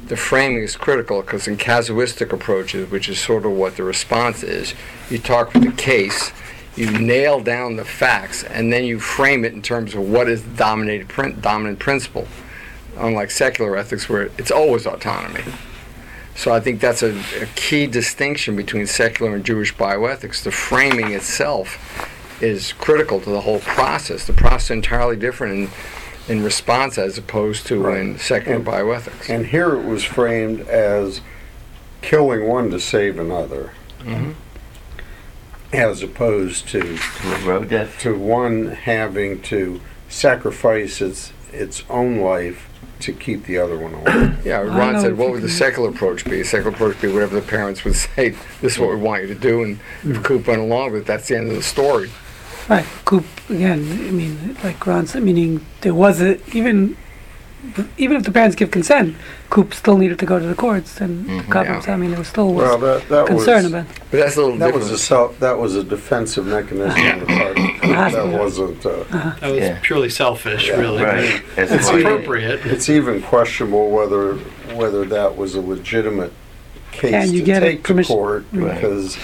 The 0.08 0.17
framing 0.17 0.63
is 0.63 0.76
critical 0.76 1.21
because 1.21 1.47
in 1.47 1.58
casuistic 1.58 2.34
approaches, 2.34 2.89
which 2.89 3.08
is 3.08 3.19
sort 3.19 3.45
of 3.45 3.52
what 3.52 3.76
the 3.78 3.84
responsa 3.84 4.45
is, 4.45 4.73
you 5.12 5.19
talk 5.19 5.54
with 5.54 5.63
the 5.63 5.71
case, 5.73 6.32
you 6.78 6.92
nail 6.92 7.40
down 7.40 7.76
the 7.76 7.86
facts, 7.86 8.44
and 8.44 8.72
then 8.72 8.84
you 8.86 9.00
frame 9.00 9.44
it 9.46 9.54
in 9.54 9.62
terms 9.62 9.94
of 9.96 10.02
what 10.10 10.30
is 10.30 10.44
the 10.44 11.06
prin- 11.08 11.40
dominant 11.42 11.80
principle. 11.80 12.28
Unlike 12.98 13.32
secular 13.32 13.78
ethics, 13.78 14.08
where 14.10 14.24
it's 14.38 14.52
always 14.52 14.86
autonomy. 14.88 15.44
So 16.36 16.54
I 16.54 16.60
think 16.60 16.80
that's 16.80 17.02
a, 17.04 17.20
a 17.42 17.46
key 17.56 17.88
distinction 17.88 18.56
between 18.56 18.86
secular 18.88 19.36
and 19.36 19.44
Jewish 19.44 19.74
bioethics. 19.76 20.44
The 20.44 20.52
framing 20.52 21.12
itself 21.13 21.78
is 22.42 22.74
critical 22.74 23.20
to 23.22 23.30
the 23.30 23.42
whole 23.42 23.60
process. 23.60 24.26
The 24.28 24.34
process 24.34 24.66
is 24.66 24.70
entirely 24.72 25.16
different 25.16 25.54
in, 26.28 26.38
in 26.40 26.44
responsa 26.44 27.00
as 27.00 27.18
opposed 27.18 27.66
to 27.68 27.88
in 27.90 28.20
secular 28.20 28.58
And- 28.58 28.66
bioethics. 28.66 29.30
And 29.30 29.48
here 29.48 29.76
it 29.76 29.84
was 29.84 30.04
framed 30.04 30.62
as 30.68 31.22
killing 32.02 32.48
one 32.48 32.70
to 32.72 32.80
save 32.80 33.18
another, 33.20 33.72
Mhm. 34.02 34.36
As 35.78 36.04
opposed 36.04 36.68
to 36.70 36.82
to 36.82 36.88
a 36.88 37.38
rodef. 37.40 38.00
to 38.00 38.18
one 38.18 38.68
having 38.68 39.42
to 39.44 39.80
sacrifice 40.10 41.02
its 41.02 41.32
its 41.54 41.84
own 41.90 42.20
life 42.20 42.68
to 43.00 43.13
keep 43.13 43.46
the 43.46 43.58
other 43.58 43.78
one 43.78 43.94
alive. 43.94 44.46
Yeah, 44.46 44.58
Ron 44.62 45.00
said, 45.00 45.18
what 45.18 45.32
would 45.32 45.44
the 45.44 45.50
secular 45.50 45.90
approach 45.90 46.26
be? 46.26 46.40
The 46.40 46.44
secular 46.44 46.72
approach 46.72 47.00
be 47.00 47.12
whatever 47.12 47.40
the 47.40 47.46
parents 47.46 47.84
would 47.84 47.96
say, 48.16 48.30
this 48.62 48.74
is 48.74 48.80
what 48.80 48.90
we 48.90 48.96
want 48.96 49.22
you 49.22 49.28
to 49.28 49.40
do, 49.40 49.63
and 49.63 49.80
if 50.04 50.24
Koop 50.24 50.48
went 50.48 50.62
along 50.62 50.94
with 50.94 51.02
it, 51.04 51.06
that's 51.06 51.28
the 51.28 51.38
end 51.38 51.50
of 51.50 51.56
the 51.56 51.63
story. 51.63 52.10
Right. 52.68 52.86
Koop 53.06 53.26
again. 53.50 53.80
I 53.80 54.12
mean, 54.12 54.58
like 54.63 54.86
Ron 54.86 55.08
said, 55.08 55.24
meaning 55.24 55.66
there 55.82 55.94
was 55.94 56.22
a 56.22 56.40
even 56.56 56.98
even 57.98 58.17
if 58.17 58.24
the 58.24 58.32
parents 58.32 58.56
give 58.56 58.72
consent, 58.72 59.15
Koop 59.50 59.74
still 59.74 59.98
needed 59.98 60.20
to 60.20 60.26
go 60.26 60.39
to 60.39 60.46
the 60.46 60.54
courts 60.56 61.02
and 61.02 61.26
Mhm. 61.26 61.50
cover 61.50 61.65
Yeah. 61.65 61.74
himself. 61.74 61.96
I 61.96 61.98
mean, 62.00 62.12
there 62.12 62.20
was 62.20 62.28
still 62.28 62.54
was 62.54 62.63
Well, 62.63 62.78
that 62.80 63.10
that 63.10 63.26
concern 63.28 63.63
was 63.63 63.65
about. 63.74 63.86
But 64.12 64.17
that's 64.20 64.36
a 64.36 64.41
little 64.41 64.58
that 64.58 64.65
different. 64.67 64.84
was 64.89 64.91
a 64.91 64.98
self 64.98 65.39
that 65.39 65.58
was 65.58 65.76
a 65.76 65.84
defensive 65.84 66.46
mechanism 66.46 66.91
on 67.01 67.20
the 67.20 67.26
part. 67.26 67.49
of 67.49 67.55
the. 67.55 67.88
That 67.88 68.28
wasn't. 68.39 68.86
Uh, 68.86 68.91
That 69.41 69.51
was 69.51 69.60
Yeah. 69.60 69.78
purely 69.82 70.10
selfish, 70.10 70.68
Yeah, 70.68 70.80
really. 70.80 71.03
Right. 71.03 71.41
As 71.58 71.72
It's 71.72 71.88
opposed 71.88 72.03
to- 72.05 72.14
appropriate. 72.14 72.60
It's 72.66 72.89
even 72.89 73.22
questionable 73.22 73.89
whether 73.91 74.36
whether 74.76 75.05
that 75.05 75.36
was 75.38 75.55
a 75.55 75.62
legitimate 75.62 76.32
case 76.91 77.12
Can 77.12 77.32
you 77.34 77.39
to 77.39 77.45
get 77.45 77.60
take 77.62 77.84
to 77.84 78.03
court 78.03 78.45
Right. 78.53 78.76
because 78.76 79.18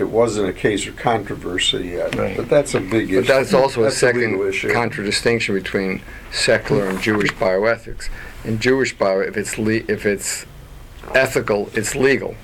it 0.00 0.08
wasn't 0.08 0.48
a 0.48 0.52
case 0.52 0.86
of 0.86 0.96
controversy 0.96 1.88
yet. 1.88 2.14
Right. 2.14 2.36
But 2.36 2.48
that's 2.48 2.74
a 2.74 2.80
big 2.80 3.10
issue. 3.10 3.20
But 3.20 3.28
that's 3.28 3.54
also 3.54 3.80
a 3.80 3.84
That's 3.84 3.98
second 3.98 4.32
legal 4.32 4.46
issue. 4.46 4.72
contradistinction 4.72 5.54
between 5.54 6.02
secular 6.32 6.88
and 6.88 7.00
Jewish 7.00 7.30
bioethics. 7.32 8.08
In 8.44 8.58
Jewish 8.58 8.96
bio, 8.96 9.20
if 9.20 9.36
it's 9.36 9.58
le- 9.58 9.84
if 9.88 10.06
it's 10.06 10.46
ethical, 11.14 11.70
it's 11.74 11.94
legal. 11.94 12.34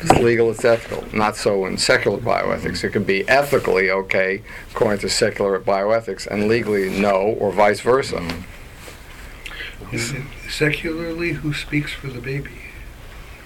If 0.00 0.10
it's 0.10 0.20
legal, 0.20 0.50
it's 0.50 0.64
ethical. 0.64 1.04
Not 1.16 1.36
so 1.36 1.64
in 1.66 1.76
secular 1.78 2.18
bioethics. 2.18 2.82
It 2.82 2.90
could 2.90 3.06
be 3.06 3.28
ethically 3.28 3.90
okay 3.90 4.42
according 4.72 5.00
to 5.00 5.08
secular 5.08 5.60
bioethics, 5.60 6.26
and 6.26 6.48
legally 6.48 6.90
no, 6.90 7.36
or 7.38 7.52
vice 7.52 7.80
versa. 7.80 8.16
Mm-hmm. 8.16 9.94
Is 9.94 10.12
it 10.12 10.22
Secularly, 10.50 11.32
who 11.32 11.52
speaks 11.54 11.92
for 11.92 12.08
the 12.08 12.20
baby? 12.20 12.50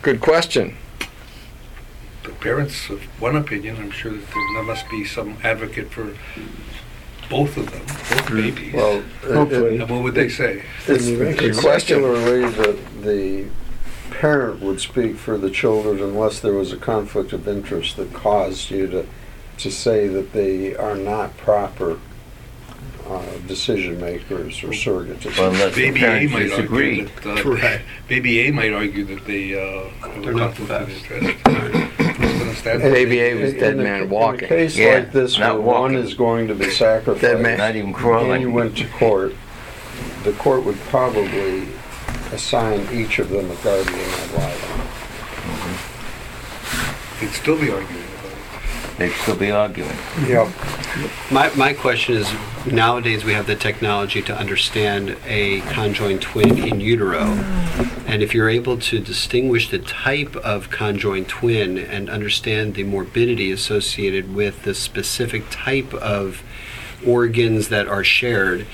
Good 0.02 0.20
question. 0.20 0.76
The 2.26 2.32
parents 2.32 2.90
of 2.90 3.02
one 3.20 3.36
opinion, 3.36 3.76
I'm 3.76 3.90
sure 3.92 4.10
that 4.12 4.26
there 4.32 4.42
there 4.54 4.62
must 4.64 4.88
be 4.90 5.04
some 5.04 5.36
advocate 5.44 5.90
for 5.92 6.12
both 7.30 7.56
of 7.56 7.70
them, 7.70 7.82
both 7.86 8.30
babies. 8.32 8.74
Well, 8.74 9.02
And 9.24 9.88
what 9.88 10.02
would 10.02 10.14
they 10.14 10.28
say? 10.28 10.62
It's 10.88 11.06
Good 11.06 11.40
it's 11.40 11.60
question. 11.60 11.98
secularly 12.02 12.50
that 12.50 13.02
the 13.02 13.46
parent 14.10 14.60
would 14.60 14.80
speak 14.80 15.16
for 15.16 15.38
the 15.38 15.50
children 15.50 16.00
unless 16.00 16.40
there 16.40 16.54
was 16.54 16.72
a 16.72 16.76
conflict 16.76 17.32
of 17.32 17.46
interest 17.46 17.96
that 17.96 18.12
caused 18.12 18.70
you 18.70 18.86
to, 18.88 19.06
to 19.58 19.70
say 19.70 20.08
that 20.08 20.32
they 20.32 20.74
are 20.74 20.96
not 20.96 21.36
proper 21.36 21.98
uh, 23.08 23.22
decision 23.46 24.00
makers 24.00 24.64
or 24.64 24.72
surrogate 24.72 25.24
Well, 25.24 25.32
decision. 25.32 25.44
unless 25.44 25.74
the 25.76 25.90
Baby 25.90 26.00
A 26.00 26.02
parents 26.08 26.32
might 26.32 26.42
disagree. 26.48 27.00
argue 27.02 27.14
that, 27.22 27.38
uh, 27.38 27.42
Correct. 27.42 27.84
Baby 28.08 28.40
A 28.48 28.52
might 28.52 28.72
argue 28.72 29.04
that 29.04 29.24
they, 29.26 29.54
uh, 29.54 29.88
have 30.08 30.22
They're 30.22 30.32
a 30.32 30.34
not 30.34 30.54
the 30.56 30.66
conflict 30.66 31.10
of 31.10 31.22
best. 31.22 31.46
interest. 31.50 32.00
Who's 32.56 32.62
gonna 32.64 32.78
stand 32.80 32.82
for 32.82 32.90
Baby 32.90 33.20
A 33.20 33.34
was 33.34 33.52
In 33.52 33.58
dead 33.60 33.74
a- 33.74 33.82
man 33.82 34.02
In 34.02 34.10
walking. 34.10 34.44
a 34.44 34.48
case 34.48 34.76
Yeah, 34.76 34.94
like 34.94 35.12
this, 35.12 35.38
where 35.38 35.48
not 35.48 35.62
one 35.62 35.66
walking. 35.94 35.98
is 35.98 36.14
going 36.14 36.48
to 36.48 36.54
be 36.54 36.70
sacrificed, 36.70 37.20
Dead 37.22 37.40
man. 37.40 37.58
Not 37.58 37.70
even 37.76 37.80
and 37.80 37.88
you 37.88 37.94
crawling. 37.94 38.52
went 38.52 38.76
to 38.78 38.86
court, 38.88 39.34
the 40.24 40.32
court 40.32 40.64
would 40.64 40.78
probably 40.88 41.68
assign 42.32 42.86
each 42.92 43.18
of 43.18 43.28
them 43.30 43.50
a 43.50 43.54
guardian 43.56 43.94
ad 43.98 44.30
litem. 44.32 44.80
Mm-hmm. 45.46 47.20
They'd 47.24 47.32
still 47.32 47.56
be 47.58 47.70
arguing 47.70 48.02
it. 48.02 48.05
They'd 48.98 49.12
still 49.12 49.36
be 49.36 49.50
arguing. 49.50 49.96
Yep. 50.26 50.48
My, 51.30 51.54
my 51.54 51.74
question 51.74 52.16
is, 52.16 52.32
nowadays 52.64 53.24
we 53.24 53.34
have 53.34 53.46
the 53.46 53.54
technology 53.54 54.22
to 54.22 54.34
understand 54.36 55.16
a 55.26 55.60
conjoined 55.72 56.22
twin 56.22 56.58
in 56.58 56.80
utero. 56.80 57.24
And 58.06 58.22
if 58.22 58.32
you're 58.32 58.48
able 58.48 58.78
to 58.78 58.98
distinguish 58.98 59.68
the 59.68 59.80
type 59.80 60.34
of 60.36 60.70
conjoined 60.70 61.28
twin 61.28 61.76
and 61.76 62.08
understand 62.08 62.74
the 62.74 62.84
morbidity 62.84 63.52
associated 63.52 64.34
with 64.34 64.62
the 64.62 64.74
specific 64.74 65.44
type 65.50 65.92
of 65.92 66.42
organs 67.06 67.68
that 67.68 67.86
are 67.86 68.04
shared, 68.04 68.66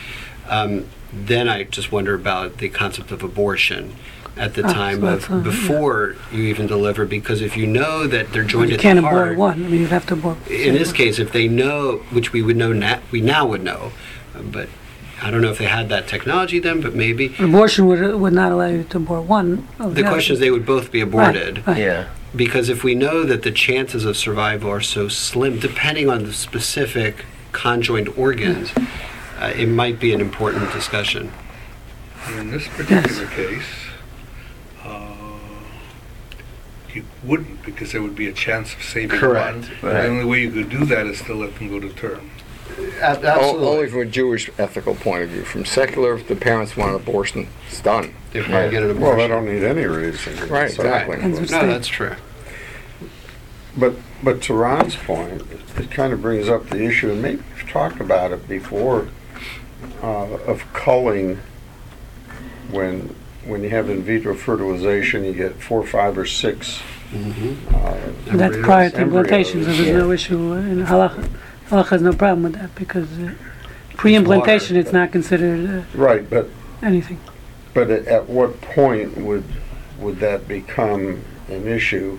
um, 0.48 0.86
then 1.12 1.48
I 1.48 1.64
just 1.64 1.90
wonder 1.90 2.14
about 2.14 2.58
the 2.58 2.68
concept 2.68 3.10
of 3.10 3.24
abortion 3.24 3.96
at 4.36 4.54
the 4.54 4.64
Ah, 4.64 4.72
time 4.72 5.04
of 5.04 5.20
that's, 5.20 5.30
uh, 5.30 5.36
yeah. 5.36 5.42
before 5.42 6.16
you 6.32 6.44
even 6.44 6.66
deliver, 6.66 7.04
because 7.04 7.42
if 7.42 7.56
you 7.56 7.66
know 7.66 8.06
that 8.06 8.32
they're 8.32 8.44
joined 8.44 8.70
You 8.70 8.76
at 8.76 8.80
can't 8.80 8.96
the 8.96 9.02
heart, 9.02 9.32
abort 9.32 9.38
one. 9.38 9.64
I 9.64 9.68
mean, 9.68 9.80
you'd 9.82 9.90
have 9.90 10.06
to 10.06 10.14
abort. 10.14 10.38
in 10.50 10.74
this 10.74 10.92
case, 10.92 11.18
if 11.18 11.32
they 11.32 11.48
know, 11.48 11.98
which 12.10 12.32
we 12.32 12.40
would 12.42 12.56
know 12.56 12.72
now, 12.72 13.00
we 13.10 13.20
now 13.20 13.46
would 13.46 13.62
know, 13.62 13.92
uh, 14.34 14.40
but 14.42 14.68
I 15.22 15.30
don't 15.30 15.42
know 15.42 15.50
if 15.50 15.58
they 15.58 15.66
had 15.66 15.88
that 15.90 16.08
technology 16.08 16.58
then, 16.58 16.80
but 16.80 16.94
maybe. 16.94 17.34
Abortion 17.38 17.86
would, 17.86 18.14
would 18.14 18.32
not 18.32 18.52
allow 18.52 18.66
you 18.66 18.84
to 18.84 18.96
abort 18.96 19.24
one. 19.24 19.68
of 19.78 19.94
The 19.94 20.02
other. 20.02 20.10
question 20.10 20.34
is, 20.34 20.40
they 20.40 20.50
would 20.50 20.66
both 20.66 20.90
be 20.90 21.00
aborted. 21.00 21.66
right. 21.66 21.76
Yeah. 21.76 22.08
Because 22.34 22.70
if 22.70 22.82
we 22.82 22.94
know 22.94 23.24
that 23.24 23.42
the 23.42 23.50
chances 23.52 24.06
of 24.06 24.16
survival 24.16 24.70
are 24.70 24.80
so 24.80 25.06
slim, 25.08 25.58
depending 25.58 26.08
on 26.08 26.24
the 26.24 26.32
specific 26.32 27.26
conjoined 27.52 28.08
organs, 28.16 28.72
uh, 29.38 29.52
it 29.54 29.66
might 29.68 30.00
be 30.00 30.14
an 30.14 30.20
important 30.22 30.72
discussion. 30.72 31.30
In 32.38 32.50
this 32.50 32.66
particular 32.68 33.26
case, 33.26 33.64
uh, 34.82 35.14
you 36.94 37.04
wouldn't, 37.24 37.64
because 37.64 37.92
there 37.92 38.02
would 38.02 38.16
be 38.16 38.28
a 38.28 38.32
chance 38.32 38.74
of 38.74 38.82
saving 38.82 39.18
Correct, 39.18 39.56
one. 39.56 39.92
right. 39.92 40.02
The 40.02 40.08
only 40.08 40.24
way 40.24 40.40
you 40.42 40.50
could 40.50 40.68
do 40.70 40.84
that 40.86 41.06
is 41.06 41.20
to 41.22 41.34
let 41.34 41.54
them 41.56 41.68
go 41.68 41.80
to 41.80 41.88
term. 41.90 42.30
O- 43.02 43.58
Only 43.74 43.88
from 43.88 44.00
a 44.00 44.04
Jewish 44.06 44.50
ethical 44.58 44.94
point 44.94 45.24
of 45.24 45.30
view. 45.30 45.42
From 45.44 45.64
secular, 45.64 46.14
if 46.14 46.26
the 46.28 46.36
parents 46.36 46.76
want 46.76 46.90
an 46.90 46.96
abortion, 46.96 47.48
it's 47.68 47.80
done. 47.82 48.14
They 48.32 48.40
probably 48.42 48.70
get 48.70 48.82
an 48.82 48.90
abortion. 48.90 49.00
Well, 49.02 49.16
they 49.16 49.24
abortion. 49.24 49.46
don't 49.46 49.54
need 49.54 49.64
any 49.64 49.84
reason. 49.86 50.48
Right, 50.48 50.70
So- 50.70 50.82
exactly. 50.82 51.16
Depends 51.16 51.40
which 51.40 51.50
No, 51.50 51.58
state. 51.58 51.66
that's 51.66 51.88
true. 51.88 52.14
But, 53.76 53.94
but 54.22 54.42
to 54.42 54.54
Ron's 54.54 54.96
point, 54.96 55.42
it 55.78 55.90
kind 55.90 56.12
of 56.12 56.20
brings 56.22 56.48
up 56.48 56.68
the 56.68 56.82
issue, 56.84 57.10
and 57.10 57.22
maybe 57.22 57.42
we've 57.56 57.68
talked 57.70 58.00
about 58.00 58.32
it 58.32 58.46
before, 58.48 59.08
uh, 60.02 60.24
of 60.46 60.62
culling 60.72 61.40
when, 62.70 63.14
when 63.44 63.62
you 63.62 63.70
have 63.70 63.90
in 63.90 64.02
vitro 64.02 64.34
fertilization, 64.34 65.24
you 65.24 65.32
get 65.32 65.60
four, 65.60 65.84
five, 65.86 66.16
or 66.16 66.26
six. 66.26 66.80
Mhm. 67.12 67.56
uh, 67.74 68.36
That's 68.36 68.56
prior 68.58 68.90
to 68.90 69.00
implantation, 69.02 69.62
so 69.64 69.70
Embryos, 69.70 69.86
there's 69.86 70.02
no 70.02 70.12
issue 70.12 70.52
in 70.54 70.84
halacha. 70.86 71.28
Halacha 71.68 71.88
has 71.88 72.02
no 72.02 72.12
problem 72.12 72.42
with 72.44 72.54
that 72.54 72.74
because 72.74 73.08
uh, 73.18 73.32
pre-implantation, 73.96 74.76
water. 74.76 74.80
it's 74.86 74.92
not 74.92 75.12
considered 75.12 75.84
Right, 75.94 76.28
but, 76.28 76.46
uh, 76.46 76.86
anything. 76.86 77.18
but 77.74 77.90
at 77.90 78.06
at 78.06 78.28
what 78.28 78.60
point 78.62 79.16
would, 79.18 79.44
would 79.98 80.20
that 80.20 80.48
become 80.48 81.20
an 81.48 81.66
issue? 81.68 82.18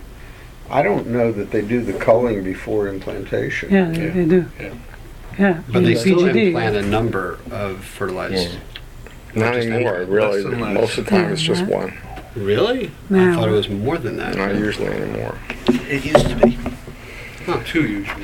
I 0.70 0.82
don't 0.84 1.08
know 1.08 1.32
that 1.32 1.52
they 1.52 1.62
do 1.62 1.82
the 1.82 1.94
culling 1.94 2.44
before 2.44 2.88
implantation. 2.88 3.72
Yeah, 3.72 3.86
they, 3.92 4.06
Yeah, 4.06 4.12
they 4.12 4.26
do. 4.26 4.46
yeah. 4.60 4.70
Yeah. 5.40 5.62
But 5.72 5.84
they 5.84 5.96
still 5.96 6.20
PGD. 6.20 6.48
implant 6.48 6.76
a 6.76 6.84
number 6.84 7.40
of 7.50 7.84
fertilized. 7.84 8.58
Yeah. 9.36 9.44
Not 9.46 9.54
just 9.56 9.68
anymore, 9.68 9.96
embryo. 9.98 10.06
really. 10.28 10.44
Less 10.44 10.54
and 10.54 10.62
less. 10.62 10.74
Most 10.76 10.98
of 10.98 11.06
the 11.06 11.12
time, 11.12 11.32
it's 11.32 11.42
just 11.42 11.66
one. 11.66 11.94
Really? 12.36 12.88
I 13.10 13.14
Now- 13.14 13.36
thought 13.40 13.50
it 13.50 13.54
was 13.54 13.70
more 13.70 13.98
than 13.98 14.18
that. 14.18 14.36
Not 14.36 14.56
usually 14.56 14.88
anymore. 14.88 15.36
It 15.68 16.06
used 16.06 16.30
to 16.30 16.36
be. 16.36 16.58
Two 17.66 17.82
usually. 17.82 18.24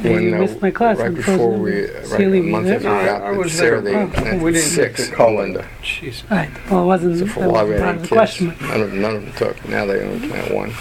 Yeah, 0.00 0.12
When, 0.12 0.22
you 0.22 0.34
uh, 0.36 0.38
missed 0.38 0.62
my 0.62 0.70
class 0.70 0.96
Right 0.98 1.08
on 1.08 1.14
before 1.14 1.36
frozen 1.36 1.62
we, 1.62 1.70
milk. 1.72 1.90
right, 1.94 2.02
a 2.04 2.06
Celia, 2.06 2.42
month 2.44 2.68
after 2.68 2.88
we 2.88 2.94
No, 2.94 3.00
I- 3.00 3.02
I 3.02 3.06
got 3.32 3.36
was 3.36 3.52
Sarah, 3.52 3.80
there. 3.80 3.92
they 3.94 3.98
Oh. 3.98 4.02
implanted 4.02 4.42
We 4.42 4.52
didn't 4.52 4.64
get 4.64 4.74
six 4.74 5.00
the 5.06 5.10
in 5.10 5.16
culling. 5.16 5.36
Linda. 5.54 5.64
Jesus. 5.82 6.24
Right. 6.30 6.50
Well, 6.70 6.82
it 6.84 6.86
wasn't. 6.86 7.18
So 7.18 7.24
that 7.24 7.30
for 7.32 7.44
a 7.44 7.48
while, 7.48 7.64
we 7.66 7.70
wasn't 7.72 7.84
part 7.84 7.96
of 7.96 8.02
eight 8.02 8.08
the 8.08 8.14
question. 8.14 8.50
kids. 8.52 8.60
None 8.70 8.80
of, 8.82 8.92
none 8.92 9.14
of 9.16 9.22
them 9.24 9.32
took. 9.36 9.68
Now 9.68 9.86
they 9.86 10.00
only 10.04 10.28
plant 10.28 10.54
one. 10.54 10.72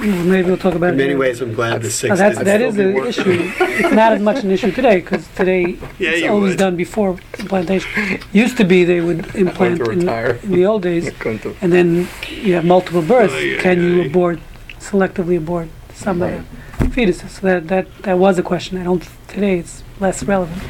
Well, 0.00 0.24
maybe 0.24 0.48
we'll 0.48 0.56
talk 0.58 0.74
about 0.74 0.88
In 0.88 0.94
it. 0.94 0.96
many 0.98 1.08
later. 1.08 1.18
ways, 1.18 1.40
I'm 1.40 1.54
glad 1.54 1.82
the 1.82 1.90
six. 1.90 2.18
that's, 2.18 2.38
didn't 2.38 2.46
that 2.46 2.58
still 2.58 2.68
is 2.68 2.76
be 2.76 3.00
the 3.00 3.08
issue. 3.08 3.52
It's 3.84 3.94
not 3.94 4.12
as 4.12 4.20
much 4.20 4.44
an 4.44 4.50
issue 4.50 4.70
today 4.72 5.00
because 5.00 5.26
today 5.34 5.62
Yeah, 5.98 6.10
it's 6.10 6.22
you 6.22 6.30
always 6.30 6.50
would. 6.52 6.58
done 6.58 6.76
before 6.76 7.18
implantation. 7.38 8.20
Used 8.32 8.56
to 8.58 8.64
be 8.64 8.84
they 8.84 9.00
would 9.00 9.34
implant 9.34 9.80
in, 9.80 9.86
retire. 10.00 10.38
in 10.42 10.50
the 10.52 10.66
old 10.66 10.82
days, 10.82 11.08
and 11.62 11.72
then 11.72 12.08
you 12.28 12.54
have 12.54 12.64
multiple 12.64 13.02
births. 13.02 13.32
Ay, 13.34 13.56
ay, 13.56 13.60
Can 13.62 13.80
you 13.82 14.02
ay. 14.02 14.06
abort 14.06 14.38
selectively 14.80 15.38
abort 15.38 15.68
some 15.94 16.20
of 16.22 16.30
the 16.78 16.84
fetuses? 16.86 17.30
So 17.30 17.46
that 17.46 17.68
that 17.68 17.86
that 18.02 18.18
was 18.18 18.38
a 18.38 18.42
question. 18.42 18.78
I 18.78 18.84
don't 18.84 19.06
today 19.28 19.58
it's 19.60 19.82
less 19.98 20.22
relevant. 20.24 20.62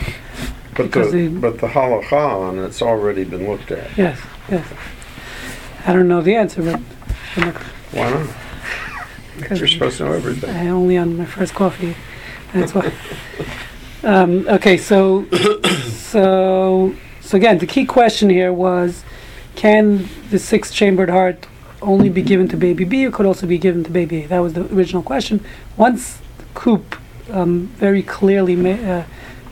But 0.77 0.85
Because 0.87 1.11
the, 1.11 1.27
they- 1.29 1.41
but 1.41 1.59
the 1.59 1.69
halacha 1.69 2.13
on 2.49 2.59
it's 2.61 2.81
already 2.83 3.25
been 3.25 3.49
looked 3.49 3.71
at. 3.73 3.97
Yes, 3.99 4.21
yes. 4.51 4.67
I 5.87 5.93
don't 5.93 6.07
know 6.09 6.21
the 6.23 6.35
answer, 6.37 6.63
but 6.63 6.81
but 7.37 7.55
Why 7.93 8.11
not? 8.11 8.29
Because 9.37 9.61
You're 9.61 9.69
supposed 9.69 9.99
to 9.99 10.05
know 10.05 10.13
everything. 10.13 10.51
I 10.51 10.69
only 10.69 10.97
on 10.97 11.17
my 11.17 11.25
first 11.25 11.55
coffee. 11.55 11.97
That's 12.53 12.75
why. 12.75 12.93
um, 14.03 14.47
okay, 14.49 14.77
so 14.77 15.27
so 15.31 16.95
so 17.21 17.37
again, 17.37 17.59
the 17.59 17.67
key 17.67 17.85
question 17.85 18.31
here 18.31 18.53
was, 18.53 19.05
can 19.57 20.09
the 20.31 20.39
six-chambered 20.39 21.11
heart 21.11 21.47
only 21.83 22.09
be 22.09 22.23
given 22.23 22.49
to 22.49 22.57
baby 22.57 22.85
B, 22.85 23.05
or 23.07 23.11
could 23.11 23.27
also 23.27 23.47
be 23.47 23.59
given 23.59 23.85
to 23.85 23.91
baby 23.91 24.25
A? 24.25 24.27
That 24.29 24.39
was 24.41 24.55
the 24.55 24.65
original 24.75 25.03
question. 25.03 25.45
Once 25.77 26.21
Koop 26.55 26.97
um, 27.31 27.67
very 27.77 28.03
clearly 28.03 28.57
ma- 28.57 28.71
uh, 28.71 29.05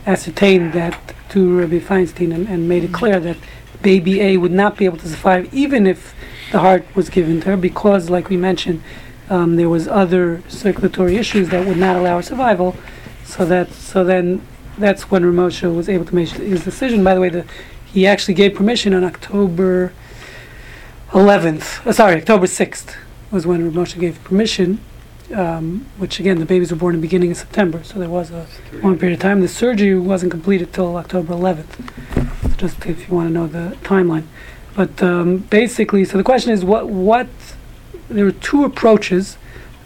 ascertained 0.05 0.73
that 0.73 1.13
to 1.29 1.59
Rabbi 1.59 1.79
Feinstein 1.79 2.33
and, 2.33 2.47
and 2.47 2.69
made 2.69 2.83
it 2.83 2.93
clear 2.93 3.19
that 3.19 3.37
baby 3.81 4.21
A 4.21 4.37
would 4.37 4.51
not 4.51 4.77
be 4.77 4.85
able 4.85 4.97
to 4.97 5.07
survive, 5.07 5.53
even 5.53 5.85
if 5.85 6.15
the 6.51 6.59
heart 6.59 6.85
was 6.95 7.09
given 7.09 7.41
to 7.41 7.49
her, 7.49 7.57
because, 7.57 8.09
like 8.09 8.29
we 8.29 8.37
mentioned, 8.37 8.81
um, 9.29 9.55
there 9.55 9.69
was 9.69 9.87
other 9.87 10.43
circulatory 10.47 11.17
issues 11.17 11.49
that 11.49 11.65
would 11.65 11.77
not 11.77 11.95
allow 11.95 12.17
her 12.17 12.21
survival. 12.21 12.75
So 13.23 13.45
that 13.45 13.71
so 13.71 14.03
then 14.03 14.41
that's 14.77 15.09
when 15.09 15.23
Ramosha 15.23 15.73
was 15.73 15.89
able 15.89 16.05
to 16.05 16.15
make 16.15 16.29
his 16.29 16.63
decision. 16.63 17.03
By 17.03 17.15
the 17.15 17.21
way, 17.21 17.29
the, 17.29 17.45
he 17.85 18.05
actually 18.05 18.33
gave 18.33 18.55
permission 18.55 18.93
on 18.93 19.03
October 19.03 19.93
11th. 21.09 21.85
Uh, 21.85 21.93
sorry, 21.93 22.17
October 22.17 22.45
6th 22.45 22.95
was 23.31 23.47
when 23.47 23.71
Ramosha 23.71 23.99
gave 23.99 24.23
permission. 24.23 24.79
Um, 25.33 25.87
which 25.97 26.19
again, 26.19 26.37
the 26.37 26.45
babies 26.45 26.69
were 26.69 26.77
born 26.77 26.93
in 26.93 27.01
the 27.01 27.07
beginning 27.07 27.31
of 27.31 27.37
September, 27.37 27.83
so 27.83 27.97
there 27.97 28.09
was 28.09 28.29
a 28.29 28.45
long 28.83 28.99
period 28.99 29.15
of 29.15 29.21
time. 29.21 29.41
The 29.41 29.47
surgery 29.47 29.97
wasn't 29.97 30.31
completed 30.31 30.71
till 30.71 30.95
October 30.97 31.33
11th. 31.33 32.43
So 32.43 32.49
just 32.49 32.85
if 32.85 33.09
you 33.09 33.15
want 33.15 33.29
to 33.29 33.33
know 33.33 33.47
the 33.47 33.75
timeline, 33.77 34.25
but 34.75 35.01
um, 35.01 35.37
basically, 35.37 36.05
so 36.05 36.19
the 36.19 36.23
question 36.23 36.51
is, 36.51 36.63
what 36.63 36.89
what 36.89 37.27
there 38.09 38.25
were 38.25 38.31
two 38.31 38.63
approaches. 38.63 39.37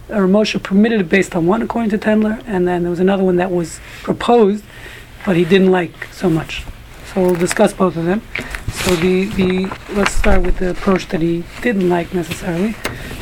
Ramosha 0.07 0.61
permitted 0.61 1.01
it 1.01 1.09
based 1.09 1.36
on 1.36 1.45
one, 1.45 1.61
according 1.61 1.91
to 1.91 1.97
Tendler, 1.97 2.43
and 2.47 2.67
then 2.67 2.84
there 2.84 2.89
was 2.89 2.99
another 2.99 3.24
one 3.24 3.36
that 3.36 3.51
was 3.51 3.80
proposed, 4.01 4.63
but 5.26 5.36
he 5.36 5.45
didn't 5.45 5.72
like 5.72 6.07
so 6.11 6.30
much. 6.30 6.63
So 7.13 7.22
we'll 7.22 7.36
discuss 7.36 7.74
both 7.74 7.95
of 7.95 8.05
them. 8.05 8.22
So 8.72 8.95
the, 8.95 9.26
the 9.26 9.78
let's 9.93 10.11
start 10.11 10.43
with 10.43 10.57
the 10.57 10.72
approach 10.72 11.07
that 11.09 11.22
he 11.22 11.43
didn't 11.61 11.89
like 11.89 12.13
necessarily, 12.13 12.72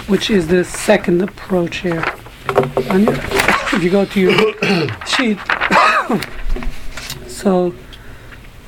which 0.07 0.29
is 0.29 0.47
the 0.47 0.63
second 0.63 1.21
approach 1.21 1.77
here. 1.77 2.03
Your, 2.93 3.13
if 3.73 3.83
you 3.83 3.89
go 3.89 4.05
to 4.05 4.19
your 4.19 4.33
sheet, 5.05 5.37
so 7.27 7.73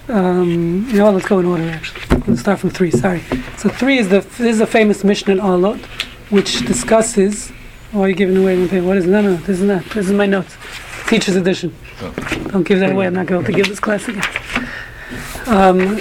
um, 0.09 0.87
you 0.89 0.97
know 0.97 1.05
what? 1.05 1.15
Let's 1.15 1.27
go 1.27 1.39
in 1.39 1.45
order. 1.45 1.69
Actually, 1.69 2.21
let's 2.27 2.41
start 2.41 2.59
from 2.59 2.71
three. 2.71 2.91
Sorry. 2.91 3.21
So 3.57 3.69
three 3.69 3.97
is 3.97 4.09
the 4.09 4.21
this 4.21 4.39
is 4.39 4.59
a 4.59 4.67
famous 4.67 5.03
Mishnah 5.03 5.33
in 5.33 5.39
Oholot, 5.39 5.79
which 6.29 6.65
discusses. 6.65 7.49
Why 7.91 8.01
are 8.01 8.09
you 8.09 8.15
giving 8.15 8.37
away 8.37 8.55
my 8.55 8.67
paper? 8.67 8.85
What 8.85 8.97
is 8.97 9.05
it? 9.05 9.09
No, 9.09 9.21
no, 9.21 9.35
this 9.35 9.59
is 9.59 9.61
not. 9.61 9.83
This 9.85 10.07
is 10.07 10.11
my 10.11 10.25
notes. 10.25 10.55
teacher's 11.07 11.35
edition. 11.35 11.73
Don't 12.47 12.63
give 12.63 12.79
that 12.79 12.91
away. 12.91 13.07
I'm 13.07 13.15
not 13.15 13.25
going 13.25 13.43
to 13.45 13.51
give 13.51 13.67
this 13.67 13.79
class 13.79 14.07
again. 14.07 14.23
Um, 15.47 15.99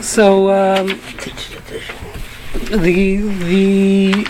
so 0.00 0.50
um, 0.50 0.86
the 2.70 3.16
the 3.44 4.26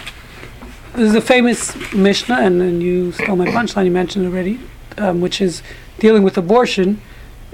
there's 0.95 1.15
a 1.15 1.21
famous 1.21 1.77
Mishnah, 1.93 2.37
and, 2.37 2.63
and 2.63 2.83
you 2.83 3.13
stole 3.13 3.37
my 3.37 3.47
punchline. 3.47 3.85
You 3.85 3.91
mentioned 3.91 4.25
already, 4.27 4.59
um, 4.97 5.21
which 5.21 5.43
is 5.43 5.63
dealing 5.99 6.23
with 6.23 6.39
abortion. 6.39 7.03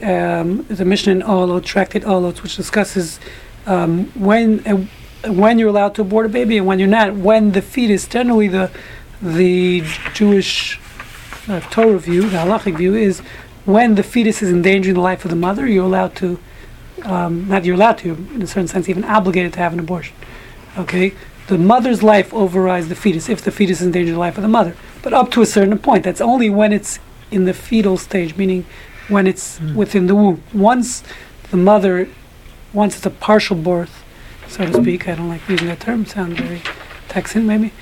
Um, 0.00 0.64
the 0.68 0.84
Mishnah 0.84 1.12
in 1.12 1.22
Oholot, 1.22 1.64
Tractate 1.64 2.04
Oholot, 2.04 2.42
which 2.42 2.56
discusses 2.56 3.18
um, 3.66 4.06
when 4.14 4.64
uh, 4.66 4.86
when 5.26 5.58
you're 5.58 5.68
allowed 5.68 5.94
to 5.96 6.02
abort 6.02 6.26
a 6.26 6.28
baby 6.28 6.58
and 6.58 6.66
when 6.66 6.78
you're 6.78 6.88
not. 6.88 7.14
When 7.14 7.52
the 7.52 7.62
fetus, 7.62 8.06
generally 8.06 8.48
the 8.48 8.70
the 9.20 9.84
Jewish 10.14 10.80
uh, 11.48 11.60
Torah 11.60 11.98
view, 11.98 12.22
the 12.28 12.38
halachic 12.38 12.76
view, 12.76 12.94
is 12.94 13.20
when 13.64 13.94
the 13.94 14.02
fetus 14.02 14.42
is 14.42 14.50
endangering 14.50 14.94
the 14.94 15.00
life 15.00 15.24
of 15.24 15.30
the 15.30 15.36
mother, 15.36 15.66
you're 15.66 15.84
allowed 15.84 16.16
to, 16.16 16.40
um, 17.04 17.48
not 17.48 17.64
you're 17.64 17.76
allowed 17.76 17.98
to, 17.98 18.14
in 18.34 18.42
a 18.42 18.46
certain 18.46 18.66
sense, 18.66 18.88
even 18.88 19.04
obligated 19.04 19.52
to 19.52 19.60
have 19.60 19.72
an 19.72 19.78
abortion. 19.78 20.16
Okay? 20.76 21.14
The 21.46 21.58
mother's 21.58 22.02
life 22.02 22.32
overrides 22.34 22.88
the 22.88 22.96
fetus 22.96 23.28
if 23.28 23.42
the 23.42 23.50
fetus 23.50 23.80
is 23.80 23.86
endangering 23.86 24.14
the 24.14 24.20
life 24.20 24.36
of 24.36 24.42
the 24.42 24.48
mother. 24.48 24.74
But 25.02 25.12
up 25.12 25.30
to 25.32 25.42
a 25.42 25.46
certain 25.46 25.78
point. 25.78 26.04
That's 26.04 26.20
only 26.20 26.50
when 26.50 26.72
it's 26.72 26.98
in 27.30 27.44
the 27.44 27.54
fetal 27.54 27.96
stage, 27.96 28.36
meaning 28.36 28.64
when 29.08 29.26
it's 29.26 29.60
within 29.60 30.06
the 30.06 30.14
womb. 30.14 30.42
Once 30.52 31.02
the 31.50 31.56
mother, 31.56 32.08
once 32.72 32.96
it's 32.96 33.06
a 33.06 33.10
partial 33.10 33.56
birth, 33.56 34.01
so 34.52 34.66
to 34.66 34.82
speak, 34.82 35.08
I 35.08 35.14
don't 35.14 35.28
like 35.28 35.48
using 35.48 35.68
that 35.68 35.80
term, 35.80 36.04
sounds 36.04 36.38
very 36.38 36.62
Texan 37.08 37.46
maybe, 37.46 37.72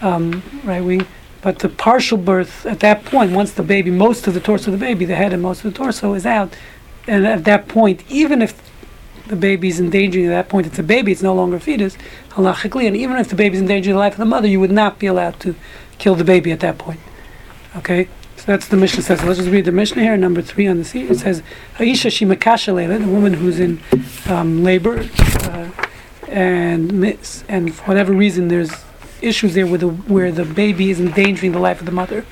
um, 0.00 0.42
right 0.64 0.80
wing. 0.80 1.06
But 1.40 1.60
the 1.60 1.68
partial 1.68 2.18
birth, 2.18 2.66
at 2.66 2.80
that 2.80 3.04
point, 3.04 3.32
once 3.32 3.52
the 3.52 3.62
baby, 3.62 3.90
most 3.90 4.26
of 4.26 4.34
the 4.34 4.40
torso 4.40 4.72
of 4.72 4.78
the 4.78 4.84
baby, 4.84 5.04
the 5.04 5.14
head 5.14 5.32
and 5.32 5.40
most 5.40 5.64
of 5.64 5.72
the 5.72 5.78
torso 5.78 6.14
is 6.14 6.26
out, 6.26 6.56
and 7.06 7.24
at 7.24 7.44
that 7.44 7.68
point, 7.68 8.02
even 8.08 8.42
if 8.42 8.60
the 9.28 9.36
baby's 9.36 9.78
endangering, 9.78 10.26
at 10.26 10.30
that 10.30 10.48
point 10.48 10.66
it's 10.66 10.78
a 10.78 10.82
baby, 10.82 11.12
it's 11.12 11.22
no 11.22 11.34
longer 11.34 11.56
a 11.56 11.60
fetus, 11.60 11.96
halachically, 12.30 12.86
and 12.86 12.96
even 12.96 13.16
if 13.16 13.28
the 13.28 13.36
baby's 13.36 13.60
endangering 13.60 13.94
the 13.94 14.00
life 14.00 14.14
of 14.14 14.18
the 14.18 14.24
mother, 14.24 14.48
you 14.48 14.58
would 14.58 14.72
not 14.72 14.98
be 14.98 15.06
allowed 15.06 15.38
to 15.40 15.54
kill 15.98 16.16
the 16.16 16.24
baby 16.24 16.50
at 16.50 16.60
that 16.60 16.78
point. 16.78 17.00
Okay? 17.76 18.08
So 18.36 18.44
that's 18.46 18.68
the 18.68 18.76
Mishnah 18.76 19.02
says. 19.02 19.22
Let's 19.22 19.38
just 19.38 19.50
read 19.50 19.64
the 19.64 19.72
Mishnah 19.72 20.02
here, 20.02 20.16
number 20.16 20.42
three 20.42 20.66
on 20.66 20.78
the 20.78 20.84
seat. 20.84 21.10
It 21.10 21.18
says, 21.20 21.42
Aisha 21.78 22.10
Shimakasha 22.10 22.74
Leila, 22.74 22.98
the 22.98 23.08
woman 23.08 23.34
who's 23.34 23.60
in 23.60 23.80
um, 24.28 24.62
labor, 24.62 25.08
uh, 25.44 25.85
and 26.28 26.92
miss, 26.92 27.44
and 27.48 27.74
for 27.74 27.84
whatever 27.84 28.12
reason 28.12 28.48
there's 28.48 28.72
issues 29.22 29.54
there 29.54 29.66
with 29.66 29.80
the, 29.80 29.88
where 29.88 30.30
the 30.30 30.44
baby 30.44 30.90
is 30.90 31.00
endangering 31.00 31.52
the 31.52 31.58
life 31.58 31.80
of 31.80 31.86
the 31.86 31.92
mother. 31.92 32.24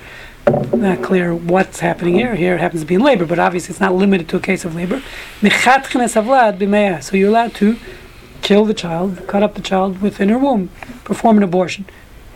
Not 0.75 1.01
clear 1.01 1.33
what's 1.33 1.79
happening 1.79 2.13
here. 2.13 2.35
Here 2.35 2.53
it 2.55 2.59
happens 2.59 2.81
to 2.81 2.87
be 2.87 2.95
in 2.95 3.01
labor, 3.01 3.25
but 3.25 3.39
obviously 3.39 3.71
it's 3.71 3.79
not 3.79 3.95
limited 3.95 4.29
to 4.29 4.37
a 4.37 4.39
case 4.39 4.63
of 4.63 4.75
labor. 4.75 5.01
So 5.41 7.17
you're 7.17 7.29
allowed 7.29 7.55
to 7.55 7.77
kill 8.43 8.65
the 8.65 8.75
child, 8.75 9.27
cut 9.27 9.41
up 9.41 9.55
the 9.55 9.61
child 9.61 10.01
within 10.01 10.29
her 10.29 10.37
womb, 10.37 10.69
perform 11.03 11.37
an 11.37 11.43
abortion. 11.43 11.85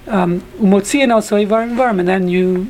Um, 0.08 0.44
and 0.60 2.08
then 2.08 2.28
you 2.28 2.68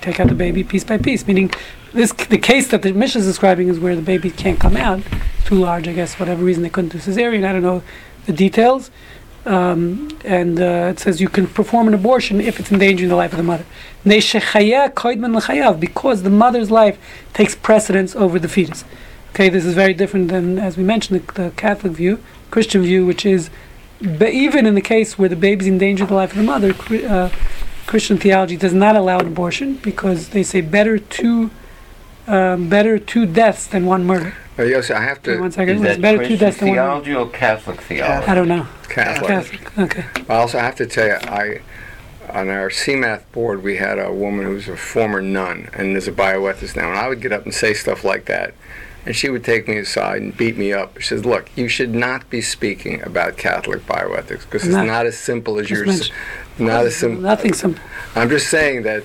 take 0.00 0.20
out 0.20 0.28
the 0.28 0.34
baby 0.36 0.62
piece 0.62 0.84
by 0.84 0.98
piece, 0.98 1.26
meaning 1.26 1.50
this 1.92 2.12
the 2.12 2.38
case 2.38 2.68
that 2.68 2.82
the 2.82 2.92
Mishnah 2.92 3.22
is 3.22 3.26
describing 3.26 3.66
is 3.68 3.80
where 3.80 3.96
the 3.96 4.02
baby 4.02 4.30
can't 4.30 4.60
come 4.60 4.76
out, 4.76 5.00
too 5.44 5.56
large, 5.56 5.88
I 5.88 5.94
guess, 5.94 6.20
whatever 6.20 6.44
reason 6.44 6.62
they 6.62 6.68
couldn't 6.68 6.90
do 6.90 6.98
cesarean. 6.98 7.44
I 7.44 7.52
don't 7.52 7.62
know 7.62 7.82
the 8.26 8.32
details. 8.32 8.90
Um, 9.46 10.18
and 10.24 10.60
uh, 10.60 10.92
it 10.92 10.98
says 10.98 11.20
you 11.20 11.28
can 11.28 11.46
perform 11.46 11.86
an 11.86 11.94
abortion 11.94 12.40
if 12.40 12.58
it's 12.58 12.72
endangering 12.72 13.08
the 13.08 13.16
life 13.16 13.32
of 13.32 13.36
the 13.36 13.44
mother. 13.44 13.64
Because 14.04 16.22
the 16.22 16.30
mother's 16.30 16.70
life 16.70 16.98
takes 17.32 17.54
precedence 17.54 18.16
over 18.16 18.40
the 18.40 18.48
fetus. 18.48 18.84
Okay, 19.30 19.48
this 19.48 19.64
is 19.64 19.74
very 19.74 19.94
different 19.94 20.28
than, 20.28 20.58
as 20.58 20.76
we 20.76 20.82
mentioned, 20.82 21.20
the, 21.20 21.32
the 21.34 21.50
Catholic 21.50 21.92
view, 21.92 22.18
Christian 22.50 22.82
view, 22.82 23.06
which 23.06 23.24
is, 23.24 23.50
but 24.00 24.30
even 24.30 24.66
in 24.66 24.74
the 24.74 24.80
case 24.80 25.18
where 25.18 25.28
the 25.28 25.36
baby's 25.36 25.68
endangering 25.68 26.08
the 26.08 26.14
life 26.14 26.30
of 26.30 26.38
the 26.38 26.42
mother, 26.42 26.74
uh, 27.08 27.30
Christian 27.86 28.18
theology 28.18 28.56
does 28.56 28.74
not 28.74 28.96
allow 28.96 29.20
an 29.20 29.28
abortion 29.28 29.76
because 29.76 30.30
they 30.30 30.42
say 30.42 30.60
better 30.60 30.98
two, 30.98 31.50
um, 32.26 32.68
better 32.68 32.98
two 32.98 33.26
deaths 33.26 33.66
than 33.66 33.86
one 33.86 34.04
murder. 34.04 34.34
Uh, 34.58 34.62
yes, 34.62 34.90
I 34.90 35.02
have 35.02 35.24
Wait 35.26 35.38
one 35.40 35.50
to 35.50 35.54
second. 35.54 35.76
Is 35.76 35.82
It's 35.82 35.94
that 35.96 36.00
better 36.00 36.18
two 36.18 36.24
Christian 36.26 36.38
deaths 36.38 36.58
than 36.58 36.68
one. 36.68 36.76
theology 36.76 37.14
or 37.14 37.28
Catholic 37.28 37.80
theology? 37.82 38.26
I 38.26 38.34
don't 38.34 38.48
know. 38.48 38.66
Catholic. 38.88 39.28
Catholic. 39.28 39.78
Okay. 39.78 40.04
I 40.28 40.34
also 40.36 40.58
have 40.58 40.74
to 40.76 40.86
tell 40.86 41.06
you, 41.06 41.14
I 41.14 41.60
on 42.30 42.48
our 42.48 42.70
CMAth 42.70 43.22
board 43.32 43.62
we 43.62 43.76
had 43.76 43.98
a 43.98 44.12
woman 44.12 44.46
who's 44.46 44.68
a 44.68 44.76
former 44.76 45.20
nun 45.22 45.68
and 45.74 45.96
is 45.96 46.08
a 46.08 46.12
bioethicist 46.12 46.74
now, 46.76 46.88
and 46.88 46.98
I 46.98 47.08
would 47.08 47.20
get 47.20 47.32
up 47.32 47.44
and 47.44 47.54
say 47.54 47.72
stuff 47.74 48.02
like 48.02 48.24
that, 48.26 48.54
and 49.04 49.14
she 49.14 49.28
would 49.28 49.44
take 49.44 49.68
me 49.68 49.76
aside 49.76 50.22
and 50.22 50.36
beat 50.36 50.56
me 50.56 50.72
up. 50.72 50.98
She 51.00 51.08
says, 51.08 51.24
"Look, 51.26 51.50
you 51.54 51.68
should 51.68 51.94
not 51.94 52.28
be 52.30 52.40
speaking 52.40 53.02
about 53.02 53.36
Catholic 53.36 53.86
bioethics 53.86 54.40
because 54.42 54.64
it's 54.64 54.74
Not- 54.74 54.86
not 54.86 55.06
as 55.06 55.16
simple 55.18 55.58
as 55.58 55.70
yours. 55.70 56.10
Not 56.58 56.86
as 56.86 56.96
simple. 56.96 57.20
Nothing 57.20 57.52
simple. 57.52 57.82
I'm 58.14 58.30
just 58.30 58.48
saying 58.48 58.82
that 58.84 59.02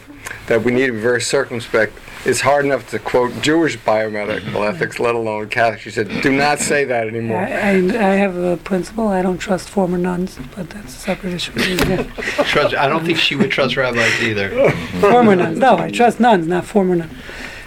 that 0.48 0.64
we 0.64 0.72
need 0.72 0.88
to 0.88 0.94
be 0.94 1.00
very 1.00 1.22
circumspect. 1.22 1.92
It's 2.24 2.42
hard 2.42 2.66
enough 2.66 2.90
to 2.92 3.00
quote 3.00 3.42
Jewish 3.42 3.78
biomedical 3.78 4.42
mm-hmm. 4.42 4.76
ethics, 4.76 5.00
let 5.00 5.16
alone 5.16 5.50
Catholic. 5.50 5.82
She 5.82 5.90
said, 5.90 6.08
"Do 6.22 6.32
not 6.32 6.60
say 6.60 6.84
that 6.86 7.06
I, 7.06 7.08
anymore." 7.08 7.40
I, 7.40 7.72
I 7.72 8.16
have 8.16 8.38
a 8.38 8.58
principle. 8.58 9.08
I 9.08 9.22
don't 9.22 9.40
trust 9.40 9.70
former 9.70 9.98
nuns, 9.98 10.38
but 10.56 10.70
that's 10.70 10.96
a 10.96 11.00
separate 11.00 11.34
issue. 11.34 11.52
Trust, 12.44 12.76
I 12.76 12.88
don't 12.88 13.04
think 13.06 13.18
she 13.18 13.36
would 13.36 13.50
trust 13.50 13.76
rabbis 13.76 14.22
either. 14.22 14.72
former 15.00 15.36
nuns. 15.36 15.58
No, 15.58 15.78
I 15.78 15.90
trust 15.90 16.20
nuns, 16.20 16.48
not 16.48 16.66
former 16.66 16.96
nuns. 16.96 17.14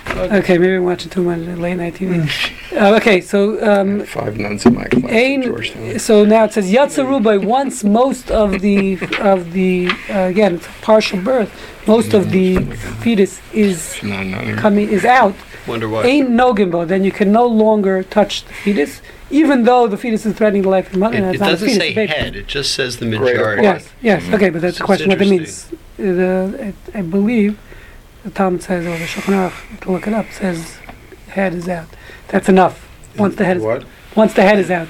Okay, 0.09 0.59
maybe 0.59 0.77
I'm 0.77 0.85
watching 0.85 1.11
too 1.11 1.23
much 1.23 1.41
late 1.59 1.75
night 1.75 1.95
TV. 1.95 2.29
Uh, 2.75 2.97
okay, 2.97 3.21
so 3.21 3.63
um, 3.65 4.05
Five 4.05 4.37
nuns 4.37 4.67
in 4.67 4.75
my 4.75 4.85
class 4.85 5.05
at 5.13 5.43
Georgetown. 5.45 5.99
so 5.99 6.25
now 6.25 6.45
it 6.45 6.53
says 6.53 6.73
Yatzaru 6.73 7.23
by 7.23 7.37
once 7.37 7.85
most 7.85 8.31
of 8.31 8.61
the 8.61 8.99
of 9.21 9.53
the 9.53 9.89
uh, 10.11 10.19
again 10.35 10.57
it's 10.57 10.67
partial 10.81 11.21
birth. 11.21 11.53
Most 11.87 12.15
of 12.15 12.31
the 12.31 12.57
fetus 13.03 13.41
is 13.53 13.95
She's 13.95 14.03
not 14.09 14.23
a 14.23 14.25
nun 14.25 14.41
anymore. 14.41 14.57
coming 14.61 14.89
is 14.89 15.05
out. 15.05 15.35
Wonder 15.69 15.89
why. 15.89 16.03
Ain't 16.05 16.31
no 16.31 16.53
gimbo. 16.53 16.85
Then 16.87 17.05
you 17.05 17.13
can 17.13 17.31
no 17.31 17.47
longer 17.47 18.03
touch 18.03 18.45
the 18.45 18.53
fetus, 18.53 19.01
even 19.31 19.63
though 19.65 19.87
the 19.87 19.97
fetus 19.97 20.27
is 20.27 20.35
threatening 20.35 20.63
the 20.63 20.69
life 20.69 20.87
of 20.87 20.93
the 20.95 20.99
mother. 20.99 21.17
It, 21.19 21.23
it 21.25 21.31
it's 21.31 21.41
not 21.41 21.49
a 21.49 21.53
doesn't 21.53 21.69
fetus, 21.69 21.79
say 21.81 21.89
it's 21.91 21.97
a 21.97 22.01
baby. 22.01 22.13
head, 22.13 22.37
it 22.37 22.47
just 22.49 22.73
says 22.75 22.97
the 22.99 23.07
majority. 23.07 23.41
part. 23.43 23.63
Yes, 23.63 23.89
yes. 24.03 24.35
Okay, 24.35 24.51
but 24.51 24.61
that's 24.63 24.79
the 24.79 24.85
question 24.85 25.09
what 25.11 25.23
it 25.23 25.29
means. 25.29 25.67
Uh, 25.73 25.77
The, 25.97 26.75
I, 26.95 26.99
I 26.99 27.03
believe 27.03 27.57
the 28.25 28.31
Talmud 28.31 28.63
says, 28.63 28.85
or 28.85 28.99
the 28.99 29.05
Shulchan 29.05 29.51
Aruch, 29.51 29.81
to 29.83 29.93
look 29.93 30.07
it 30.09 30.13
up, 30.13 30.31
says 30.33 30.79
head 31.29 31.55
is 31.55 31.69
out. 31.69 31.87
That's 32.29 32.49
enough. 32.49 32.89
Once 33.19 33.37
the 33.37 33.45
head 33.45 33.59
is 33.59 33.63
What? 33.63 33.85
once 34.17 34.35
the 34.35 34.43
head 34.43 34.59
is 34.59 34.71
out, 34.71 34.89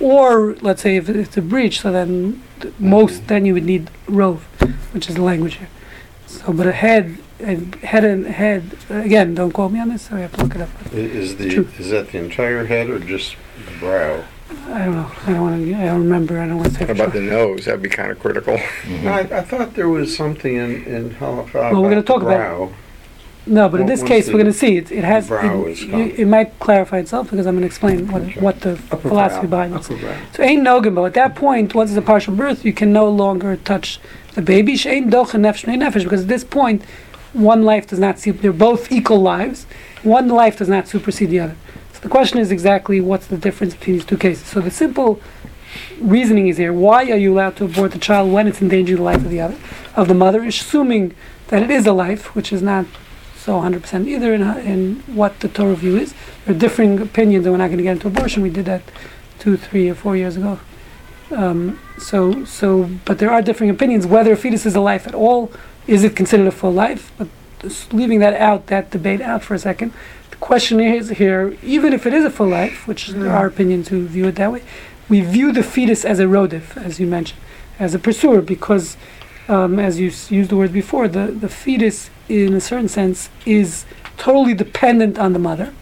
or 0.00 0.54
let's 0.60 0.82
say 0.82 0.96
if 0.96 1.08
it's 1.08 1.36
a 1.36 1.42
breach, 1.42 1.80
so 1.80 1.92
then 1.92 2.42
th- 2.60 2.74
most 2.78 3.26
then 3.28 3.44
you 3.46 3.54
would 3.54 3.64
need 3.64 3.90
rove, 4.06 4.44
which 4.92 5.08
is 5.08 5.14
the 5.16 5.22
language 5.22 5.54
here. 5.56 5.68
So, 6.26 6.52
but 6.52 6.66
a 6.66 6.72
head, 6.72 7.18
a 7.40 7.54
head 7.86 8.04
and 8.04 8.26
head 8.26 8.76
again. 8.90 9.34
Don't 9.34 9.52
quote 9.52 9.72
me 9.72 9.80
on 9.80 9.88
this. 9.90 10.02
So 10.02 10.16
I 10.16 10.20
have 10.20 10.32
to 10.34 10.42
look 10.42 10.54
it 10.54 10.60
up. 10.62 10.68
I- 10.92 10.96
Is 10.96 11.36
the, 11.36 11.50
True. 11.50 11.68
is 11.78 11.90
that 11.90 12.12
the 12.12 12.18
entire 12.18 12.64
head 12.66 12.88
or 12.90 12.98
just 12.98 13.36
the 13.66 13.78
brow? 13.78 14.24
I 14.68 14.84
don't 14.84 14.94
know. 14.94 15.10
I 15.26 15.30
don't 15.32 15.40
want 15.40 15.64
to. 15.64 15.74
I 15.74 15.84
don't 15.86 16.02
remember. 16.02 16.38
I 16.40 16.46
don't 16.46 16.56
want 16.58 16.68
to 16.68 16.74
say 16.74 16.80
How 16.80 16.86
for 16.86 16.92
about 16.92 17.12
sure. 17.12 17.20
the 17.20 17.26
nose? 17.30 17.64
That'd 17.64 17.82
be 17.82 17.88
kind 17.88 18.10
of 18.12 18.18
critical. 18.20 18.54
I, 18.56 19.20
I 19.32 19.42
thought 19.42 19.74
there 19.74 19.88
was 19.88 20.16
something 20.16 20.54
in, 20.54 20.84
in 20.84 21.10
halacha 21.10 21.48
uh, 21.56 21.70
Well, 21.72 21.82
we're 21.82 21.88
gonna 21.90 22.00
about 22.00 22.06
talk 22.06 22.20
the 22.20 22.26
about- 22.28 22.38
brow. 22.38 22.72
No, 23.48 23.68
but 23.68 23.80
in 23.80 23.86
What 23.86 23.92
this 23.92 24.02
case, 24.02 24.26
we're 24.26 24.34
going 24.34 24.46
to 24.46 24.52
see 24.52 24.76
it. 24.76 24.90
It 24.90 25.04
has. 25.04 25.28
brow 25.28 25.62
It, 25.64 25.70
is 25.70 25.82
it, 25.84 26.18
it 26.20 26.26
might 26.26 26.58
clarify 26.58 26.98
itself 26.98 27.30
because 27.30 27.46
I'm 27.46 27.54
going 27.54 27.62
to 27.62 27.66
explain 27.66 28.08
what 28.10 28.22
Okay. 28.22 28.40
what 28.40 28.60
the 28.60 28.72
Upper 28.90 29.08
philosophy 29.08 29.46
brow, 29.46 29.68
behind 29.68 29.74
this. 29.74 29.86
upper 29.90 30.00
brow. 30.00 30.16
So 30.34 30.42
ain't 30.42 30.62
no 30.64 30.80
gimbo. 30.80 31.06
At 31.06 31.14
that 31.14 31.36
point, 31.36 31.74
once 31.74 31.90
it's 31.90 31.98
a 31.98 32.02
partial 32.02 32.34
birth, 32.34 32.64
you 32.64 32.72
can 32.72 32.92
no 32.92 33.08
longer 33.08 33.56
touch 33.56 34.00
the 34.34 34.42
baby. 34.42 34.72
Shein 34.74 35.10
doch 35.10 35.32
and 35.32 35.44
nefesh 35.44 35.64
b'nei 35.64 35.78
nefesh 35.80 36.02
because 36.02 36.22
at 36.22 36.28
this 36.28 36.42
point, 36.42 36.82
one 37.32 37.62
life 37.64 37.86
does 37.86 38.00
not 38.00 38.18
see. 38.18 38.32
They're 38.32 38.52
both 38.52 38.90
equal 38.90 39.20
lives. 39.22 39.66
One 40.02 40.26
life 40.28 40.58
does 40.58 40.68
not 40.68 40.88
supersede 40.88 41.30
the 41.30 41.38
other. 41.40 41.56
So 41.92 42.00
the 42.00 42.08
question 42.08 42.38
is 42.40 42.50
exactly 42.50 43.00
what's 43.00 43.26
the 43.28 43.36
difference 43.36 43.74
between 43.74 43.96
these 43.96 44.04
two 44.04 44.16
cases. 44.18 44.46
So 44.46 44.60
the 44.60 44.70
simple 44.72 45.20
reasoning 46.00 46.48
is 46.48 46.56
here: 46.56 46.72
Why 46.72 47.10
are 47.12 47.16
you 47.16 47.32
allowed 47.34 47.56
to 47.58 47.64
abort 47.66 47.92
the 47.92 47.98
child 48.00 48.32
when 48.32 48.48
it's 48.48 48.60
endangering 48.60 48.96
the 48.96 49.02
life 49.04 49.24
of 49.24 49.30
the 49.30 49.40
other, 49.40 49.56
of 49.94 50.08
the 50.08 50.14
mother, 50.14 50.42
assuming 50.42 51.14
that 51.48 51.62
it 51.62 51.70
is 51.70 51.86
a 51.86 51.92
life, 51.92 52.34
which 52.34 52.52
is 52.52 52.60
not 52.60 52.86
so 53.46 53.52
100% 53.52 54.08
either 54.08 54.34
in, 54.34 54.42
in 54.42 54.96
what 55.06 55.38
the 55.38 55.46
Torah 55.46 55.76
view 55.76 55.96
is. 55.96 56.12
There 56.44 56.54
are 56.56 56.58
differing 56.58 56.98
opinions, 57.00 57.46
and 57.46 57.52
we're 57.52 57.58
not 57.58 57.68
going 57.68 57.76
to 57.78 57.84
get 57.84 57.92
into 57.92 58.08
abortion. 58.08 58.42
We 58.42 58.50
did 58.50 58.64
that 58.64 58.82
two, 59.38 59.56
three, 59.56 59.88
or 59.88 59.94
four 59.94 60.16
years 60.16 60.36
ago. 60.36 60.58
Um, 61.30 61.78
so, 61.96 62.44
so, 62.44 62.90
but 63.04 63.20
there 63.20 63.30
are 63.30 63.40
differing 63.42 63.70
opinions 63.70 64.04
whether 64.04 64.32
a 64.32 64.36
fetus 64.36 64.66
is 64.66 64.74
a 64.74 64.80
life 64.80 65.06
at 65.06 65.14
all. 65.14 65.52
Is 65.86 66.02
it 66.02 66.16
considered 66.16 66.48
a 66.48 66.50
full 66.50 66.72
life? 66.72 67.12
But 67.18 67.28
leaving 67.92 68.18
that 68.18 68.34
out, 68.34 68.66
that 68.66 68.90
debate 68.90 69.20
out 69.20 69.44
for 69.44 69.54
a 69.54 69.60
second. 69.60 69.92
The 70.30 70.36
question 70.38 70.80
is 70.80 71.10
here: 71.10 71.56
even 71.62 71.92
if 71.92 72.04
it 72.04 72.12
is 72.12 72.24
a 72.24 72.30
full 72.30 72.48
life, 72.48 72.88
which 72.88 73.08
there 73.08 73.30
are 73.30 73.46
opinions 73.46 73.88
who 73.88 74.06
view 74.08 74.26
it 74.26 74.34
that 74.36 74.50
way, 74.52 74.62
we 75.08 75.20
view 75.20 75.52
the 75.52 75.62
fetus 75.62 76.04
as 76.04 76.18
a 76.18 76.24
rodef, 76.24 76.76
as 76.76 76.98
you 76.98 77.06
mentioned, 77.06 77.40
as 77.78 77.94
a 77.94 77.98
pursuer, 78.00 78.40
because, 78.42 78.96
um, 79.46 79.78
as 79.78 80.00
you 80.00 80.08
s- 80.08 80.32
used 80.32 80.50
the 80.50 80.56
word 80.56 80.72
before, 80.72 81.06
the 81.06 81.26
the 81.28 81.48
fetus, 81.48 82.10
in 82.28 82.54
a 82.54 82.60
certain 82.60 82.88
sense, 82.88 83.30
is 83.44 83.84
totally 84.16 84.54
dependent 84.54 85.18
on 85.18 85.32
the 85.32 85.38
mother. 85.38 85.72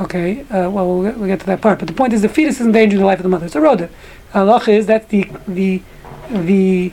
Okay, 0.00 0.40
uh, 0.42 0.70
well, 0.70 0.88
we'll 0.88 1.02
get, 1.02 1.18
we'll 1.18 1.28
get 1.28 1.40
to 1.40 1.46
that 1.46 1.60
part. 1.60 1.78
But 1.78 1.88
the 1.88 1.94
point 1.94 2.12
is, 2.12 2.22
the 2.22 2.28
fetus 2.28 2.60
is 2.60 2.66
endangering 2.66 3.00
the 3.00 3.06
life 3.06 3.18
of 3.18 3.22
the 3.22 3.28
mother. 3.28 3.46
It's 3.46 3.54
a 3.54 3.60
rodef. 3.60 3.90
Halacha 4.32 4.68
is 4.68 4.86
that 4.86 5.10
the 5.10 5.30
the 5.46 5.82
the 6.30 6.92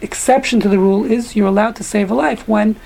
exception 0.00 0.60
to 0.60 0.68
the 0.68 0.78
rule 0.78 1.04
is 1.04 1.36
you're 1.36 1.48
allowed 1.48 1.76
to 1.76 1.84
save 1.84 2.10
a 2.10 2.14
life 2.14 2.48
when 2.48 2.76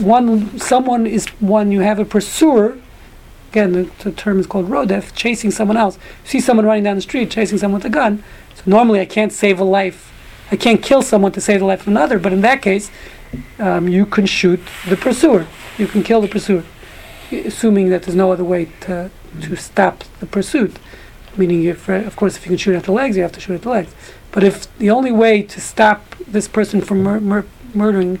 one 0.00 0.58
someone 0.58 1.06
is 1.06 1.26
one 1.40 1.70
you 1.70 1.80
have 1.80 1.98
a 1.98 2.04
pursuer. 2.04 2.78
Again, 3.50 3.72
the, 3.72 3.90
the 4.02 4.12
term 4.12 4.40
is 4.40 4.46
called 4.46 4.68
rodef, 4.68 5.14
chasing 5.14 5.50
someone 5.50 5.76
else. 5.76 5.96
You 6.24 6.30
see 6.30 6.40
someone 6.40 6.66
running 6.66 6.82
down 6.82 6.96
the 6.96 7.02
street 7.02 7.30
chasing 7.30 7.58
someone 7.58 7.80
with 7.80 7.86
a 7.86 7.94
gun. 7.94 8.24
So 8.54 8.64
normally, 8.66 9.00
I 9.00 9.06
can't 9.06 9.32
save 9.32 9.60
a 9.60 9.64
life. 9.64 10.12
I 10.50 10.56
can't 10.56 10.82
kill 10.82 11.02
someone 11.02 11.32
to 11.32 11.40
save 11.40 11.60
the 11.60 11.66
life 11.66 11.82
of 11.82 11.88
another. 11.88 12.18
But 12.18 12.32
in 12.32 12.40
that 12.40 12.60
case, 12.60 12.90
um, 13.58 13.88
you 13.88 14.06
can 14.06 14.26
shoot 14.26 14.60
the 14.88 14.96
pursuer. 14.96 15.46
You 15.78 15.86
can 15.86 16.02
kill 16.02 16.20
the 16.20 16.28
pursuer, 16.28 16.64
assuming 17.30 17.88
that 17.90 18.02
there's 18.02 18.16
no 18.16 18.32
other 18.32 18.44
way 18.44 18.66
to 18.82 19.10
to 19.42 19.56
stop 19.56 20.04
the 20.20 20.26
pursuit. 20.26 20.78
Meaning, 21.36 21.64
if 21.64 21.88
uh, 21.88 21.94
of 21.94 22.16
course, 22.16 22.36
if 22.36 22.44
you 22.44 22.50
can 22.50 22.58
shoot 22.58 22.74
at 22.74 22.84
the 22.84 22.92
legs, 22.92 23.16
you 23.16 23.22
have 23.22 23.32
to 23.32 23.40
shoot 23.40 23.54
at 23.54 23.62
the 23.62 23.70
legs. 23.70 23.94
But 24.32 24.44
if 24.44 24.66
the 24.78 24.90
only 24.90 25.12
way 25.12 25.42
to 25.42 25.60
stop 25.60 26.14
this 26.26 26.48
person 26.48 26.80
from 26.80 27.02
mur- 27.02 27.20
mur- 27.20 27.46
murdering 27.74 28.20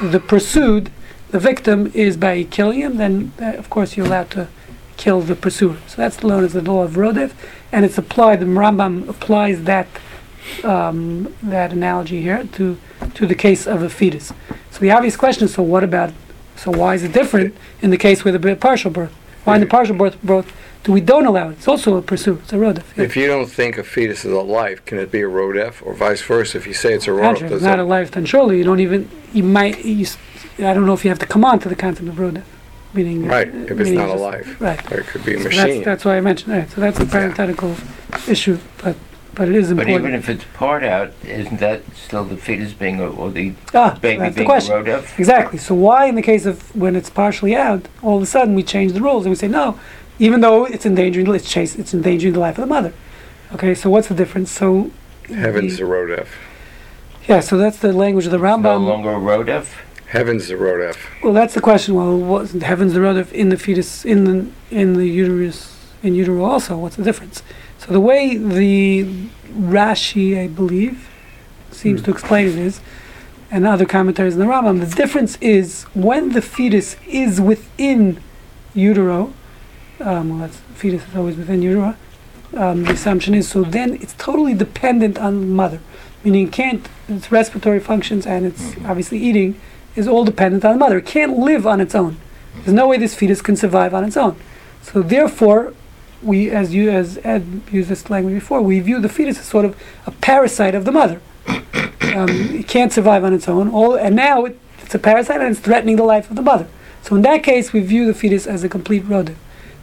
the 0.00 0.20
pursued, 0.20 0.90
the 1.30 1.38
victim, 1.38 1.90
is 1.94 2.16
by 2.16 2.44
killing 2.44 2.80
him, 2.80 2.96
then 2.96 3.32
uh, 3.40 3.52
of 3.58 3.68
course 3.70 3.96
you're 3.96 4.06
allowed 4.06 4.30
to 4.30 4.48
kill 4.96 5.20
the 5.20 5.34
pursuer. 5.34 5.76
So 5.86 5.96
that's 5.96 6.22
known 6.22 6.44
as 6.44 6.52
the 6.52 6.62
law 6.62 6.84
of 6.84 6.92
Rodef, 6.92 7.32
and 7.72 7.84
it's 7.84 7.98
applied. 7.98 8.40
The 8.40 8.46
Rambam 8.46 9.08
applies 9.08 9.64
that 9.64 9.88
um, 10.62 11.34
that 11.42 11.72
analogy 11.72 12.20
here 12.22 12.44
to 12.52 12.78
to 13.14 13.26
the 13.26 13.34
case 13.34 13.66
of 13.66 13.82
a 13.82 13.88
fetus. 13.88 14.32
So 14.70 14.80
the 14.80 14.90
obvious 14.90 15.16
question 15.16 15.44
is: 15.44 15.54
So 15.54 15.62
what 15.62 15.84
about? 15.84 16.12
So 16.56 16.70
why 16.70 16.94
is 16.94 17.02
it 17.02 17.12
different 17.12 17.54
in 17.82 17.90
the 17.90 17.96
case 17.98 18.24
with 18.24 18.34
a 18.36 18.56
partial 18.56 18.90
birth? 18.90 19.12
Why 19.44 19.56
in 19.56 19.60
the 19.60 19.66
partial 19.66 19.94
birth, 19.96 20.20
birth 20.22 20.50
do 20.84 20.92
we 20.92 21.00
don't 21.00 21.26
allow 21.26 21.48
it? 21.50 21.52
It's 21.52 21.68
also 21.68 21.96
a 21.96 22.02
pursuit. 22.02 22.40
It's 22.44 22.52
a 22.52 22.56
rodef. 22.56 22.84
Yeah. 22.96 23.04
If 23.04 23.16
you 23.16 23.26
don't 23.26 23.46
think 23.50 23.76
a 23.78 23.84
fetus 23.84 24.24
is 24.24 24.32
a 24.32 24.40
life, 24.40 24.84
can 24.84 24.98
it 24.98 25.10
be 25.10 25.20
a 25.20 25.26
rodef, 25.28 25.84
or 25.84 25.94
vice 25.94 26.22
versa? 26.22 26.56
If 26.58 26.66
you 26.66 26.72
say 26.74 26.94
it's 26.94 27.06
a 27.06 27.10
rodef, 27.10 27.50
it's 27.50 27.62
not 27.62 27.78
a 27.78 27.84
life, 27.84 28.10
then 28.12 28.24
surely 28.24 28.58
you 28.58 28.64
don't 28.64 28.80
even. 28.80 29.10
You 29.32 29.42
might. 29.42 29.84
You, 29.84 30.06
I 30.58 30.72
don't 30.72 30.86
know 30.86 30.94
if 30.94 31.04
you 31.04 31.10
have 31.10 31.18
to 31.18 31.26
come 31.26 31.44
on 31.44 31.58
to 31.60 31.68
the 31.68 31.74
concept 31.76 32.08
of 32.08 32.14
rodef, 32.14 32.44
meaning. 32.94 33.26
right? 33.26 33.48
If 33.48 33.78
it's 33.80 33.90
not 33.90 34.08
a 34.08 34.14
life, 34.14 34.60
Right. 34.60 34.80
or 34.92 35.00
it 35.00 35.06
could 35.08 35.24
be 35.24 35.34
a 35.34 35.38
So 35.38 35.44
machine. 35.44 35.60
that's, 35.66 35.84
that's 35.84 36.04
why 36.04 36.16
I 36.16 36.20
mentioned 36.20 36.52
that. 36.54 36.70
So 36.70 36.80
that's 36.80 37.00
a 37.00 37.06
parenthetical 37.06 37.74
issue, 38.28 38.58
but 38.82 38.96
but 39.34 39.48
it 39.48 39.54
is 39.54 39.68
But 39.68 39.80
important. 39.88 40.06
even 40.06 40.14
if 40.14 40.28
it's 40.28 40.44
part 40.54 40.84
out, 40.84 41.12
isn't 41.24 41.58
that 41.60 41.82
still 41.96 42.24
the 42.24 42.36
fetus 42.36 42.72
being 42.72 43.00
a, 43.00 43.08
or 43.08 43.30
the 43.30 43.54
ah, 43.74 43.98
baby 44.00 44.20
that's 44.20 44.34
the 44.34 44.40
being 44.40 44.48
question. 44.48 44.74
a 44.74 44.82
rodef? 44.82 45.18
Exactly. 45.18 45.58
So 45.58 45.74
why, 45.74 46.06
in 46.06 46.14
the 46.14 46.22
case 46.22 46.46
of 46.46 46.74
when 46.76 46.96
it's 46.96 47.10
partially 47.10 47.54
out, 47.54 47.86
all 48.02 48.16
of 48.16 48.22
a 48.22 48.26
sudden 48.26 48.54
we 48.54 48.62
change 48.62 48.92
the 48.92 49.00
rules 49.00 49.24
and 49.24 49.30
we 49.30 49.36
say 49.36 49.48
no, 49.48 49.78
even 50.18 50.40
though 50.40 50.64
it's 50.64 50.86
endangering, 50.86 51.26
it's 51.34 51.50
chase, 51.50 51.76
it's 51.76 51.92
endangering 51.94 52.34
the 52.34 52.40
life 52.40 52.56
of 52.58 52.62
the 52.62 52.66
mother. 52.74 52.92
Okay. 53.52 53.74
So 53.74 53.90
what's 53.90 54.08
the 54.08 54.14
difference? 54.14 54.50
So 54.50 54.90
Heaven's 55.28 55.78
the- 55.78 55.84
the 55.84 55.90
rodef. 55.90 56.26
yeah. 57.28 57.40
So 57.40 57.56
that's 57.56 57.78
the 57.78 57.92
language 57.92 58.26
of 58.26 58.30
the 58.30 58.38
It's 58.38 58.42
no 58.42 58.58
Rambam. 58.58 58.86
longer 58.86 59.10
a 59.12 59.16
rodef? 59.16 59.66
Heaven's 60.08 60.46
the 60.48 60.54
rodef. 60.54 60.96
Well, 61.24 61.32
that's 61.32 61.54
the 61.54 61.60
question. 61.60 61.94
Well, 61.94 62.16
what's 62.16 62.52
heaven's 62.52 62.92
the 62.94 63.00
rodef 63.00 63.32
in 63.32 63.48
the 63.48 63.56
fetus 63.56 64.04
in 64.04 64.24
the 64.24 64.46
in 64.70 64.92
the 64.94 65.06
uterus 65.06 65.74
in 66.04 66.14
utero 66.14 66.44
also? 66.44 66.76
What's 66.76 66.94
the 66.96 67.02
difference? 67.02 67.42
So 67.84 67.92
the 67.92 68.00
way 68.00 68.38
the 68.38 69.04
Rashi, 69.52 70.42
I 70.42 70.46
believe, 70.46 71.06
seems 71.70 72.00
to 72.02 72.10
explain 72.10 72.46
it 72.46 72.56
is, 72.56 72.80
and 73.50 73.66
other 73.66 73.84
commentaries 73.84 74.32
in 74.32 74.40
the 74.40 74.46
Rambam, 74.46 74.80
the 74.80 74.96
difference 74.96 75.36
is 75.42 75.82
when 75.92 76.30
the 76.30 76.40
fetus 76.40 76.96
is 77.06 77.42
within 77.42 78.22
utero. 78.72 79.34
Um, 80.00 80.30
well, 80.30 80.38
that's, 80.38 80.56
fetus 80.74 81.06
is 81.06 81.14
always 81.14 81.36
within 81.36 81.60
utero. 81.60 81.94
Um, 82.54 82.84
the 82.84 82.92
assumption 82.92 83.34
is 83.34 83.48
so 83.48 83.62
then 83.62 83.94
it's 83.94 84.14
totally 84.14 84.54
dependent 84.54 85.18
on 85.18 85.40
the 85.40 85.46
mother, 85.46 85.80
meaning 86.24 86.48
it 86.48 86.52
can't 86.52 86.88
its 87.06 87.30
respiratory 87.30 87.80
functions 87.80 88.26
and 88.26 88.46
its 88.46 88.76
obviously 88.86 89.18
eating 89.18 89.60
is 89.94 90.08
all 90.08 90.24
dependent 90.24 90.64
on 90.64 90.72
the 90.72 90.78
mother. 90.78 90.98
It 90.98 91.06
can't 91.06 91.38
live 91.38 91.66
on 91.66 91.82
its 91.82 91.94
own. 91.94 92.16
There's 92.54 92.72
no 92.72 92.88
way 92.88 92.96
this 92.96 93.14
fetus 93.14 93.42
can 93.42 93.56
survive 93.56 93.92
on 93.92 94.04
its 94.04 94.16
own. 94.16 94.36
So 94.80 95.02
therefore, 95.02 95.74
we, 96.24 96.50
as 96.50 96.74
you 96.74 96.90
as 96.90 97.18
Ed 97.24 97.62
used 97.70 97.88
this 97.88 98.10
language 98.10 98.34
before, 98.34 98.60
we 98.60 98.80
view 98.80 99.00
the 99.00 99.08
fetus 99.08 99.38
as 99.38 99.46
sort 99.46 99.64
of 99.64 99.76
a 100.06 100.10
parasite 100.10 100.74
of 100.74 100.84
the 100.84 100.92
mother. 100.92 101.20
Um, 102.14 102.28
it 102.30 102.68
can't 102.68 102.92
survive 102.92 103.24
on 103.24 103.32
its 103.32 103.48
own. 103.48 103.70
All 103.70 103.96
and 103.96 104.14
now 104.14 104.44
it, 104.44 104.56
it's 104.78 104.94
a 104.94 105.00
parasite 105.00 105.40
and 105.40 105.50
it's 105.50 105.58
threatening 105.58 105.96
the 105.96 106.04
life 106.04 106.30
of 106.30 106.36
the 106.36 106.42
mother. 106.42 106.68
So 107.02 107.16
in 107.16 107.22
that 107.22 107.42
case, 107.42 107.72
we 107.72 107.80
view 107.80 108.06
the 108.06 108.14
fetus 108.14 108.46
as 108.46 108.62
a 108.62 108.68
complete 108.68 109.02
rodef. 109.02 109.34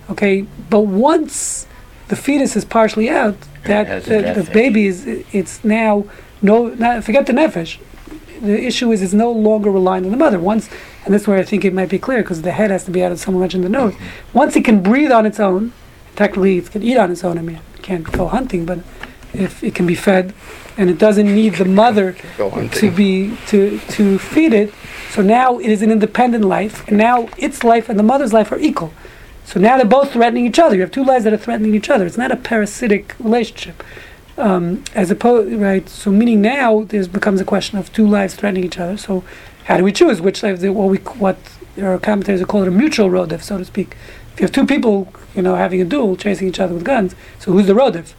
Okay, 0.10 0.46
but 0.70 0.82
once 0.82 1.68
the 2.08 2.16
fetus 2.16 2.56
is 2.56 2.64
partially 2.64 3.10
out, 3.10 3.36
that 3.66 4.06
the, 4.06 4.44
the 4.44 4.50
baby 4.54 4.86
is 4.86 5.06
it's 5.34 5.62
now 5.66 6.06
no 6.42 6.70
not, 6.70 7.04
forget 7.04 7.26
the 7.26 7.34
nefesh. 7.34 7.80
The 8.40 8.66
issue 8.66 8.94
is 8.94 9.02
it's 9.02 9.12
no 9.12 9.30
longer 9.30 9.70
reliant 9.70 10.06
on 10.06 10.12
the 10.12 10.18
mother. 10.18 10.40
Once 10.40 10.70
and 11.04 11.14
that's 11.14 11.28
where 11.28 11.38
I 11.38 11.44
think 11.44 11.66
it 11.66 11.74
might 11.74 11.90
be 11.90 12.00
clear 12.00 12.22
because 12.22 12.44
the 12.44 12.52
head 12.52 12.72
has 12.72 12.86
to 12.86 12.92
be 12.92 13.04
out, 13.04 13.12
as 13.12 13.22
someone 13.22 13.42
mentioned 13.42 13.64
the 13.64 13.70
nose. 13.70 13.96
Once 14.34 14.56
it 14.56 14.64
can 14.64 14.82
breathe 14.82 15.12
on 15.12 15.26
its 15.26 15.40
own, 15.40 15.74
technically 16.16 16.58
it 16.58 16.72
can 16.72 16.84
eat 16.84 16.98
on 16.98 17.12
its 17.12 17.24
own. 17.24 17.38
I 17.38 17.42
mean, 17.42 17.60
it 17.76 17.82
can't 17.82 18.10
go 18.12 18.28
hunting, 18.28 18.66
but 18.66 18.80
if 19.34 19.64
it 19.64 19.76
can 19.76 19.88
be 19.88 19.96
fed, 19.96 20.34
and 20.78 20.90
it 20.90 20.98
doesn't 20.98 21.34
need 21.34 21.56
the 21.56 21.66
mother 21.66 22.16
to 22.80 22.92
be 22.92 23.38
to 23.48 23.80
to 23.80 24.20
feed 24.20 24.54
it. 24.54 24.74
So 25.12 25.22
now 25.22 25.60
it 25.60 25.70
is 25.70 25.82
an 25.82 25.92
independent 25.92 26.46
life, 26.46 26.88
and 26.88 26.98
now 26.98 27.30
its 27.38 27.64
life 27.64 27.90
and 27.90 28.00
the 28.00 28.04
mother's 28.04 28.34
life 28.34 28.52
are 28.52 28.60
equal. 28.60 28.94
So 29.46 29.60
now 29.60 29.76
they're 29.78 29.86
both 29.86 30.14
threatening 30.14 30.46
each 30.46 30.60
other. 30.60 30.76
You 30.76 30.82
have 30.82 30.92
two 30.92 31.04
lives 31.04 31.26
that 31.26 31.34
are 31.34 31.38
threatening 31.38 31.76
each 31.76 31.90
other. 31.90 32.06
It's 32.06 32.18
not 32.18 32.32
a 32.32 32.38
parasitic 32.38 33.16
relationship, 33.20 33.84
um, 34.38 34.84
as 34.96 35.12
opposed 35.12 35.54
right. 35.54 35.88
So 35.90 36.12
meaning 36.12 36.42
now 36.42 36.84
there 36.84 37.06
becomes 37.08 37.42
a 37.42 37.46
question 37.46 37.78
of 37.78 37.92
two 37.92 38.08
lives 38.08 38.36
threatening 38.36 38.64
each 38.64 38.80
other. 38.80 38.98
So 38.98 39.24
how 39.66 39.78
do 39.78 39.84
we 39.84 39.92
choose 39.92 40.22
which 40.22 40.42
life? 40.44 40.62
What 40.62 40.90
we 40.90 40.98
what 40.98 41.38
our 41.82 41.98
commentators 42.00 42.46
call 42.46 42.64
it 42.64 42.68
a 42.68 42.72
mutual 42.72 43.10
rodef, 43.10 43.42
so 43.42 43.58
to 43.58 43.66
speak. 43.66 43.96
If 44.34 44.40
you 44.40 44.46
have 44.46 44.52
two 44.52 44.66
people, 44.66 45.12
you 45.36 45.42
know, 45.42 45.56
having 45.56 45.82
a 45.82 45.86
duel, 45.86 46.16
chasing 46.16 46.48
each 46.48 46.60
other 46.60 46.74
with 46.74 46.84
guns, 46.84 47.16
so 47.40 47.52
who's 47.52 47.68
the 47.68 47.74
rodef, 47.74 48.14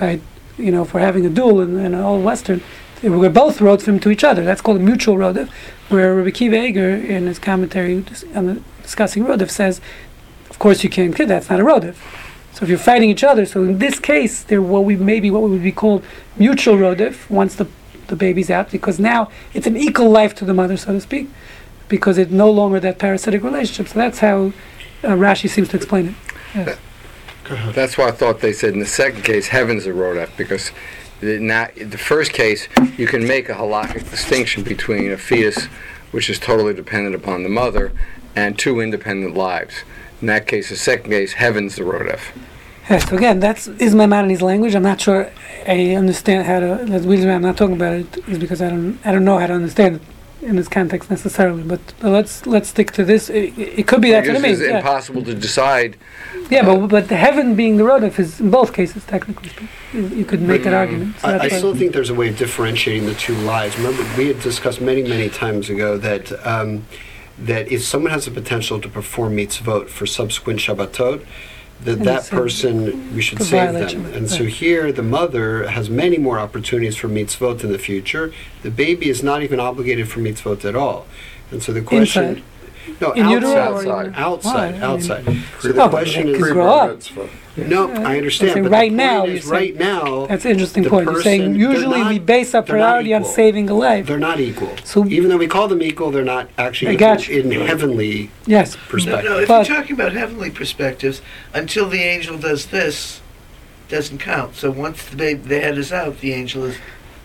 right? 0.00 0.20
You 0.58 0.70
know, 0.70 0.82
we're 0.92 1.00
having 1.00 1.26
a 1.26 1.30
duel 1.30 1.60
in, 1.60 1.78
in 1.78 1.94
all 1.94 2.20
Western, 2.20 2.62
we're 3.02 3.28
both 3.28 3.58
rodefim 3.58 4.00
to 4.02 4.10
each 4.10 4.24
other. 4.24 4.44
That's 4.44 4.60
called 4.60 4.78
a 4.78 4.80
mutual 4.80 5.16
rodef, 5.16 5.48
where 5.88 6.14
Rabbi 6.14 6.30
Kiva 6.30 6.58
Eiger, 6.58 6.90
in 6.90 7.26
his 7.26 7.38
commentary 7.38 8.04
on 8.34 8.46
the, 8.46 8.62
discussing 8.82 9.24
rodef, 9.24 9.50
says, 9.50 9.80
of 10.50 10.58
course 10.58 10.82
you 10.82 10.90
can't 10.90 11.14
kid, 11.14 11.28
that's 11.28 11.50
not 11.50 11.60
a 11.60 11.64
rodef. 11.64 11.96
So 12.52 12.62
if 12.62 12.70
you're 12.70 12.78
fighting 12.78 13.10
each 13.10 13.22
other, 13.22 13.44
so 13.44 13.64
in 13.64 13.78
this 13.78 13.98
case, 13.98 14.42
they're 14.42 14.62
what 14.62 14.84
we 14.84 14.96
maybe 14.96 15.30
what 15.30 15.42
would 15.42 15.62
be 15.62 15.72
called 15.72 16.02
mutual 16.36 16.76
rodef 16.76 17.28
once 17.28 17.54
the 17.54 17.66
the 18.06 18.16
baby's 18.16 18.50
out, 18.50 18.70
because 18.70 18.98
now 18.98 19.30
it's 19.52 19.66
an 19.66 19.76
equal 19.76 20.08
life 20.08 20.34
to 20.36 20.44
the 20.44 20.54
mother, 20.54 20.76
so 20.76 20.92
to 20.92 21.00
speak, 21.00 21.28
because 21.88 22.18
it's 22.18 22.30
no 22.30 22.50
longer 22.50 22.80
that 22.80 22.98
parasitic 22.98 23.42
relationship. 23.42 23.88
So 23.92 23.98
that's 23.98 24.20
how 24.20 24.52
uh, 25.02 25.08
Rashi 25.08 25.48
seems 25.48 25.68
to 25.68 25.76
explain 25.76 26.08
it. 26.08 26.14
Yes. 26.54 26.78
That's 27.74 27.96
why 27.96 28.08
I 28.08 28.10
thought 28.10 28.40
they 28.40 28.52
said 28.52 28.72
in 28.72 28.80
the 28.80 28.86
second 28.86 29.22
case, 29.22 29.48
heaven's 29.48 29.86
a 29.86 29.90
rodef, 29.90 30.36
because 30.36 30.72
the, 31.20 31.38
not, 31.38 31.74
the 31.76 31.98
first 31.98 32.32
case, 32.32 32.68
you 32.96 33.06
can 33.06 33.26
make 33.26 33.48
a 33.48 33.54
halakhic 33.54 34.10
distinction 34.10 34.64
between 34.64 35.12
a 35.12 35.16
fetus, 35.16 35.66
which 36.10 36.28
is 36.28 36.38
totally 36.38 36.74
dependent 36.74 37.14
upon 37.14 37.44
the 37.44 37.48
mother, 37.48 37.92
and 38.34 38.58
two 38.58 38.80
independent 38.80 39.36
lives. 39.36 39.74
In 40.20 40.26
that 40.26 40.46
case, 40.46 40.70
the 40.70 40.76
second 40.76 41.10
case, 41.10 41.34
heaven's 41.34 41.76
the 41.76 41.82
rodef. 41.82 42.20
Yes, 42.88 43.08
so 43.08 43.16
again, 43.16 43.40
that's 43.40 43.66
is 43.66 43.94
my 43.94 44.06
Maimonides 44.06 44.42
language. 44.42 44.74
I'm 44.74 44.82
not 44.82 45.00
sure 45.00 45.30
I 45.66 45.94
understand 45.94 46.46
how 46.46 46.60
to. 46.60 46.84
That's 46.84 47.02
the 47.02 47.08
reason 47.08 47.28
why 47.28 47.34
I'm 47.34 47.42
not 47.42 47.56
talking 47.56 47.74
about 47.74 47.94
it 47.94 48.28
is 48.28 48.38
because 48.38 48.62
I 48.62 48.70
don't 48.70 48.98
I 49.04 49.10
don't 49.10 49.24
know 49.24 49.38
how 49.38 49.48
to 49.48 49.54
understand 49.54 49.96
it 49.96 50.02
in 50.42 50.56
this 50.56 50.68
context 50.68 51.10
necessarily. 51.10 51.62
But, 51.62 51.80
but 52.00 52.10
let's 52.10 52.46
let's 52.46 52.68
stick 52.68 52.90
to 52.92 53.04
this. 53.04 53.30
It, 53.30 53.58
it 53.58 53.78
it 53.80 53.86
could 53.86 54.00
be 54.00 54.10
that's 54.10 54.28
what 54.28 54.36
it 54.36 54.42
means. 54.42 54.60
it's 54.60 54.70
Yeah, 54.70 54.78
impossible 54.78 55.22
to 55.24 55.34
decide. 55.34 55.96
yeah 56.50 56.64
but 56.64 56.86
but 56.88 57.06
heaven 57.08 57.54
being 57.54 57.76
the 57.76 57.84
rodef 57.84 58.18
is 58.18 58.40
in 58.40 58.50
both 58.50 58.72
cases 58.72 59.04
technically 59.04 59.48
speaking. 59.48 59.68
You, 59.92 60.08
you 60.08 60.24
could 60.24 60.42
make 60.42 60.62
that 60.64 60.74
argument. 60.74 61.18
So 61.20 61.28
I, 61.28 61.34
I 61.34 61.38
that's 61.38 61.52
why- 61.52 61.58
still 61.58 61.74
think 61.74 61.92
there's 61.92 62.10
a 62.10 62.14
way 62.14 62.28
of 62.28 62.36
differentiating 62.36 63.06
the 63.06 63.14
two 63.14 63.34
lives. 63.36 63.76
Remember, 63.78 64.02
we 64.18 64.28
had 64.28 64.40
discussed 64.40 64.80
many, 64.80 65.02
many 65.02 65.28
times 65.28 65.70
ago 65.70 65.96
that 65.98 66.32
um, 66.46 66.84
that 67.38 67.70
if 67.70 67.82
someone 67.84 68.12
has 68.12 68.24
the 68.24 68.30
potential 68.30 68.80
to 68.80 68.88
perform 68.88 69.36
mitzvot 69.36 69.88
for 69.88 70.06
subsequent 70.06 70.58
Shabbatot, 70.60 71.24
that 71.84 71.98
And 71.98 72.06
that 72.06 72.20
it's, 72.20 72.28
person 72.30 73.14
we 73.14 73.20
should 73.22 73.40
save 73.42 73.72
violate 73.72 73.90
them. 73.92 74.04
Shabbat, 74.04 74.16
And 74.16 74.30
so 74.30 74.40
right. 74.44 74.48
here, 74.52 74.92
the 74.92 75.02
mother 75.02 75.68
has 75.68 75.88
many 75.90 76.18
more 76.18 76.38
opportunities 76.38 76.96
for 76.96 77.08
mitzvot 77.08 77.62
in 77.64 77.70
the 77.72 77.78
future. 77.78 78.32
The 78.62 78.70
baby 78.70 79.08
is 79.08 79.22
not 79.22 79.42
even 79.42 79.60
obligated 79.60 80.08
for 80.08 80.20
mitzvot 80.20 80.64
at 80.64 80.74
all. 80.74 81.06
And 81.50 81.62
so 81.62 81.72
the 81.72 81.82
question. 81.82 82.24
Inside? 82.24 82.42
No, 83.00 83.12
in 83.12 83.28
utero 83.28 83.56
outside. 83.56 83.86
or 83.86 83.88
outside. 83.88 84.06
in- 84.06 84.14
Outside, 84.14 84.54
Why? 84.54 84.66
I 84.66 84.72
mean, 84.72 84.82
outside. 84.82 85.24
So 85.60 85.68
the 85.68 85.74
but 85.74 85.90
question 85.90 86.28
it 86.28 86.36
is, 86.36 86.42
could 86.42 86.52
grow 86.54 86.68
up. 86.68 87.02
No, 87.56 87.90
I 87.90 88.18
understand. 88.18 88.52
say 88.52 88.60
but 88.60 88.70
right 88.70 88.90
the 88.90 88.96
now, 88.96 89.18
point 89.20 89.28
you're 89.30 89.38
is, 89.38 89.44
saying- 89.44 89.52
right 89.52 89.76
now, 89.78 90.26
That's 90.26 90.44
an 90.44 90.50
interesting 90.52 90.82
the 90.82 90.90
point. 90.90 91.10
You're 91.10 91.22
saying 91.22 91.52
they're 91.58 91.70
usually 91.70 92.00
not- 92.00 92.10
we 92.10 92.18
base 92.18 92.54
our 92.54 92.62
they're 92.62 92.76
not 92.76 92.82
priority 92.84 93.14
on 93.14 93.22
equal. 93.22 93.32
saving 93.32 93.70
a 93.70 93.74
life. 93.74 94.06
they're 94.06 94.18
not 94.18 94.40
equal. 94.40 94.74
So- 94.84 95.06
even 95.06 95.30
though 95.30 95.36
we 95.38 95.46
call 95.46 95.66
them 95.68 95.82
equal, 95.82 96.10
they're 96.10 96.22
not 96.24 96.48
actually 96.58 96.88
I 96.88 96.92
actually 96.92 96.96
got 96.96 97.30
equal 97.48 97.52
in 97.52 97.66
heavenly 97.66 98.30
Yes. 98.46 98.74
No, 98.74 98.80
perspective. 98.88 99.30
no, 99.30 99.38
if 99.38 99.48
But- 99.48 99.68
you're 99.68 99.76
talking 99.78 99.94
about 99.94 100.12
heavenly 100.12 100.50
perspectives, 100.50 101.22
until 101.54 101.88
the 101.88 102.02
angel 102.02 102.36
does 102.36 102.66
this, 102.66 103.20
doesn't 103.88 104.18
count. 104.18 104.56
So 104.56 104.70
once 104.70 105.04
the 105.04 105.16
baby, 105.16 105.40
the 105.46 105.60
head 105.60 105.78
is 105.78 105.92
out, 105.92 106.20
the 106.20 106.32
angel 106.34 106.64
is. 106.64 106.76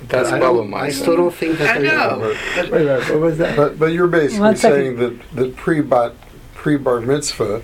That's 0.07 0.29
I, 0.31 0.39
Baba 0.39 0.59
don't, 0.59 0.73
I 0.73 0.89
Misa. 0.89 0.93
still 0.93 1.15
don't 1.17 1.33
think 1.33 1.59
that 1.59 1.75
I 1.75 1.79
they're 1.79 1.91
know. 1.95 2.19
Wait 2.21 2.37
But 2.55 2.67
a 2.67 2.71
minute, 2.85 3.09
what 3.09 3.19
was 3.19 3.37
that? 3.37 3.55
But, 3.55 3.77
but 3.77 3.87
you're 3.91 4.07
basically 4.07 4.39
One 4.39 4.55
second. 4.55 4.77
saying 4.77 4.95
that, 4.97 5.35
that 5.35 5.55
pre-bat, 5.57 6.13
pre-bar 6.55 7.01
mitzvah, 7.01 7.61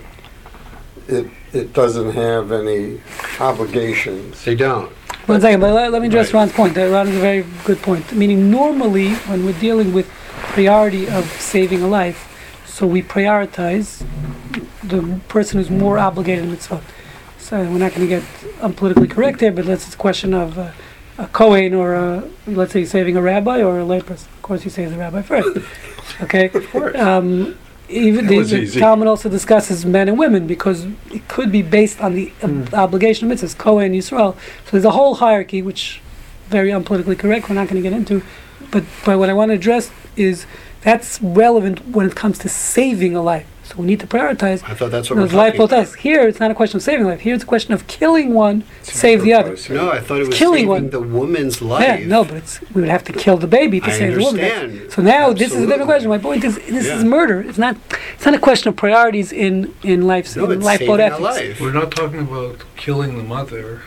it, 1.08 1.26
it 1.52 1.72
doesn't 1.72 2.12
have 2.12 2.52
any 2.52 3.00
obligations. 3.40 4.44
They 4.44 4.54
don't. 4.54 4.90
One 5.26 5.40
second, 5.40 5.60
but 5.60 5.74
let, 5.74 5.92
let 5.92 6.00
me 6.00 6.08
address 6.08 6.32
Right. 6.32 6.40
Ron's 6.40 6.52
point. 6.52 6.78
Uh, 6.78 6.88
Ron 6.88 7.08
is 7.08 7.16
a 7.16 7.20
very 7.20 7.44
good 7.64 7.78
point. 7.82 8.12
Meaning, 8.12 8.50
normally, 8.50 9.14
when 9.14 9.44
we're 9.44 9.58
dealing 9.60 9.92
with 9.92 10.08
priority 10.54 11.08
of 11.08 11.24
saving 11.32 11.82
a 11.82 11.88
life, 11.88 12.24
so 12.66 12.86
we 12.86 13.02
prioritize 13.02 14.06
the 14.82 15.20
person 15.28 15.58
who's 15.58 15.70
more 15.70 15.98
obligated 15.98 16.44
in 16.44 16.50
mitzvah. 16.50 16.80
So 17.38 17.58
we're 17.58 17.78
not 17.78 17.92
going 17.94 18.02
to 18.02 18.06
get 18.06 18.22
unpolitically 18.60 19.10
correct 19.10 19.40
here, 19.40 19.52
but 19.52 19.64
let's 19.64 19.86
it's 19.86 19.94
a 19.94 19.98
question 19.98 20.32
of 20.32 20.58
uh, 20.58 20.70
a 21.18 21.26
Kohen 21.26 21.74
or 21.74 21.94
a, 21.94 22.30
let's 22.46 22.72
say 22.72 22.84
saving 22.84 23.16
a 23.16 23.22
rabbi 23.22 23.62
or 23.62 23.80
a 23.80 23.84
layperson. 23.84 24.26
Of 24.26 24.42
course, 24.42 24.64
you 24.64 24.70
save 24.70 24.90
the 24.90 24.98
rabbi 24.98 25.22
first. 25.22 25.58
Okay. 26.20 26.46
Of 26.46 26.68
course. 26.70 26.96
Um, 26.96 27.56
even 27.88 28.26
the, 28.26 28.42
the. 28.42 28.80
Talmud 28.80 29.08
also 29.08 29.28
discusses 29.28 29.86
men 29.86 30.08
and 30.08 30.18
women 30.18 30.46
because 30.46 30.86
it 31.10 31.26
could 31.28 31.50
be 31.50 31.62
based 31.62 32.00
on 32.00 32.14
the 32.14 32.32
uh, 32.42 32.76
obligation 32.76 33.30
of 33.30 33.38
mitzvahs, 33.38 33.56
Kohen 33.56 33.92
Yisrael. 33.92 34.34
So 34.34 34.70
there's 34.72 34.84
a 34.84 34.90
whole 34.90 35.16
hierarchy, 35.16 35.62
which 35.62 36.00
very 36.48 36.70
unpolitically 36.70 37.18
correct. 37.18 37.48
We're 37.48 37.54
not 37.54 37.68
going 37.68 37.82
to 37.82 37.88
get 37.88 37.96
into, 37.96 38.22
but 38.70 38.84
but 39.04 39.18
what 39.18 39.30
I 39.30 39.32
want 39.32 39.50
to 39.50 39.54
address 39.54 39.90
is 40.16 40.46
that's 40.82 41.20
relevant 41.22 41.86
when 41.88 42.06
it 42.06 42.14
comes 42.14 42.38
to 42.38 42.48
saving 42.48 43.16
a 43.16 43.22
life. 43.22 43.46
So 43.68 43.76
we 43.76 43.84
need 43.84 44.00
to 44.00 44.06
prioritize 44.06 44.62
I 44.64 44.72
thought 44.72 44.90
that's 44.90 45.10
what 45.10 45.16
we're 45.18 45.24
life 45.26 45.52
talking 45.56 45.60
about. 45.60 45.70
both 45.84 45.94
Here, 45.96 46.26
it's 46.26 46.40
not 46.40 46.50
a 46.50 46.54
question 46.54 46.78
of 46.78 46.82
saving 46.82 47.04
life. 47.04 47.20
Here, 47.20 47.34
it's 47.34 47.44
a 47.44 47.46
question 47.46 47.74
of 47.74 47.86
killing 47.86 48.32
one, 48.32 48.64
to 48.84 48.96
save 48.96 49.20
the 49.22 49.34
other. 49.34 49.56
No, 49.68 49.90
I 49.90 50.00
thought 50.00 50.20
it 50.22 50.26
was 50.26 50.34
Killing 50.38 50.60
saving 50.60 50.68
one. 50.68 50.90
the 50.90 51.00
woman's 51.02 51.60
life. 51.60 51.82
Yeah, 52.00 52.06
no, 52.06 52.24
but 52.24 52.34
it's 52.38 52.60
we 52.72 52.80
would 52.80 52.88
have 52.90 53.04
to 53.04 53.12
kill 53.12 53.36
the 53.36 53.46
baby 53.46 53.78
to 53.80 53.86
I 53.86 53.90
save 53.90 54.14
the 54.14 54.20
woman. 54.22 54.40
That's- 54.40 54.62
understand. 54.62 54.92
So 54.92 55.02
now 55.02 55.32
this 55.34 55.40
is 55.40 55.40
a 55.40 55.44
Absolutely. 55.44 55.66
different 55.66 55.88
question. 55.90 56.08
My 56.08 56.18
point 56.18 56.44
is 56.44 56.56
this 56.56 56.86
is 56.86 57.04
murder. 57.04 57.42
It's 57.42 57.58
not 57.58 57.76
it's 58.14 58.24
not 58.24 58.34
a 58.34 58.38
question 58.38 58.68
of 58.70 58.76
priorities 58.76 59.32
in 59.32 59.74
in 59.82 60.06
life's 60.06 60.34
No, 60.34 60.46
in 60.46 60.52
it's 60.52 60.64
lifeboat 60.64 60.98
saving 61.00 61.00
a 61.00 61.04
ethics. 61.06 61.20
life. 61.20 61.60
we're 61.60 61.72
not 61.72 61.90
talking 61.90 62.20
about 62.20 62.64
killing 62.76 63.18
the 63.18 63.22
mother. 63.22 63.82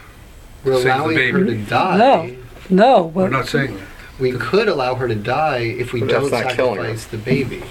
We're 0.64 0.76
Save 0.76 0.84
the 0.84 0.96
allowing 0.96 1.16
baby. 1.16 1.32
her 1.40 1.46
to 1.46 1.58
die. 1.58 1.98
No. 1.98 2.36
No, 2.70 3.02
We're 3.08 3.24
well, 3.24 3.32
not 3.32 3.48
saying 3.48 3.78
that. 3.78 3.88
We 4.20 4.32
could 4.34 4.68
allow 4.68 4.94
her 4.94 5.08
to 5.08 5.16
die 5.16 5.58
if 5.82 5.92
we 5.92 6.02
But 6.02 6.10
that's 6.10 6.30
don't 6.30 6.44
not 6.46 6.54
killing 6.54 6.76
her. 6.76 6.82
sacrifice 6.84 7.06
the 7.08 7.18
baby. 7.18 7.64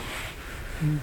Mm. 0.85 0.99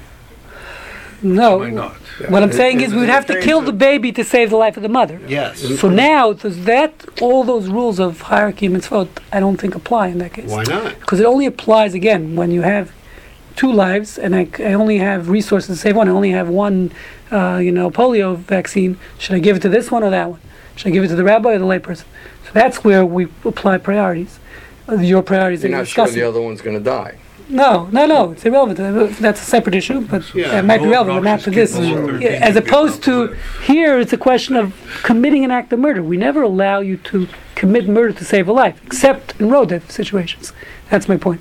No. 1.21 1.57
Why 1.57 1.69
not? 1.69 1.93
What 2.29 2.43
I'm 2.43 2.51
saying 2.51 2.81
is 2.81 2.93
we 2.93 2.99
would 2.99 3.09
have 3.09 3.25
to 3.27 3.41
kill 3.41 3.61
the 3.61 3.73
baby 3.73 4.11
to 4.11 4.23
save 4.23 4.49
the 4.49 4.57
life 4.57 4.77
of 4.77 4.83
the 4.83 4.89
mother. 4.89 5.19
Yes. 5.27 5.79
So 5.79 5.89
now, 5.89 6.33
does 6.33 6.65
that 6.65 7.05
all 7.21 7.43
those 7.43 7.67
rules 7.69 7.99
of 7.99 8.21
hierarchy 8.21 8.65
and 8.65 8.75
mitzvot, 8.75 9.09
I 9.31 9.39
don't 9.39 9.57
think 9.57 9.75
apply 9.75 10.07
in 10.07 10.17
that 10.19 10.33
case. 10.33 10.49
Why 10.49 10.63
not? 10.63 10.99
Because 10.99 11.19
it 11.19 11.25
only 11.25 11.45
applies 11.45 11.93
again 11.93 12.35
when 12.35 12.51
you 12.51 12.61
have 12.61 12.91
two 13.55 13.71
lives, 13.71 14.17
and 14.17 14.35
I, 14.35 14.47
I 14.59 14.73
only 14.73 14.99
have 14.99 15.29
resources 15.29 15.67
to 15.67 15.75
save 15.75 15.95
one. 15.95 16.07
I 16.07 16.11
only 16.11 16.31
have 16.31 16.47
one, 16.47 16.91
uh, 17.31 17.57
you 17.57 17.71
know, 17.71 17.89
polio 17.89 18.37
vaccine. 18.37 18.97
Should 19.17 19.35
I 19.35 19.39
give 19.39 19.57
it 19.57 19.61
to 19.61 19.69
this 19.69 19.91
one 19.91 20.03
or 20.03 20.09
that 20.11 20.29
one? 20.29 20.39
Should 20.75 20.87
I 20.87 20.91
give 20.91 21.03
it 21.03 21.07
to 21.09 21.15
the 21.15 21.23
rabbi 21.23 21.53
or 21.53 21.59
the 21.59 21.65
layperson? 21.65 22.05
So 22.45 22.51
that's 22.53 22.83
where 22.83 23.05
we 23.05 23.25
apply 23.43 23.79
priorities. 23.79 24.39
Uh, 24.87 24.95
your 24.95 25.21
priorities 25.21 25.61
that 25.63 25.69
You're 25.69 25.79
you're 25.79 25.85
not 25.85 25.87
sure 25.87 26.07
the 26.07 26.21
other 26.23 26.41
one's 26.41 26.61
going 26.61 26.77
to 26.77 26.83
die. 26.83 27.17
No, 27.49 27.87
no, 27.93 28.05
no, 28.05 28.31
it's 28.31 28.45
irrelevant. 28.45 28.79
Uh, 28.79 29.07
That's 29.21 29.41
a 29.41 29.45
separate 29.45 29.73
issue, 29.75 30.01
but 30.01 30.23
Yeah. 30.35 30.59
it 30.59 30.65
might 30.65 30.81
be 30.81 30.87
relevant, 30.89 31.23
but 31.23 31.29
not 31.29 31.39
to 31.41 31.51
this. 31.51 31.75
obnoxious 31.75 31.99
people 32.05 32.21
Yeah, 32.21 32.29
As 32.41 32.55
opposed 32.57 33.03
to, 33.03 33.35
here, 33.65 33.97
it's 33.99 34.11
a 34.11 34.17
question 34.17 34.55
of 34.57 34.73
committing 35.03 35.45
an 35.45 35.51
act 35.51 35.71
of 35.71 35.79
murder. 35.79 36.03
We 36.03 36.17
never 36.17 36.41
allow 36.41 36.79
you 36.81 36.97
to 36.97 37.27
commit 37.55 37.87
murder 37.87 38.11
to 38.13 38.25
save 38.25 38.47
a 38.49 38.51
life, 38.53 38.79
except 38.85 39.33
in 39.39 39.47
rodef 39.49 39.89
situations. 39.89 40.51
That's 40.89 41.07
my 41.07 41.15
point. 41.17 41.39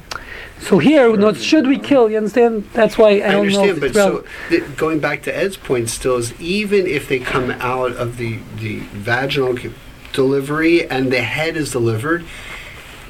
So 0.61 0.79
here, 0.79 1.15
no, 1.17 1.33
should 1.35 1.67
we 1.67 1.77
kill, 1.77 2.09
you 2.11 2.17
understand? 2.17 2.65
That's 2.73 2.97
why 2.97 3.09
I 3.09 3.29
I 3.29 3.33
don't 3.33 3.49
know 3.49 3.61
understand, 3.61 3.71
if 3.71 3.81
but 3.81 3.87
it's 3.87 3.97
so 3.97 4.05
relevant. 4.09 4.27
th- 4.49 4.77
going 4.77 4.99
back 5.01 5.23
to 5.25 5.37
Ed's 5.37 5.57
point, 5.57 5.91
still 5.91 6.17
is 6.17 6.33
even 6.41 6.87
if 6.87 7.09
they 7.09 7.19
come 7.19 7.51
out 7.61 7.93
of 7.93 8.17
the 8.17 8.39
the 8.61 8.79
vaginal 8.95 9.57
c- 9.59 9.71
delivery 10.15 10.89
and 10.89 11.13
the 11.13 11.21
head 11.21 11.57
is 11.59 11.71
delivered, 11.73 12.25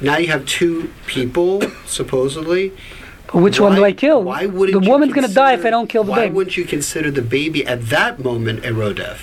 now 0.01 0.17
you 0.17 0.27
have 0.27 0.45
two 0.45 0.91
people 1.05 1.61
supposedly. 1.85 2.71
But 3.31 3.41
which 3.41 3.59
one 3.59 3.75
do 3.75 3.83
I 3.83 3.91
kill? 3.91 4.23
Why 4.23 4.45
wouldn't 4.45 4.81
The 4.81 4.89
woman's 4.89 5.13
gonna 5.13 5.27
die 5.27 5.53
if 5.53 5.65
I 5.65 5.69
don't 5.69 5.87
kill 5.87 6.03
the 6.05 6.11
why 6.11 6.17
baby. 6.19 6.29
Why 6.29 6.35
wouldn't 6.37 6.57
you 6.57 6.65
consider 6.65 7.11
the 7.11 7.21
baby 7.21 7.65
at 7.67 7.81
that 7.89 8.19
moment 8.23 8.65
a 8.65 8.69
rodef? 8.69 9.17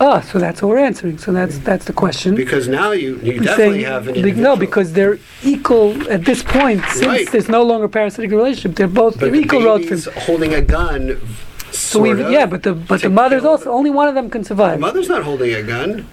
Ah, 0.00 0.20
so 0.20 0.38
that's 0.38 0.60
what 0.60 0.68
we're 0.70 0.78
answering. 0.78 1.18
So 1.18 1.30
that's 1.32 1.58
that's 1.58 1.84
the 1.84 1.92
question. 1.92 2.34
Because 2.34 2.66
now 2.68 2.92
you 2.92 3.16
you 3.22 3.32
We're 3.34 3.40
definitely 3.40 3.82
saying- 3.82 3.84
have 3.92 4.08
an 4.08 4.16
individual. 4.16 4.42
no, 4.42 4.56
because 4.56 4.92
they're 4.94 5.18
equal 5.44 6.10
at 6.10 6.24
this 6.24 6.42
point. 6.42 6.82
Since 6.90 7.06
Right. 7.06 7.30
there's 7.32 7.48
no 7.48 7.62
longer 7.62 7.86
parasitic 7.88 8.30
relationship, 8.30 8.76
they're 8.76 8.88
both 8.88 9.14
but 9.14 9.20
they're 9.20 9.30
the 9.32 9.40
equal 9.40 10.12
holding 10.26 10.52
a 10.54 10.62
gun. 10.62 11.18
So 11.70 12.00
we, 12.00 12.10
yeah, 12.32 12.46
but 12.46 12.62
the 12.62 12.72
but 12.72 13.02
the 13.02 13.10
mother's 13.10 13.44
also 13.44 13.70
only 13.70 13.90
one 13.90 14.08
of 14.08 14.14
them 14.14 14.30
can 14.30 14.42
survive. 14.44 14.74
The 14.78 14.86
mother's 14.88 15.08
not 15.08 15.22
holding 15.24 15.52
a 15.54 15.62
gun. 15.62 16.06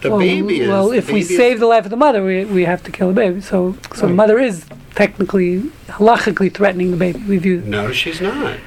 The 0.00 0.10
well, 0.10 0.18
baby 0.20 0.60
is. 0.60 0.68
well, 0.68 0.92
if 0.92 1.10
we 1.10 1.22
save 1.22 1.58
the 1.58 1.66
life 1.66 1.84
of 1.84 1.90
the 1.90 1.96
mother, 1.96 2.24
we, 2.24 2.44
we 2.44 2.64
have 2.64 2.82
to 2.84 2.92
kill 2.92 3.08
the 3.08 3.14
baby. 3.14 3.40
So 3.40 3.76
so 3.94 4.06
the 4.06 4.14
mother 4.14 4.38
is 4.38 4.64
technically 4.94 5.60
halachically 5.88 6.52
threatening 6.52 6.90
the 6.92 6.96
baby. 6.96 7.18
We 7.20 7.38
view 7.38 7.60
No, 7.62 7.92
she's 7.92 8.20
not. 8.20 8.58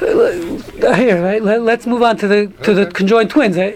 uh, 0.00 0.94
here. 0.94 1.22
Right, 1.22 1.42
let, 1.42 1.80
us 1.80 1.86
move 1.86 2.02
on 2.02 2.16
to 2.18 2.28
the 2.28 2.46
to 2.62 2.74
the 2.74 2.86
conjoined 2.86 3.30
twins. 3.30 3.56
Uh, 3.56 3.70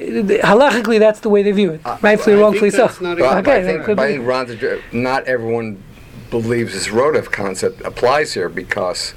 halachically, 0.45 0.99
that's 0.99 1.21
the 1.21 1.29
way 1.29 1.43
they 1.43 1.53
view 1.53 1.73
it. 1.73 1.81
Rightfully, 2.03 2.35
I 2.35 2.39
or 2.39 2.43
wrongfully 2.43 2.71
think 2.71 2.81
so. 2.81 2.87
that's 2.87 3.01
not 3.01 3.19
a- 3.21 3.39
Okay, 3.39 3.61
I 3.61 3.63
think, 3.63 3.85
could 3.85 3.99
I 3.99 4.13
think 4.13 4.27
Ron's 4.27 4.51
addre- 4.51 4.81
not 4.93 5.25
everyone 5.25 5.83
believes 6.31 6.73
this 6.73 6.89
rodef 6.89 7.31
concept 7.31 7.81
applies 7.83 8.35
here 8.35 8.49
because 8.49 9.15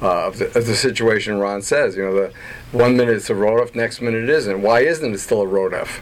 uh, 0.00 0.26
of, 0.26 0.38
the, 0.38 0.46
of 0.46 0.66
the 0.66 0.76
situation 0.76 1.38
Ron 1.38 1.62
says. 1.62 1.96
You 1.96 2.04
know, 2.04 2.14
the 2.14 2.32
one 2.72 2.96
minute 2.96 3.16
it's 3.16 3.30
a 3.30 3.34
rodef, 3.34 3.74
next 3.74 4.00
minute 4.00 4.24
it 4.24 4.30
isn't. 4.30 4.60
Why 4.62 4.80
isn't 4.80 5.14
it 5.14 5.18
still 5.18 5.42
a 5.42 5.46
rodef? 5.46 6.00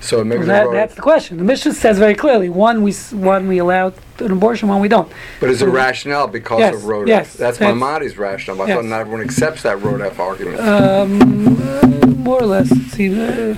So 0.00 0.22
maybe 0.24 0.46
Well, 0.46 0.70
that, 0.70 0.72
that's 0.72 0.94
the 0.94 1.02
question. 1.02 1.38
The 1.38 1.44
Mishnah 1.44 1.72
says 1.74 1.98
very 1.98 2.14
clearly: 2.14 2.48
one 2.48 2.82
we 2.82 2.92
one 2.92 3.48
we 3.48 3.58
allow 3.58 3.92
an 4.20 4.30
abortion, 4.32 4.68
one 4.68 4.80
we 4.80 4.88
don't. 4.88 5.10
but 5.40 5.50
is 5.50 5.60
it 5.62 5.66
rationale 5.66 6.28
because 6.28 6.60
Yes, 6.60 6.74
of 6.76 6.82
rodef? 6.82 7.08
yes, 7.08 7.34
that's 7.34 7.58
that's- 7.58 7.60
Maimonides' 7.74 8.16
rationale. 8.16 8.62
I 8.62 8.66
yes. 8.68 8.76
thought 8.76 8.84
not 8.84 9.00
everyone 9.00 9.22
accepts 9.22 9.62
that 9.62 9.78
rodef 9.78 10.18
argument. 10.18 10.60
Um, 10.60 11.56
uh, 11.62 12.06
more 12.18 12.42
or 12.42 12.46
less. 12.46 12.68
See, 12.92 13.08
uh, 13.08 13.54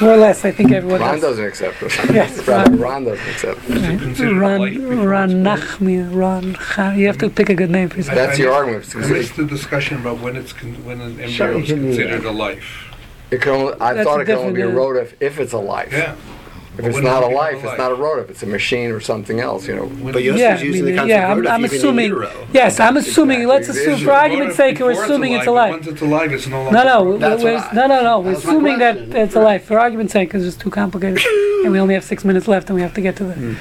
more 0.00 0.14
or 0.14 0.16
less, 0.16 0.44
I 0.44 0.50
think 0.50 0.72
everyone 0.72 1.00
Ron 1.00 1.12
does. 1.14 1.22
doesn't 1.22 1.44
accept 1.44 1.82
it. 1.82 1.92
Yes, 2.14 2.36
Rabbi 2.46 2.70
Ron- 2.72 2.78
Ron 2.80 3.04
doesn't 3.04 3.28
accept 3.28 3.58
it. 3.70 3.74
Right. 3.80 3.98
consider 4.00 4.34
Ron, 4.34 4.60
life 4.60 4.74
before 4.74 5.08
Ron 5.08 5.30
it's 5.30 5.48
Nachmi, 5.78 6.14
Ron. 6.14 6.54
Cha- 6.74 6.92
You 6.92 7.06
have 7.06 7.18
to 7.18 7.30
pick 7.30 7.48
a 7.48 7.54
good 7.54 7.70
name 7.70 7.88
for 7.88 7.96
yourself. 7.98 8.16
That's 8.16 8.38
I 8.38 8.42
your 8.42 8.52
argument. 8.52 8.84
It's 8.84 8.94
I 9.30 9.36
the 9.36 9.44
discussion 9.46 9.98
about 9.98 10.20
when 10.20 10.36
it's 10.36 10.52
con- 10.52 10.84
when 10.84 11.00
an 11.00 11.20
embryo 11.20 11.56
you 11.58 11.62
is 11.62 11.68
considered 11.70 12.24
a 12.24 12.32
life. 12.32 12.91
It 13.32 13.40
can 13.40 13.52
only, 13.52 13.74
I 13.80 13.94
That's 13.94 14.06
thought 14.06 14.20
it 14.20 14.26
could 14.26 14.36
only 14.36 14.52
be 14.52 14.60
a 14.62 14.66
different, 14.66 14.78
uh, 14.98 15.00
rodef 15.00 15.14
if 15.20 15.40
it's 15.40 15.52
a 15.54 15.58
life. 15.58 15.92
Yeah. 15.92 16.14
If 16.78 16.86
it's 16.86 16.94
When 16.94 17.04
not 17.04 17.22
a 17.22 17.26
does 17.26 17.34
life, 17.34 17.52
a 17.54 17.56
it's 17.58 17.64
life? 17.66 17.78
not 17.78 17.92
a 17.92 17.96
rodef. 17.96 18.30
It's 18.30 18.42
a 18.42 18.46
machine 18.46 18.92
or 18.92 19.00
something 19.00 19.40
else. 19.40 19.68
You 19.68 19.76
know. 19.76 19.82
When- 19.84 20.12
But 20.14 20.22
Yosef's 20.22 20.40
Yeah, 20.40 20.56
I 20.58 20.62
using 20.62 20.84
mean, 20.86 20.94
the 20.94 21.00
concept 21.00 21.08
yeah, 21.10 21.24
of 21.32 21.38
I'm, 21.38 21.44
rodef 21.44 21.50
I'm 21.50 21.64
even 21.66 21.76
assuming. 21.78 22.04
in 22.06 22.10
utero. 22.12 22.46
Yes, 22.54 22.80
I'm 22.80 22.96
assuming. 22.96 23.42
Exactly. 23.42 23.54
Let's 23.54 23.68
assume, 23.68 23.98
for 24.06 24.10
a 24.10 24.14
argument's 24.14 24.56
sake, 24.56 24.78
we're 24.80 24.88
Before 24.90 25.04
assuming 25.04 25.32
it's 25.34 25.46
a 25.46 25.50
alive, 25.50 25.70
life. 25.72 25.80
Once 25.80 25.86
it's 25.92 26.00
alive, 26.02 26.32
it's 26.32 26.46
no 26.46 26.62
longer. 26.62 26.72
No, 26.72 26.84
no, 27.04 27.18
That's 27.18 27.42
we're, 27.44 27.54
what 27.56 27.72
I- 27.72 27.74
no, 27.74 27.86
no, 27.88 28.02
no. 28.02 28.20
We're 28.20 28.24
that 28.32 28.44
my 28.44 28.50
assuming 28.52 28.78
that 28.78 28.94
question. 28.96 29.16
it's 29.16 29.34
a 29.34 29.40
life. 29.40 29.64
For 29.64 29.78
argument's 29.78 30.12
sake, 30.14 30.28
because 30.30 30.46
it's 30.46 30.56
too 30.56 30.70
complicated, 30.70 31.20
and 31.64 31.72
we 31.72 31.78
only 31.78 31.92
have 31.92 32.04
six 32.04 32.24
minutes 32.24 32.48
left, 32.48 32.68
and 32.70 32.74
we 32.76 32.80
have 32.82 32.94
to 32.94 33.02
get 33.02 33.16
to 33.16 33.24
the, 33.24 33.32
and 33.34 33.58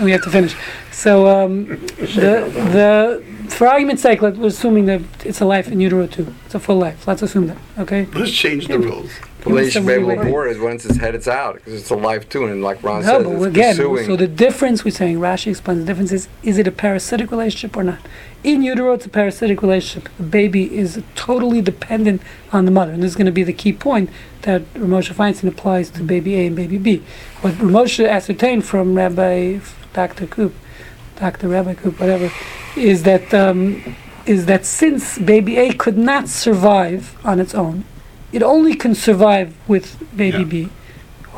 we 0.00 0.12
have 0.12 0.22
to 0.22 0.30
finish. 0.30 0.54
So 0.92 1.26
um, 1.26 1.66
the 1.98 2.46
the 2.76 3.24
for 3.54 3.66
argument's 3.66 4.02
sake, 4.02 4.22
let, 4.22 4.36
we're 4.36 4.46
assuming 4.48 4.86
that 4.86 5.02
it's 5.24 5.40
a 5.40 5.44
life 5.44 5.68
in 5.68 5.80
utero 5.80 6.06
too. 6.06 6.34
It's 6.46 6.54
a 6.54 6.60
full 6.60 6.76
life. 6.78 7.06
Let's 7.06 7.22
assume 7.22 7.46
that. 7.48 7.58
Okay. 7.78 8.06
Let's 8.14 8.32
change 8.32 8.68
the 8.68 8.78
rules. 8.78 9.10
The 9.40 9.50
way 9.50 9.64
you 9.64 9.70
should 9.70 9.84
be 9.86 9.94
able 9.94 10.14
to 10.14 10.20
abort 10.20 10.50
is 10.50 10.58
once 10.60 10.84
its 10.84 10.98
head, 10.98 11.16
it's 11.16 11.26
out 11.26 11.56
because 11.56 11.74
it's 11.74 11.90
a 11.90 11.96
life 11.96 12.28
too, 12.28 12.46
and 12.46 12.62
like 12.62 12.80
Ron 12.84 13.02
No, 13.02 13.08
says, 13.08 13.24
but 13.24 13.32
it's 13.32 13.46
again, 13.46 13.76
pursuing. 13.76 14.06
so 14.06 14.14
the 14.14 14.28
difference 14.28 14.84
we're 14.84 14.92
saying, 14.92 15.16
Rashi 15.18 15.48
explains 15.48 15.80
the 15.80 15.86
difference 15.86 16.12
is, 16.12 16.28
is 16.44 16.58
it 16.58 16.68
a 16.68 16.70
parasitic 16.70 17.32
relationship 17.32 17.76
or 17.76 17.82
not? 17.82 17.98
In 18.44 18.62
utero, 18.62 18.92
it's 18.94 19.06
a 19.06 19.08
parasitic 19.08 19.60
relationship. 19.60 20.08
The 20.16 20.22
baby 20.22 20.72
is 20.76 21.02
totally 21.16 21.60
dependent 21.60 22.22
on 22.52 22.66
the 22.66 22.70
mother. 22.70 22.92
And 22.92 23.02
this 23.02 23.10
is 23.10 23.16
going 23.16 23.26
to 23.26 23.32
be 23.32 23.42
the 23.42 23.52
key 23.52 23.72
point 23.72 24.10
that 24.42 24.62
Ramosha 24.74 25.12
Feinstein 25.14 25.48
applies 25.48 25.90
to 25.90 26.04
baby 26.04 26.36
A 26.36 26.46
and 26.46 26.54
baby 26.54 26.78
B. 26.78 27.02
What 27.40 27.54
Ramosha 27.54 28.08
ascertained 28.08 28.64
from 28.64 28.94
Rabbi 28.94 29.58
Dr. 29.92 30.26
Koop, 30.28 30.52
Dr. 31.16 31.48
Rabbi 31.48 31.74
Koop, 31.74 32.00
whatever, 32.00 32.30
is 32.76 33.02
that, 33.04 33.32
um, 33.34 33.96
is 34.26 34.46
that 34.46 34.64
since 34.64 35.18
baby 35.18 35.56
A 35.56 35.72
could 35.72 35.98
not 35.98 36.28
survive 36.28 37.16
on 37.24 37.40
its 37.40 37.54
own, 37.54 37.84
it 38.32 38.42
only 38.42 38.74
can 38.74 38.94
survive 38.94 39.54
with 39.68 39.98
baby 40.16 40.38
Yeah. 40.38 40.44
B 40.44 40.68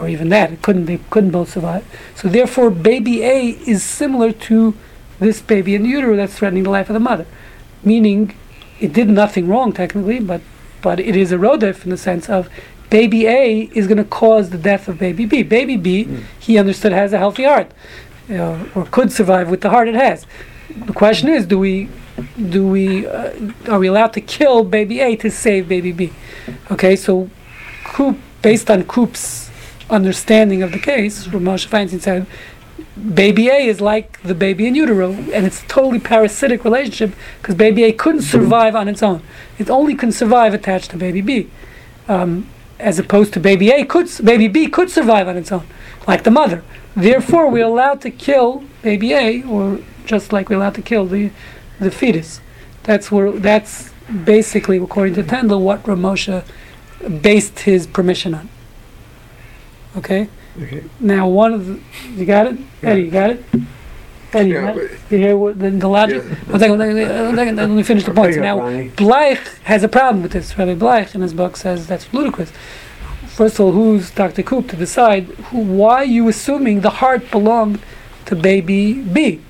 or 0.01 0.09
even 0.09 0.29
that. 0.31 0.53
It 0.53 0.63
couldn't. 0.63 0.87
They 0.87 0.99
couldn't 1.11 1.31
both 1.31 1.51
survive. 1.53 1.85
So 2.15 2.29
therefore, 2.29 2.71
baby 2.71 3.23
A 3.23 3.51
is 3.67 3.83
similar 3.83 4.33
to 4.33 4.75
this 5.21 5.41
baby 5.41 5.75
in 5.75 5.83
the 5.85 5.89
utero 5.89 6.17
that's 6.17 6.35
threatening 6.35 6.65
the 6.65 6.71
life 6.71 6.89
of 6.89 6.95
the 6.95 7.01
mother, 7.01 7.27
meaning 7.85 8.35
it 8.81 8.93
did 8.93 9.09
nothing 9.09 9.49
wrong 9.49 9.73
technically, 9.73 10.21
but 10.21 10.41
but 10.83 11.01
it 11.01 11.17
is 11.17 11.33
a 11.33 11.37
rodef 11.37 11.85
in 11.85 11.91
the 11.91 11.97
sense 11.97 12.29
of 12.29 12.49
baby 12.91 13.27
A 13.27 13.71
is 13.73 13.87
going 13.87 13.97
to 13.99 14.05
cause 14.05 14.51
the 14.51 14.59
death 14.59 14.87
of 14.89 14.99
baby 14.99 15.25
B. 15.25 15.43
Baby 15.43 15.77
B, 15.77 16.07
he 16.39 16.59
understood 16.59 16.93
has 16.93 17.13
a 17.13 17.19
healthy 17.19 17.45
heart, 17.45 17.71
you 18.29 18.37
know, 18.37 18.69
or 18.75 18.85
could 18.87 19.13
survive 19.13 19.51
with 19.51 19.61
the 19.61 19.71
heart 19.71 19.89
it 19.89 19.95
has. 19.95 20.27
The 20.69 20.93
question 20.93 21.29
is, 21.29 21.47
do 21.47 21.59
we 21.59 21.89
do 22.51 22.67
we 22.67 23.07
uh, 23.07 23.33
are 23.69 23.79
we 23.79 23.89
allowed 23.89 24.13
to 24.15 24.21
kill 24.21 24.65
baby 24.65 25.01
A 25.01 25.17
to 25.17 25.31
save 25.31 25.69
baby 25.69 25.93
B? 25.93 26.13
Okay, 26.71 26.97
so 26.97 27.31
based 28.43 28.71
on 28.71 28.85
Koop's 28.85 29.51
understanding 29.91 30.63
of 30.63 30.73
the 30.73 30.79
case, 30.79 31.27
Ramosha 31.27 31.69
Feinstein 31.69 32.01
said, 32.01 32.27
baby 33.15 33.49
A 33.49 33.67
is 33.67 33.81
like 33.81 34.21
the 34.23 34.35
baby 34.35 34.67
in 34.67 34.75
utero, 34.75 35.13
and 35.13 35.47
it's 35.47 35.63
a 35.63 35.67
totally 35.67 36.01
parasitic 36.01 36.65
relationship 36.65 37.15
because 37.41 37.55
baby 37.55 37.85
A 37.85 37.93
couldn't 37.93 38.23
survive 38.23 38.75
on 38.75 38.89
its 38.89 39.03
own. 39.03 39.23
It 39.59 39.71
only 39.71 39.95
can 39.95 40.13
survive 40.13 40.55
attached 40.55 40.91
to 40.93 40.97
baby 40.97 41.21
B, 41.21 41.51
um, 42.09 42.49
as 42.85 42.99
opposed 42.99 43.33
to 43.33 43.41
baby 43.41 43.71
A 43.71 43.85
could 43.85 44.09
baby 44.23 44.47
B 44.47 44.69
could 44.69 44.91
survive 44.91 45.27
on 45.27 45.37
its 45.37 45.51
own, 45.51 45.67
like 46.07 46.23
the 46.23 46.31
mother. 46.31 46.63
Therefore, 46.95 47.51
we're 47.51 47.65
allowed 47.65 48.01
to 48.03 48.11
kill 48.11 48.63
baby 48.83 49.15
A, 49.15 49.43
or 49.43 49.81
just 50.05 50.33
like 50.33 50.49
we're 50.49 50.57
allowed 50.57 50.75
to 50.77 50.83
kill 50.83 51.07
the 51.07 51.31
the 51.81 51.91
fetus. 51.91 52.41
That's 52.85 53.11
where 53.11 53.33
that's 53.33 53.91
basically, 54.25 54.77
according 54.77 55.15
to 55.15 55.23
Tendler, 55.23 55.61
what 55.61 55.83
Ramosha 55.85 56.45
based 57.23 57.61
his 57.61 57.87
permission 57.87 58.35
on. 58.35 58.49
Okay. 59.97 60.29
Okay. 60.61 60.85
Now, 61.01 61.27
one 61.29 61.53
of 61.53 61.67
the, 61.67 61.81
you 62.15 62.25
got 62.27 62.47
it, 62.47 62.59
Eddie. 62.83 63.03
You 63.03 63.11
got 63.11 63.31
it. 63.31 63.45
You, 64.35 64.55
Yeah, 64.55 64.77
it? 64.77 64.91
you 65.11 65.19
hear 65.19 65.37
what 65.37 65.59
the, 65.59 65.71
the 65.71 65.89
logic? 65.89 66.23
Yeah. 66.25 66.35
One 66.51 66.61
second, 66.61 66.79
one 66.79 67.37
second, 67.37 67.57
let 67.57 67.71
me 67.71 67.83
finish 67.83 68.05
the 68.05 68.13
point. 68.15 68.37
Up, 68.37 68.43
Now. 68.43 68.59
Bleich 68.59 69.59
has 69.65 69.83
a 69.83 69.89
problem 69.89 70.23
with 70.23 70.33
this. 70.33 70.57
Rabbi 70.59 70.75
Bleich 70.75 71.15
in 71.15 71.21
his 71.21 71.35
book 71.35 71.57
says 71.57 71.87
that's 71.87 72.13
ludicrous. 72.13 72.53
First 73.27 73.55
of 73.59 73.67
all, 73.67 73.73
who's 73.73 74.11
Dr. 74.11 74.43
Koop 74.43 74.69
to 74.69 74.77
decide 74.77 75.25
who, 75.25 75.59
why 75.59 76.03
you 76.03 76.29
assuming 76.29 76.81
the 76.81 76.91
heart 76.91 77.31
belonged 77.31 77.81
to 78.27 78.37
baby 78.37 79.03
B? 79.03 79.41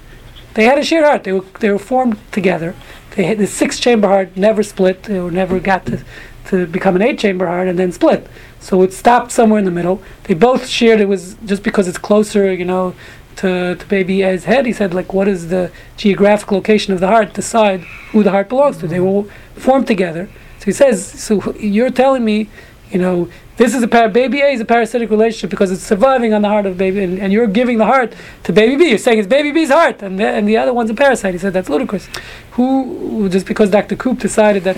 They 0.55 0.65
had 0.65 0.79
a 0.79 0.85
shared 0.85 1.05
heart. 1.05 1.25
They 1.25 1.33
were 1.33 1.45
they 1.61 1.71
were 1.71 1.79
formed 1.79 2.19
together. 2.33 2.75
They 3.17 3.25
had 3.25 3.39
the 3.39 3.47
six 3.47 3.79
chamber 3.79 4.09
heart 4.09 4.37
never 4.37 4.63
split. 4.63 5.05
They 5.05 5.21
were 5.21 5.31
never 5.31 5.61
got 5.61 5.87
to 5.87 6.05
to 6.47 6.67
become 6.67 6.95
an 6.97 7.03
eight 7.03 7.19
chamber 7.19 7.47
heart 7.47 7.69
and 7.69 7.79
then 7.79 7.91
split. 7.93 8.27
So 8.61 8.83
it 8.83 8.93
stopped 8.93 9.33
somewhere 9.33 9.59
in 9.59 9.65
the 9.65 9.71
middle. 9.71 10.03
They 10.25 10.35
both 10.35 10.67
shared 10.67 11.01
it 11.01 11.09
was 11.09 11.37
just 11.45 11.63
because 11.63 11.89
it's 11.89 11.99
closer, 11.99 12.53
you 12.53 12.65
know, 12.65 12.95
to, 13.37 13.77
to 13.77 13.87
baby 13.87 14.23
A's 14.23 14.45
head. 14.45 14.67
He 14.67 14.73
said 14.73 14.95
like 14.95 15.13
what 15.13 15.29
is 15.29 15.49
the 15.49 15.71
geographic 15.97 16.51
location 16.53 16.93
of 16.93 17.01
the 17.01 17.09
heart 17.09 17.35
decide 17.35 17.81
who 18.11 18.23
the 18.23 18.31
heart 18.31 18.49
belongs 18.49 18.79
to. 18.79 18.89
They 18.89 19.01
will 19.01 19.25
form 19.55 19.85
together. 19.85 20.29
So 20.59 20.65
he 20.67 20.73
says, 20.73 21.07
so 21.07 21.55
you're 21.57 21.91
telling 21.91 22.25
me, 22.25 22.49
you 22.91 22.99
know, 22.99 23.29
this 23.57 23.75
is 23.75 23.83
a 23.83 23.89
par- 23.89 24.09
baby 24.09 24.41
A 24.41 24.49
is 24.49 24.61
a 24.61 24.65
parasitic 24.65 25.11
relationship 25.11 25.51
because 25.51 25.71
it's 25.71 25.83
surviving 25.83 26.35
on 26.35 26.43
the 26.43 26.49
heart 26.49 26.67
of 26.67 26.77
baby, 26.77 27.05
and, 27.05 27.21
and 27.21 27.33
you're 27.33 27.47
giving 27.47 27.79
the 27.79 27.85
heart 27.85 28.13
to 28.45 28.53
baby 28.53 28.77
B. 28.77 28.89
You're 28.89 28.99
saying 28.99 29.19
it's 29.19 29.29
baby 29.29 29.53
B's 29.53 29.71
heart, 29.71 30.03
and 30.03 30.19
the, 30.19 30.27
and 30.27 30.49
the 30.49 30.57
other 30.57 30.73
one's 30.73 30.91
a 30.91 30.95
parasite. 30.95 31.35
He 31.35 31.39
said 31.39 31.53
that's 31.53 31.69
ludicrous. 31.69 32.09
Who 32.53 33.29
just 33.29 33.47
because 33.47 33.71
Dr. 33.71 33.95
Koop 33.95 34.19
decided 34.19 34.65
that 34.65 34.77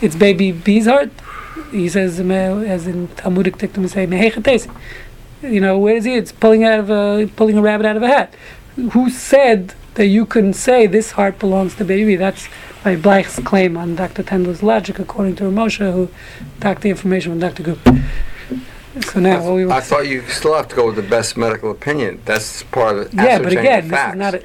it's 0.00 0.16
baby 0.16 0.50
B's 0.50 0.86
heart, 0.86 1.10
he 1.70 1.88
says 1.88 2.18
as 2.18 2.86
in 2.86 3.08
Talmudic 3.08 3.58
dictum, 3.58 3.86
say. 3.88 4.06
You 5.42 5.60
know 5.60 5.78
where 5.78 5.96
is 5.96 6.04
he? 6.04 6.14
It's 6.14 6.32
pulling 6.32 6.64
out 6.64 6.78
of 6.78 6.90
a 6.90 7.30
pulling 7.36 7.58
a 7.58 7.62
rabbit 7.62 7.86
out 7.86 7.96
of 7.96 8.02
a 8.02 8.08
hat. 8.08 8.34
Who 8.92 9.10
said 9.10 9.74
that 9.94 10.06
you 10.06 10.26
can 10.26 10.52
say 10.52 10.86
this 10.86 11.12
heart 11.12 11.38
belongs 11.38 11.74
to 11.76 11.84
baby 11.84 12.16
That's 12.16 12.48
by 12.84 12.96
Bleich's 12.96 13.44
claim 13.44 13.76
on 13.76 13.96
Dr. 13.96 14.22
Tendler's 14.22 14.62
logic, 14.62 14.98
according 14.98 15.34
to 15.36 15.44
Ramosha, 15.44 15.92
who 15.92 16.08
got 16.60 16.82
the 16.82 16.90
information 16.90 17.32
from 17.32 17.40
Dr. 17.40 17.64
Koop. 17.64 17.80
So 19.06 19.20
now, 19.20 19.42
what 19.42 19.54
we 19.54 19.70
I 19.70 19.80
thought 19.80 20.06
you 20.06 20.22
still 20.28 20.54
have 20.54 20.68
to 20.68 20.76
go 20.76 20.86
with 20.86 20.96
the 20.96 21.02
best 21.02 21.36
medical 21.36 21.70
opinion. 21.70 22.22
That's 22.24 22.62
part 22.62 22.96
of 22.96 23.10
the 23.10 23.16
yeah, 23.16 23.38
but 23.38 23.48
ascertaining 23.48 23.58
again, 23.58 23.82
this 23.88 23.90
facts. 23.90 24.14
is 24.14 24.18
not 24.18 24.34
a. 24.34 24.44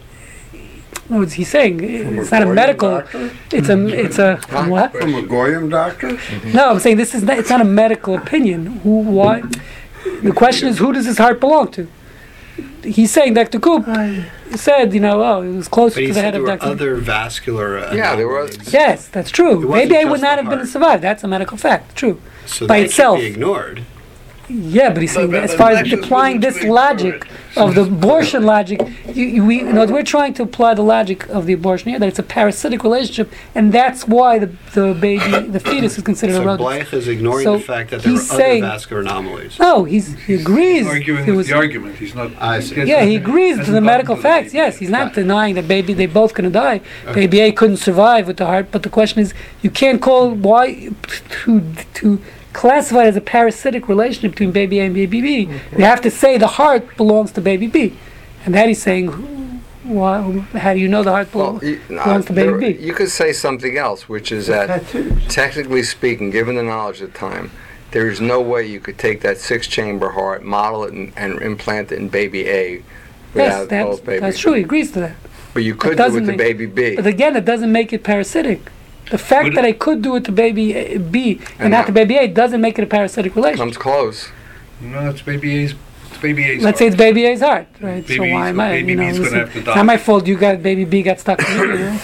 No, 1.09 1.19
what's 1.19 1.33
he 1.33 1.43
saying? 1.43 1.83
It's 1.83 2.31
not 2.31 2.41
a 2.41 2.45
medical. 2.47 2.89
doctor? 2.89 3.31
It's 3.51 3.69
a. 3.69 3.87
It's 3.87 4.19
a. 4.19 4.37
Huh? 4.49 4.65
What? 4.65 4.91
From 4.93 5.13
a 5.15 5.21
Goyim 5.21 5.69
doctor? 5.69 6.17
No, 6.53 6.71
I'm 6.71 6.79
saying 6.79 6.97
this 6.97 7.13
is 7.13 7.23
not. 7.23 7.37
It's 7.37 7.49
not 7.49 7.61
a 7.61 7.65
medical 7.65 8.15
opinion. 8.15 8.65
Who? 8.79 9.01
Why? 9.01 9.43
The 10.23 10.31
question 10.31 10.67
is, 10.67 10.77
who 10.79 10.93
does 10.93 11.05
his 11.05 11.17
heart 11.17 11.39
belong 11.39 11.71
to? 11.71 11.87
He's 12.83 13.11
saying 13.11 13.35
Dr. 13.35 13.59
Koop 13.59 13.85
said, 14.55 14.93
you 14.93 14.99
know, 14.99 15.23
oh, 15.23 15.41
it 15.43 15.53
was 15.55 15.67
closer 15.67 15.95
But 15.95 16.01
he 16.01 16.07
to 16.07 16.13
the 16.13 16.21
head 16.21 16.33
there 16.33 16.41
of 16.41 16.47
were 16.47 16.57
Dr. 16.57 16.69
other 16.71 16.95
vascular. 16.95 17.77
Uh, 17.79 17.93
Yeah, 17.93 18.15
there 18.15 18.27
were- 18.27 18.41
anomalies. 18.41 18.73
Yes, 18.73 19.07
that's 19.07 19.29
true. 19.31 19.59
Maybe 19.67 19.95
I 19.97 20.03
would 20.03 20.21
not 20.21 20.35
the 20.37 20.41
have 20.43 20.49
been 20.49 20.59
heart. 20.59 20.69
survived. 20.69 21.03
That's 21.03 21.23
a 21.23 21.27
medical 21.27 21.57
fact. 21.57 21.95
True. 21.95 22.19
So 22.45 22.67
by 22.67 22.79
that 22.79 22.85
itself. 22.87 23.17
can't 23.19 23.27
be 23.27 23.33
ignored. 23.33 23.81
Yeah, 24.53 24.89
but 24.91 25.01
he's 25.01 25.13
saying 25.13 25.31
but- 25.31 25.43
as 25.43 25.53
far 25.53 25.71
as 25.71 25.91
applying 25.93 26.39
this 26.41 26.61
logic 26.63 27.27
of 27.55 27.75
the 27.75 27.83
abortion 27.83 28.43
logic, 28.43 28.81
you, 29.13 29.25
you, 29.25 29.45
we, 29.45 29.57
you 29.59 29.71
know, 29.73 29.85
we're 29.85 30.03
trying 30.03 30.33
to 30.35 30.43
apply 30.43 30.73
the 30.73 30.81
logic 30.81 31.27
of 31.29 31.45
the 31.45 31.53
abortion 31.53 31.89
here 31.89 31.99
that 31.99 32.07
it's 32.07 32.19
a 32.19 32.23
parasitic 32.23 32.83
relationship, 32.83 33.31
and 33.55 33.71
that's 33.73 34.07
why 34.07 34.39
the 34.39 34.47
the 34.73 34.93
baby, 34.93 35.47
the 35.49 35.59
fetus, 35.59 35.97
is 35.97 36.03
considered 36.03 36.33
So 36.35 36.41
a 36.43 36.45
rodef. 36.45 36.59
Bleich 36.59 36.93
is 36.93 37.07
ignoring 37.07 37.43
So 37.45 37.57
the 37.57 37.63
fact 37.63 37.91
that 37.91 38.03
there 38.03 38.13
were 38.13 38.19
he's 38.19 38.31
other 38.31 38.59
vascular 38.61 39.01
anomalies. 39.01 39.59
No, 39.59 39.83
he's 39.83 40.13
he 40.25 40.35
agrees. 40.35 40.85
arguing 40.87 41.25
with 41.25 41.35
was- 41.35 41.47
the 41.47 41.55
argument. 41.55 41.95
He's 41.97 42.15
not. 42.15 42.31
I 42.39 42.59
see. 42.61 42.83
Yeah, 42.83 43.03
he 43.05 43.15
agrees 43.15 43.57
to 43.65 43.71
the 43.71 43.81
medical 43.81 44.15
to 44.15 44.21
the 44.21 44.27
facts. 44.27 44.47
baby 44.53 44.57
Yes, 44.57 44.77
he's 44.77 44.89
not 44.89 45.05
Right. 45.07 45.15
denying 45.15 45.55
that 45.55 45.67
baby 45.67 45.93
they 45.93 46.05
both 46.07 46.33
gonna 46.33 46.49
die. 46.49 46.81
Baby 47.13 47.39
A 47.41 47.51
couldn't 47.51 47.77
survive 47.77 48.27
with 48.27 48.37
the 48.37 48.45
heart, 48.45 48.67
but 48.71 48.83
the 48.83 48.89
question 48.89 49.21
is, 49.21 49.33
you 49.61 49.69
can't 49.69 50.01
call 50.01 50.31
why 50.31 50.89
to 51.43 51.61
to 51.95 52.21
classify 52.53 53.03
it 53.05 53.07
as 53.07 53.15
a 53.15 53.21
parasitic 53.21 53.87
relationship 53.87 54.31
between 54.31 54.51
baby 54.51 54.79
A 54.79 54.85
and 54.85 54.93
baby 54.95 55.21
B. 55.21 55.39
You 55.77 55.85
have 55.85 56.01
to 56.01 56.11
say 56.11 56.37
the 56.37 56.47
heart 56.47 56.97
belongs 56.97 57.31
to 57.33 57.41
baby 57.41 57.67
B, 57.67 57.93
and 58.45 58.53
that 58.53 58.67
he's 58.67 58.81
saying, 58.81 59.07
why? 59.83 60.21
How 60.53 60.73
do 60.73 60.79
you 60.79 60.87
know 60.87 61.03
the 61.03 61.11
heart 61.11 61.33
Well, 61.33 61.53
belongs? 61.59 61.63
you, 61.63 61.81
no, 61.89 62.03
belongs 62.03 62.25
to 62.25 62.33
uh, 62.33 62.35
baby 62.35 62.49
there- 62.49 62.73
B. 62.79 62.85
you 62.85 62.93
could 62.93 63.09
say 63.09 63.33
something 63.33 63.77
else, 63.77 64.07
which 64.07 64.31
is 64.31 64.47
that 64.47 64.85
technically 65.29 65.83
speaking, 65.83 66.29
given 66.29 66.55
the 66.55 66.63
knowledge 66.63 67.01
at 67.01 67.13
the 67.13 67.17
time, 67.17 67.51
there 67.91 68.07
is 68.09 68.21
no 68.21 68.39
way 68.39 68.65
you 68.65 68.79
could 68.79 68.97
take 68.97 69.21
that 69.21 69.37
six-chamber 69.37 70.11
heart, 70.11 70.43
model 70.43 70.83
it, 70.85 70.93
and, 70.93 71.11
and 71.17 71.41
implant 71.41 71.91
it 71.91 71.97
in 71.99 72.07
baby 72.09 72.47
A 72.47 72.73
Yes, 72.75 72.83
without 73.33 73.69
that's, 73.69 73.89
both 73.89 74.05
babies. 74.05 74.21
that's 74.21 74.39
true. 74.39 74.53
He 74.53 74.61
agrees 74.63 74.91
to 74.93 74.99
that. 75.01 75.15
But 75.53 75.63
you 75.63 75.75
could 75.75 75.89
do 75.89 75.93
it 75.93 75.95
doesn't 75.97 76.21
to 76.21 76.27
make- 76.27 76.37
baby 76.37 76.65
B. 76.67 76.95
But 76.95 77.07
again, 77.07 77.35
it 77.35 77.43
doesn't 77.45 77.71
make 77.71 77.91
it 77.91 78.03
parasitic. 78.03 78.61
The 79.11 79.17
fact 79.17 79.43
Would 79.43 79.55
that 79.55 79.65
it- 79.65 79.67
I 79.67 79.71
could 79.73 80.01
do 80.01 80.15
it 80.15 80.23
to 80.25 80.31
baby 80.31 80.65
uh, 80.73 80.99
B 80.99 81.39
and, 81.59 81.59
And 81.59 81.71
not 81.71 81.85
to 81.87 81.91
baby 81.91 82.15
A 82.17 82.27
doesn't 82.27 82.61
make 82.61 82.79
it 82.79 82.83
a 82.83 82.87
parasitic 82.87 83.35
relationship. 83.35 83.65
Comes 83.65 83.77
close. 83.77 84.29
No, 84.79 85.09
it's 85.09 85.21
baby 85.21 85.49
A's. 85.59 85.75
It's 86.09 86.17
baby 86.21 86.43
A's. 86.45 86.63
Let's 86.63 86.79
say 86.79 86.87
it's 86.87 86.95
baby 86.95 87.25
A's 87.25 87.41
heart, 87.41 87.67
right? 87.81 88.07
so 88.07 88.19
why 88.21 88.49
am 88.49 88.59
I? 88.59 88.69
baby 88.69 88.93
you 88.93 88.97
know, 88.97 89.07
B's 89.09 89.19
listen, 89.19 89.39
have 89.39 89.51
to 89.53 89.59
it's 89.59 89.67
not 89.67 89.85
my 89.85 89.97
fault. 89.97 90.25
You 90.27 90.37
got 90.37 90.63
baby 90.63 90.85
B 90.85 91.03
got 91.03 91.19
stuck 91.19 91.39
in 91.41 91.57
you. 91.57 91.77
know? 91.77 91.99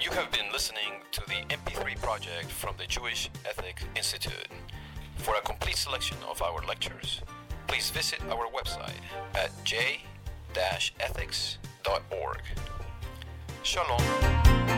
You 0.00 0.10
have 0.12 0.30
been 0.30 0.50
listening 0.52 0.92
to 1.12 1.20
the 1.26 1.38
MP3 1.54 2.00
project 2.00 2.50
from 2.50 2.74
the 2.78 2.86
Jewish 2.86 3.30
Ethics 3.48 3.84
Institute. 3.96 4.48
For 5.16 5.34
a 5.34 5.40
complete 5.40 5.76
selection 5.76 6.16
of 6.30 6.40
our 6.42 6.62
lectures, 6.66 7.22
please 7.68 7.90
visit 7.90 8.20
our 8.30 8.46
website 8.50 8.96
at 9.34 9.50
j-ethics.org. 9.64 10.02
Shalom. 13.62 14.77